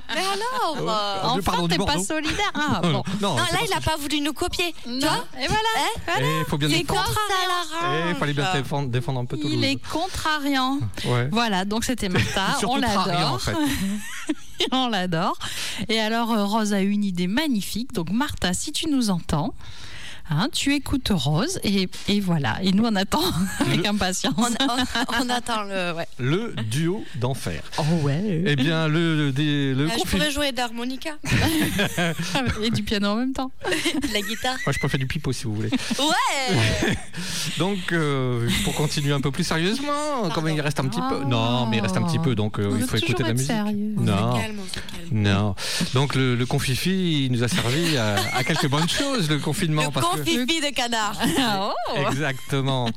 Mais 0.14 0.20
alors 0.20 0.76
Oh, 0.80 0.88
euh, 0.88 1.32
Dieu, 1.34 1.42
pardon, 1.42 1.62
Enfin, 1.64 1.68
du 1.68 1.68
t'es 1.68 1.76
pas 1.78 1.84
Bordeaux. 1.84 2.02
solidaire. 2.04 2.50
Ah, 2.54 2.80
Non, 2.84 2.90
bon. 2.92 3.02
non, 3.20 3.36
Non, 3.36 3.42
c'est 3.46 3.52
là, 3.52 3.58
pas 3.58 3.64
il 3.64 3.70
n'a 3.70 3.80
pas 3.80 3.96
voulu 3.96 4.20
nous 4.20 4.32
copier. 4.32 4.74
Tu 4.84 4.98
vois 5.00 5.24
Et 5.40 5.46
voilà. 5.46 6.20
Et 6.20 6.38
il 6.40 6.44
faut 6.48 6.56
bien 6.58 6.68
Il 6.68 6.74
est 6.74 6.78
défendre. 6.80 7.04
contrariant. 7.04 7.94
Et 8.06 8.10
il 8.10 8.16
fallait 8.16 8.32
bien 8.32 8.52
défendre, 8.52 8.88
défendre 8.88 9.20
un 9.20 9.24
peu 9.24 9.36
Toulouse. 9.36 9.52
Il 9.56 9.64
est 9.64 9.76
contrariant. 9.90 10.78
Ouais. 11.04 11.28
Voilà, 11.30 11.64
donc 11.64 11.84
c'était 11.84 12.08
Martha. 12.08 12.54
Surtout 12.58 12.74
on 12.74 12.76
l'adore. 12.78 13.32
en 13.34 13.38
fait. 13.38 13.54
on 14.72 14.88
l'adore. 14.88 15.38
Et 15.88 16.00
alors, 16.00 16.32
euh, 16.32 16.44
Rose 16.44 16.72
a 16.72 16.80
une 16.80 17.04
idée 17.04 17.26
magnifique. 17.26 17.92
Donc, 17.92 18.10
Martha, 18.10 18.52
si 18.54 18.72
tu 18.72 18.88
nous 18.88 19.10
entends, 19.10 19.54
hein, 20.30 20.48
tu 20.52 20.74
écoutes 20.74 21.10
Rose. 21.12 21.58
Et, 21.64 21.88
et 22.08 22.20
voilà. 22.20 22.58
Et 22.62 22.72
nous, 22.72 22.84
on 22.84 22.94
attend 22.96 23.22
avec 23.60 23.84
impatience. 23.86 24.34
on, 24.36 24.42
on- 24.44 25.24
on 25.24 25.30
attend 25.30 25.62
le. 25.64 25.92
Ouais. 25.94 26.08
Le 26.18 26.54
duo 26.70 27.04
d'enfer. 27.16 27.62
Oh 27.78 27.82
ouais. 28.02 28.42
Eh 28.46 28.56
bien, 28.56 28.88
le, 28.88 29.30
le, 29.30 29.72
le 29.74 29.88
Ah, 29.90 29.94
je 29.98 30.08
pourrais 30.10 30.30
jouer 30.30 30.52
d'harmonica, 30.52 31.10
Et 32.62 32.70
du 32.70 32.82
piano 32.82 33.08
en 33.08 33.16
même 33.16 33.32
temps. 33.32 33.50
la 34.12 34.20
guitare. 34.20 34.56
Moi, 34.66 34.72
je 34.72 34.78
préfère 34.78 34.98
du 34.98 35.06
pipeau 35.06 35.32
si 35.32 35.44
vous 35.44 35.54
voulez. 35.54 35.70
Ouais 35.98 36.96
Donc, 37.58 37.92
euh, 37.92 38.48
pour 38.64 38.74
continuer 38.74 39.12
un 39.12 39.20
peu 39.20 39.30
plus 39.30 39.44
sérieusement, 39.44 40.28
comme 40.34 40.48
il 40.48 40.60
reste 40.60 40.80
un 40.80 40.88
petit 40.88 41.00
peu. 41.08 41.24
Non, 41.24 41.66
mais 41.66 41.78
il 41.78 41.80
reste 41.80 41.96
un 41.96 42.02
petit 42.02 42.18
peu, 42.18 42.34
donc 42.34 42.58
euh, 42.58 42.76
il 42.78 42.86
faut 42.86 42.96
écouter 42.96 43.22
de 43.22 43.28
la 43.28 43.32
musique. 43.34 43.48
sérieux. 43.48 43.94
Non. 43.96 44.34
Calme, 44.38 44.58
on 44.62 44.68
se 44.68 44.74
calme. 44.74 44.84
Non. 45.10 45.54
Donc, 45.94 46.14
le, 46.14 46.34
le 46.34 46.46
confifi, 46.46 47.24
il 47.26 47.32
nous 47.32 47.42
a 47.42 47.48
servi 47.48 47.96
à, 47.96 48.16
à 48.34 48.44
quelques 48.44 48.68
bonnes 48.68 48.88
choses, 48.88 49.28
le 49.28 49.38
confinement. 49.38 49.84
Le 49.86 49.90
parce 49.90 50.17
confifi 50.18 50.60
de 50.60 50.74
canard. 50.74 51.16
Ah, 51.40 51.70
oh. 51.94 51.98
Exactement. 52.10 52.90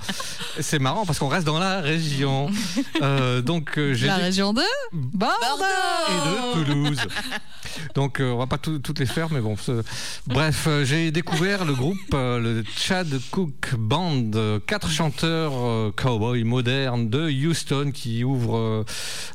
C'est 0.60 0.80
marrant 0.80 1.06
parce 1.06 1.20
qu'on 1.20 1.28
reste 1.28 1.46
dans 1.46 1.60
la 1.60 1.80
région. 1.82 2.50
Euh, 3.02 3.42
donc, 3.42 3.78
euh, 3.78 3.94
j'ai 3.94 4.08
La 4.08 4.18
dit- 4.18 4.24
région 4.24 4.54
de 4.54 4.62
Bordeaux. 4.92 5.64
et 6.10 6.60
de 6.60 6.66
Toulouse. 6.66 7.00
Donc 7.96 8.20
euh, 8.20 8.32
on 8.32 8.38
va 8.38 8.48
pas 8.48 8.58
tout- 8.58 8.80
toutes 8.80 9.00
les 9.00 9.06
faire, 9.06 9.30
mais 9.32 9.40
bon. 9.40 9.56
ce- 9.58 9.84
Bref, 10.28 10.66
euh, 10.68 10.84
j'ai 10.86 11.12
découvert 11.12 11.64
le 11.66 11.74
groupe, 11.74 11.98
euh, 12.14 12.40
le 12.40 12.64
Chad 12.76 13.08
Cook 13.32 13.74
Band, 13.78 14.32
euh, 14.36 14.60
quatre 14.66 14.90
chanteurs 14.90 15.54
euh, 15.56 15.92
cowboys 15.96 16.44
modernes 16.44 17.10
de 17.10 17.30
Houston 17.30 17.92
qui 17.94 18.24
ouvrent, 18.24 18.58
euh, 18.58 18.84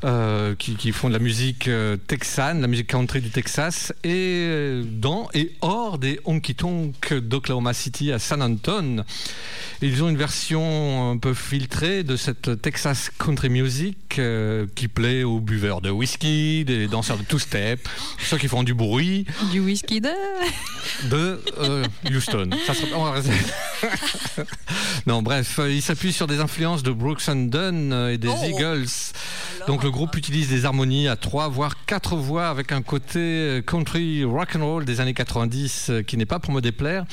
euh, 0.05 0.55
qui, 0.57 0.75
qui 0.77 0.93
font 0.93 1.09
de 1.09 1.15
la 1.15 1.19
musique 1.19 1.69
euh, 1.69 1.97
texane, 1.97 2.61
la 2.61 2.67
musique 2.67 2.89
country 2.89 3.21
du 3.21 3.31
Texas, 3.31 3.93
et 4.05 4.11
euh, 4.15 4.83
dans 4.87 5.29
et 5.35 5.53
hors 5.63 5.99
des 5.99 6.21
honky 6.25 6.55
tonk 6.55 7.15
d'Oklahoma 7.15 7.73
City 7.77 8.13
à 8.13 8.19
San 8.19 8.43
Antonio. 8.43 9.03
Ils 9.83 10.03
ont 10.03 10.09
une 10.09 10.17
version 10.17 11.11
un 11.13 11.19
peu 11.19 11.35
filtrée 11.35 12.03
de 12.03 12.17
cette 12.17 12.63
Texas 12.63 13.11
country 13.19 13.51
music 13.51 14.17
euh, 14.19 14.67
qui 14.75 14.89
plaît 14.89 15.23
aux 15.23 15.41
buveurs 15.41 15.81
de 15.81 15.91
whisky, 15.91 16.65
des 16.65 16.87
danseurs 16.89 17.19
de 17.19 17.25
two-step, 17.25 17.87
ceux 18.19 18.39
qui 18.39 18.49
font 18.49 18.63
du 18.63 18.73
bruit 18.73 19.27
Du 19.53 19.61
whisky 19.61 20.01
de. 20.01 20.09
de 21.11 21.41
euh, 21.59 21.85
Houston. 22.11 22.51
Ça 22.67 22.73
non, 25.07 25.23
bref, 25.23 25.59
euh, 25.59 25.71
il 25.73 25.83
s'appuie 25.83 26.13
sur 26.13 26.27
des 26.27 26.41
influences 26.41 26.83
de 26.83 26.91
Brooks 26.91 27.29
and 27.29 27.47
Dunn 27.51 27.93
et 28.11 28.19
des 28.19 28.29
Oh. 28.29 28.45
Eagles. 28.45 28.89
Donc 29.67 29.83
le 29.83 29.91
groupe 29.91 30.17
utilise 30.17 30.49
des 30.49 30.65
harmonies 30.65 31.09
à 31.09 31.17
trois 31.17 31.49
voire 31.49 31.85
quatre 31.87 32.17
voix 32.17 32.49
avec 32.49 32.73
un 32.73 32.83
côté 32.83 33.63
country 33.67 34.25
rock 34.25 34.55
and 34.57 34.65
roll 34.65 34.85
des 34.85 35.01
années 35.01 35.15
90 35.15 35.91
euh, 35.91 36.03
qui 36.03 36.17
n'est 36.17 36.27
pas 36.27 36.39
pour 36.39 36.53
me 36.53 36.61
déplaire. 36.61 37.05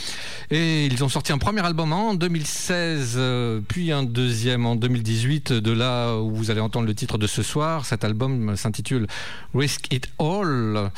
Et 0.52 0.86
ils 0.86 1.03
ont 1.03 1.10
sorti 1.10 1.32
un 1.32 1.38
premier 1.38 1.65
album 1.65 1.94
en 1.94 2.14
2016, 2.14 3.15
euh, 3.18 3.60
puis 3.68 3.91
un 3.91 4.03
deuxième 4.03 4.65
en 4.65 4.76
2018. 4.76 5.53
De 5.53 5.72
là 5.72 6.15
où 6.18 6.34
vous 6.34 6.52
allez 6.52 6.61
entendre 6.61 6.88
le 6.88 6.95
titre 6.95 7.18
de 7.18 7.28
ce 7.28 7.44
soir, 7.44 7.86
cet 7.86 8.03
album 8.03 8.56
s'intitule 8.56 9.07
Risk 9.53 9.94
It 9.94 10.10
All. 10.20 10.91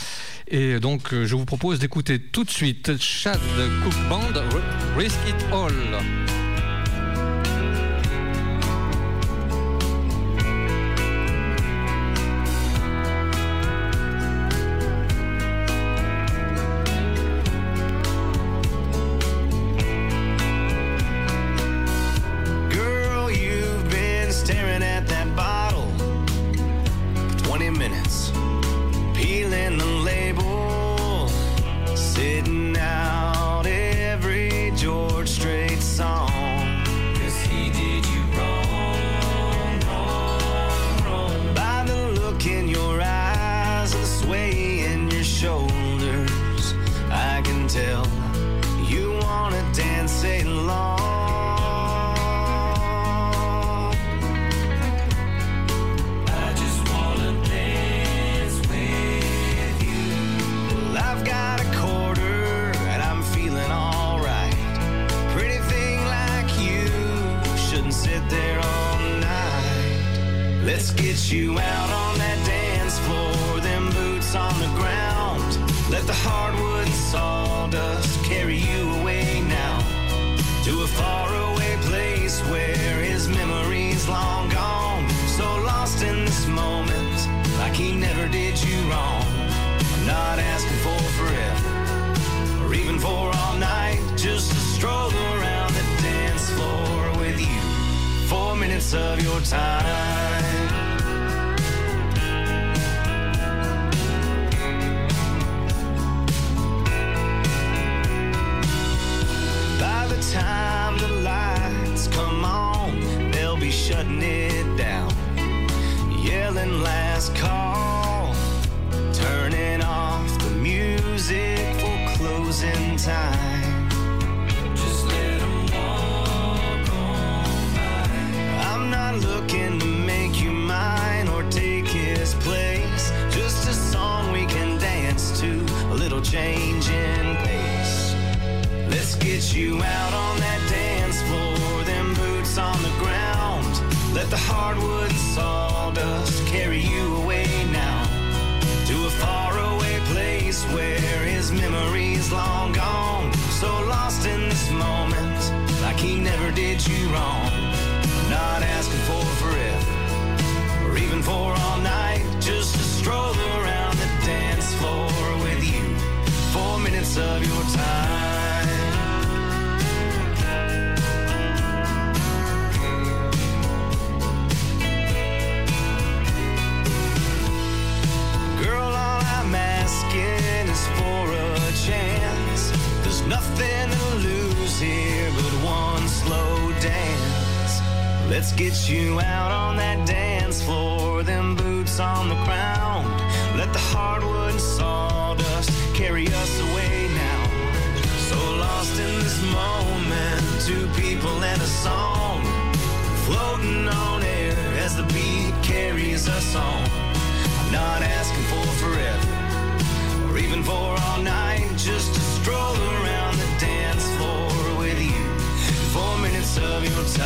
Et 0.48 0.80
donc 0.80 1.14
euh, 1.14 1.26
je 1.26 1.36
vous 1.36 1.46
propose 1.46 1.80
d'écouter 1.80 2.20
tout 2.20 2.44
de 2.44 2.52
suite 2.52 3.00
Chad 3.00 3.40
Cook 3.84 3.96
Band 4.10 4.42
Risk 4.98 5.18
It 5.28 5.46
All. 5.52 6.45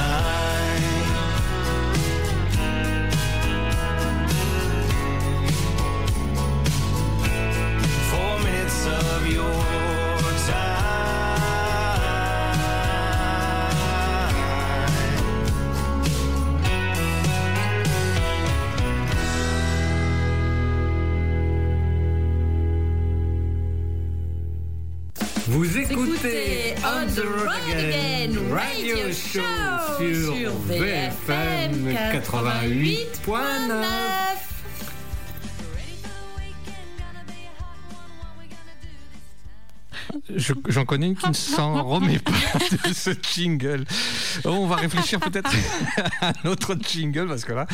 night. 0.08 0.39
88.9. 32.50 34.09
j'en 40.40 40.56
je, 40.68 40.80
connais 40.82 41.08
une 41.08 41.16
qui 41.16 41.28
ne 41.28 41.34
s'en 41.34 41.84
remet 41.88 42.20
pas 42.20 42.32
de 42.88 42.94
ce 42.94 43.12
jingle. 43.34 43.86
On 44.46 44.68
va 44.68 44.78
réfléchir 44.78 45.20
peut-être 45.20 45.52
à 46.22 46.30
un 46.30 46.50
autre 46.50 46.76
jingle 46.82 47.28
parce 47.28 47.46
que 47.46 47.54
là. 47.54 47.68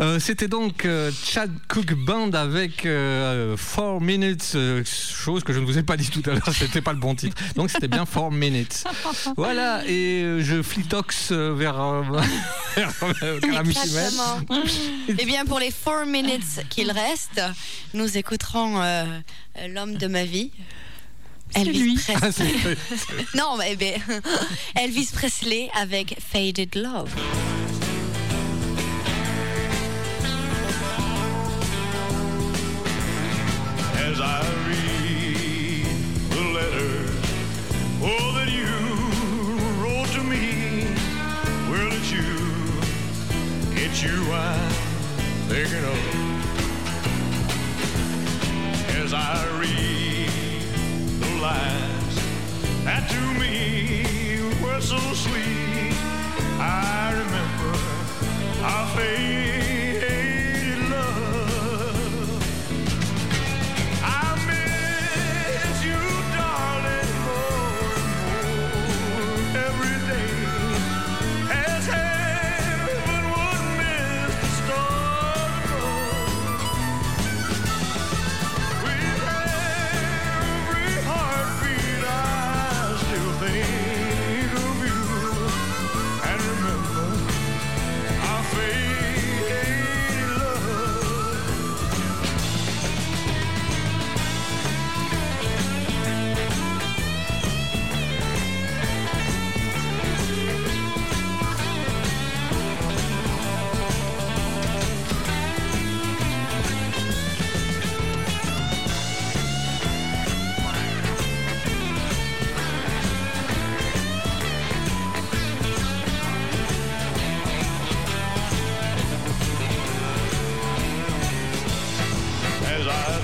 Euh, 0.00 0.18
c'était 0.18 0.48
donc 0.48 0.84
euh, 0.84 1.10
Chad 1.24 1.50
Cook 1.68 1.94
Band 1.94 2.32
avec 2.32 2.76
4 2.82 2.86
euh, 2.86 3.56
Minutes, 4.00 4.52
euh, 4.54 4.82
chose 4.84 5.44
que 5.44 5.52
je 5.52 5.60
ne 5.60 5.64
vous 5.64 5.78
ai 5.78 5.82
pas 5.82 5.96
dit 5.96 6.08
tout 6.08 6.22
à 6.30 6.34
l'heure. 6.34 6.48
C'était 6.52 6.80
pas 6.80 6.92
le 6.92 6.98
bon 6.98 7.14
titre. 7.14 7.36
Donc 7.56 7.70
c'était 7.70 7.88
bien 7.88 8.06
4 8.06 8.30
Minutes. 8.30 8.84
Voilà, 9.36 9.82
et 9.86 10.38
je 10.40 10.62
flitox 10.62 11.32
vers, 11.32 12.02
vers 12.76 12.92
Exactement. 13.60 14.40
Eh 15.08 15.24
bien 15.24 15.44
pour 15.44 15.58
les 15.58 15.70
4 15.70 16.06
Minutes 16.06 16.66
qu'il 16.70 16.90
reste, 16.90 17.40
nous 17.94 18.16
écouterons 18.16 18.80
L'homme 19.68 19.96
de 19.96 20.06
ma 20.06 20.24
vie 20.24 20.50
Elvis 21.54 22.04
Presley. 22.14 22.76
non, 23.34 23.56
mais 23.56 23.76
ben, 23.76 24.00
Elvis 24.74 25.10
Presley 25.12 25.70
avec 25.74 26.16
Faded 26.20 26.74
Love. 26.74 27.10
As 33.94 34.20
I 34.20 34.40
read 34.68 35.86
the 36.30 36.44
letter, 36.52 37.12
oh, 38.02 38.32
that 38.36 38.50
you 38.50 38.66
wrote 39.82 40.08
to 40.12 40.22
me, 40.22 40.86
well, 41.70 41.92
it's 41.92 42.10
you, 42.10 42.22
it's 43.74 44.02
you 44.02 44.32
I'm 44.32 44.70
thinking 45.48 45.84
of. 45.84 45.98
As 49.02 49.12
I 49.14 49.46
read. 49.58 49.91
eyes 51.52 52.16
that 52.84 53.08
to 53.10 53.22
me 53.40 54.04
were 54.62 54.80
so 54.80 54.98
sweet. 55.14 55.96
I 56.58 57.12
remember 57.22 57.72
our 58.64 58.86
face. 58.96 59.51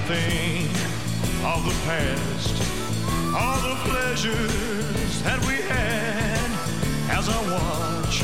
Think 0.07 0.71
of 1.45 1.65
the 1.65 1.75
past, 1.85 2.55
all 3.35 3.61
the 3.61 3.75
pleasures 3.91 5.23
that 5.23 5.39
we 5.47 5.55
had 5.55 6.51
as 7.11 7.29
I 7.29 7.41
watch 7.53 8.23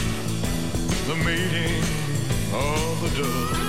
the 1.09 1.17
meeting 1.27 1.83
of 2.55 3.01
the 3.03 3.11
dove. 3.21 3.65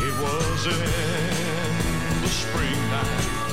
It 0.00 0.14
was 0.22 0.66
in 0.66 2.22
the 2.22 2.28
spring 2.28 2.80
night 2.90 3.45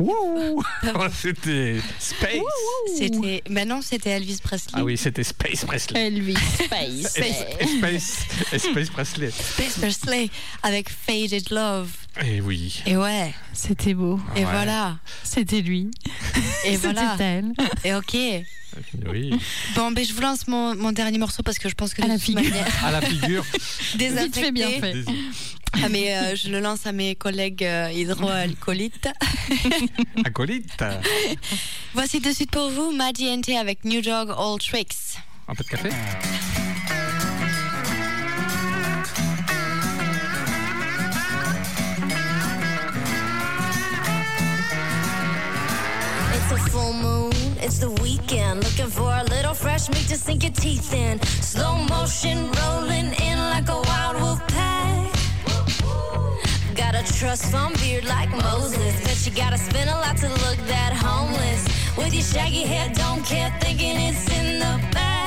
Wouh 0.04 0.62
C'était 1.14 1.76
Space. 1.98 2.32
C'était. 2.96 3.42
Ben 3.50 3.68
non, 3.68 3.80
c'était 3.82 4.10
Elvis 4.10 4.38
Presley. 4.42 4.72
Ah 4.74 4.84
oui, 4.84 4.96
c'était 4.96 5.24
Space 5.24 5.64
Presley. 5.64 6.06
Elvis 6.06 6.34
Space. 6.64 7.18
Space, 7.78 8.26
Space 8.62 8.90
Presley. 8.90 9.30
Space 9.30 9.78
Presley 9.78 10.30
avec 10.62 10.88
Faded 10.88 11.50
Love. 11.50 11.88
Et 12.24 12.40
oui. 12.40 12.82
Et 12.86 12.96
ouais. 12.96 13.34
C'était 13.52 13.94
beau. 13.94 14.18
Et 14.36 14.40
Ouais. 14.40 14.44
voilà. 14.50 14.98
C'était 15.22 15.60
lui. 15.60 15.90
Et 16.64 16.76
C'était 16.76 16.76
voilà. 16.78 17.16
elle. 17.20 17.52
Et 17.84 17.94
ok. 17.94 18.16
Oui. 19.10 19.32
Bon, 19.74 19.90
ben 19.90 20.04
je 20.04 20.12
vous 20.14 20.20
lance 20.20 20.46
mon, 20.46 20.76
mon 20.76 20.92
dernier 20.92 21.18
morceau 21.18 21.42
parce 21.42 21.58
que 21.58 21.68
je 21.68 21.74
pense 21.74 21.92
que 21.92 22.02
À 22.02 22.06
la 22.06 22.18
figure. 22.18 22.42
manière- 22.42 22.84
À 22.84 22.92
la 22.92 23.00
figure. 23.00 23.44
Vite 23.98 24.34
fait, 24.34 24.52
bien 24.52 24.70
fait. 24.80 24.94
Ah, 25.72 25.88
mais 25.88 26.14
euh, 26.14 26.34
je 26.34 26.48
le 26.50 26.60
lance 26.60 26.86
à 26.86 26.92
mes 26.92 27.14
collègues 27.14 27.64
euh, 27.64 27.90
hydroalcoolites. 27.92 29.08
Acolyte. 30.24 30.84
Voici 31.94 32.20
de 32.20 32.30
suite 32.32 32.50
pour 32.50 32.70
vous 32.70 32.92
Maddie 32.92 33.34
NT 33.36 33.50
avec 33.58 33.84
New 33.84 34.02
Dog 34.02 34.30
All 34.30 34.58
Tricks. 34.58 35.18
Un 35.48 35.54
peu 35.54 35.64
de 35.64 35.68
café 35.68 35.90
It's 46.34 46.52
a 46.52 46.56
full 46.70 46.92
moon, 46.94 47.32
it's 47.60 47.78
the 47.78 47.90
weekend. 48.02 48.64
Looking 48.64 48.86
for 48.90 49.10
a 49.12 49.24
little 49.24 49.54
fresh 49.54 49.88
meat 49.88 50.08
to 50.08 50.16
sink 50.16 50.42
your 50.42 50.52
teeth 50.52 50.92
in. 50.94 51.20
Slow 51.42 51.76
motion 51.88 52.50
rolling 52.52 53.12
in 53.22 53.38
like 53.38 53.68
a 53.68 53.80
wild 53.80 54.20
wolf 54.20 54.40
a 57.00 57.12
trust 57.14 57.50
fund 57.50 57.74
beard 57.80 58.04
like 58.04 58.30
Moses. 58.30 58.94
Bet 59.04 59.26
you 59.26 59.32
gotta 59.32 59.56
spend 59.56 59.88
a 59.88 59.94
lot 59.94 60.16
to 60.18 60.28
look 60.28 60.58
that 60.66 60.92
homeless. 60.92 61.64
With 61.96 62.12
your 62.12 62.22
shaggy 62.22 62.62
hair, 62.62 62.90
don't 62.94 63.24
care, 63.24 63.50
thinking 63.60 63.96
it's 63.96 64.28
in 64.38 64.58
the 64.58 64.72
back. 64.92 65.19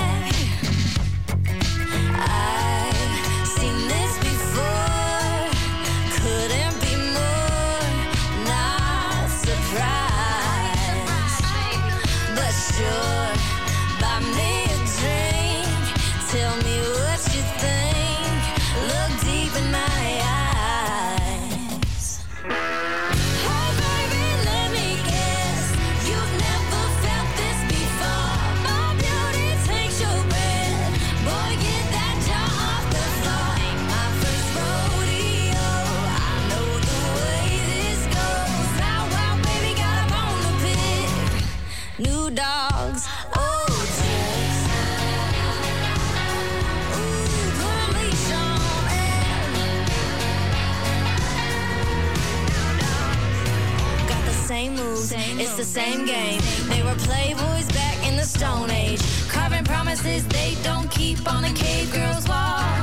The 55.63 55.69
same 55.69 56.05
game. 56.05 56.41
They 56.67 56.83
were 56.83 56.95
playboys 57.07 57.73
back 57.73 58.05
in 58.05 58.17
the 58.17 58.23
Stone 58.23 58.69
Age, 58.69 59.01
carving 59.29 59.63
promises 59.63 60.27
they 60.27 60.57
don't 60.61 60.91
keep 60.91 61.19
on 61.31 61.41
the 61.43 61.53
cave 61.53 61.89
girls' 61.93 62.27
walls. 62.27 62.82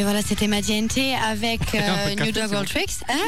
Et 0.00 0.02
voilà, 0.02 0.22
c'était 0.22 0.46
Maddie 0.46 0.80
NT 0.80 1.14
avec 1.30 1.60
euh, 1.74 2.14
New 2.14 2.32
Dog 2.32 2.52
bon. 2.52 2.64
Tricks. 2.64 3.02
Hein 3.06 3.18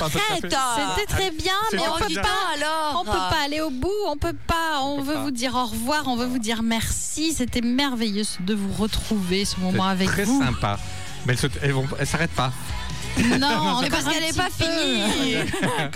Arrête 0.00 0.42
C'était 0.42 1.12
très 1.12 1.30
bien, 1.32 1.52
mais 1.72 1.80
on 1.80 1.98
pas 1.98 2.06
peut 2.06 2.14
pas. 2.14 2.52
alors. 2.54 3.00
On 3.00 3.04
peut 3.04 3.10
pas 3.10 3.38
aller 3.44 3.60
au 3.60 3.70
bout, 3.70 3.90
on 4.06 4.16
peut 4.16 4.36
pas. 4.46 4.80
On, 4.82 5.02
veut 5.02 5.14
pas. 5.14 5.22
vous 5.22 5.32
dire 5.32 5.56
au 5.56 5.66
revoir, 5.66 6.04
on 6.06 6.14
veut 6.14 6.26
vous 6.26 6.38
dire 6.38 6.62
merci. 6.62 7.32
C'était 7.32 7.62
merveilleux 7.62 8.22
de 8.38 8.54
vous 8.54 8.72
retrouver 8.80 9.44
ce 9.44 9.58
moment 9.58 9.88
avec 9.88 10.06
très 10.06 10.22
vous. 10.22 10.40
sympa. 10.40 10.78
Mais 11.26 11.34
elles 11.34 11.74
elles 11.98 12.06
s'arrêtent 12.06 12.30
pas. 12.30 12.52
Non, 13.38 13.78
mais 13.82 13.88
parce 13.88 14.04
qu'elle 14.04 14.22
n'est 14.22 14.32
pas 14.32 14.48
finie. 14.50 15.36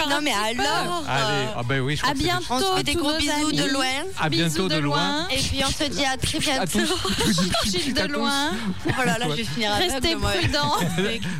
Non, 0.08 0.20
mais 0.22 0.32
alors. 0.32 1.04
Allez, 1.08 1.48
ah 1.56 1.62
ben 1.64 1.80
oui, 1.80 1.96
je 1.96 2.02
crois 2.02 2.12
À 2.12 2.14
bientôt. 2.14 2.44
On 2.50 2.60
se 2.60 2.76
fait 2.76 2.82
des 2.82 2.94
gros 2.94 3.16
bisous 3.16 3.52
de 3.52 3.72
loin. 3.72 3.84
À 4.18 4.28
bientôt 4.28 4.66
Bisous 4.66 4.68
de 4.68 4.78
loin. 4.78 5.28
Et 5.30 5.36
puis 5.38 5.60
on 5.66 5.70
se 5.70 5.84
dit 5.88 6.04
à 6.04 6.16
très 6.16 6.38
À 6.38 6.64
bientôt. 6.66 6.94
Gilles 7.64 7.94
de 7.94 8.06
loin. 8.06 8.50
Oh 8.86 8.90
là 9.04 9.18
là, 9.18 9.26
je 9.30 9.34
vais 9.36 9.44
finir 9.44 9.72
à 9.72 9.76
Restez 9.76 10.16
prudents. 10.16 10.76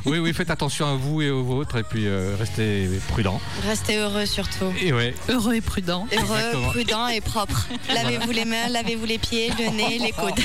Oui, 0.04 0.18
oui, 0.18 0.32
faites 0.32 0.50
attention 0.50 0.86
à 0.86 0.94
vous 0.94 1.22
et 1.22 1.30
aux 1.30 1.44
vôtres 1.44 1.76
et 1.76 1.82
puis 1.82 2.06
euh, 2.06 2.34
restez 2.38 2.88
prudents. 3.08 3.40
Restez 3.66 3.96
heureux 3.96 4.26
surtout. 4.26 4.72
Et 4.80 4.92
ouais. 4.92 5.14
Heureux 5.28 5.54
et 5.54 5.60
prudent. 5.60 6.06
Heureux, 6.12 6.22
Exactement. 6.36 6.68
prudent 6.70 7.08
et 7.08 7.20
propre. 7.20 7.66
Lavez-vous 7.92 8.30
les 8.30 8.44
mains, 8.44 8.68
lavez-vous 8.68 9.04
les 9.06 9.18
pieds, 9.18 9.50
le 9.58 9.70
nez, 9.70 9.98
les 9.98 10.12
coudes. 10.12 10.40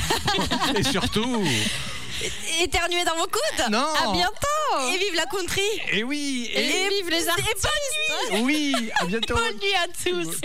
Et 0.76 0.82
surtout. 0.82 1.42
Éternuez 2.62 3.04
dans 3.04 3.16
vos 3.16 3.26
coudes. 3.26 3.70
Non. 3.70 3.86
À 3.94 4.12
bientôt. 4.12 4.92
Et 4.92 4.98
vive 4.98 5.14
la 5.14 5.26
country. 5.26 5.62
Et 5.92 6.02
oui. 6.02 6.50
Et 6.54 6.88
vive 6.88 7.10
les 7.10 7.28
artistes. 7.28 7.68
Et 8.30 8.32
bonne 8.32 8.44
nuit. 8.44 8.74
Oui, 8.74 8.90
à 9.00 9.04
bientôt. 9.04 9.34
Bonne 9.34 9.58
nuit 9.58 9.74
à 9.74 9.86
tous. 9.88 10.40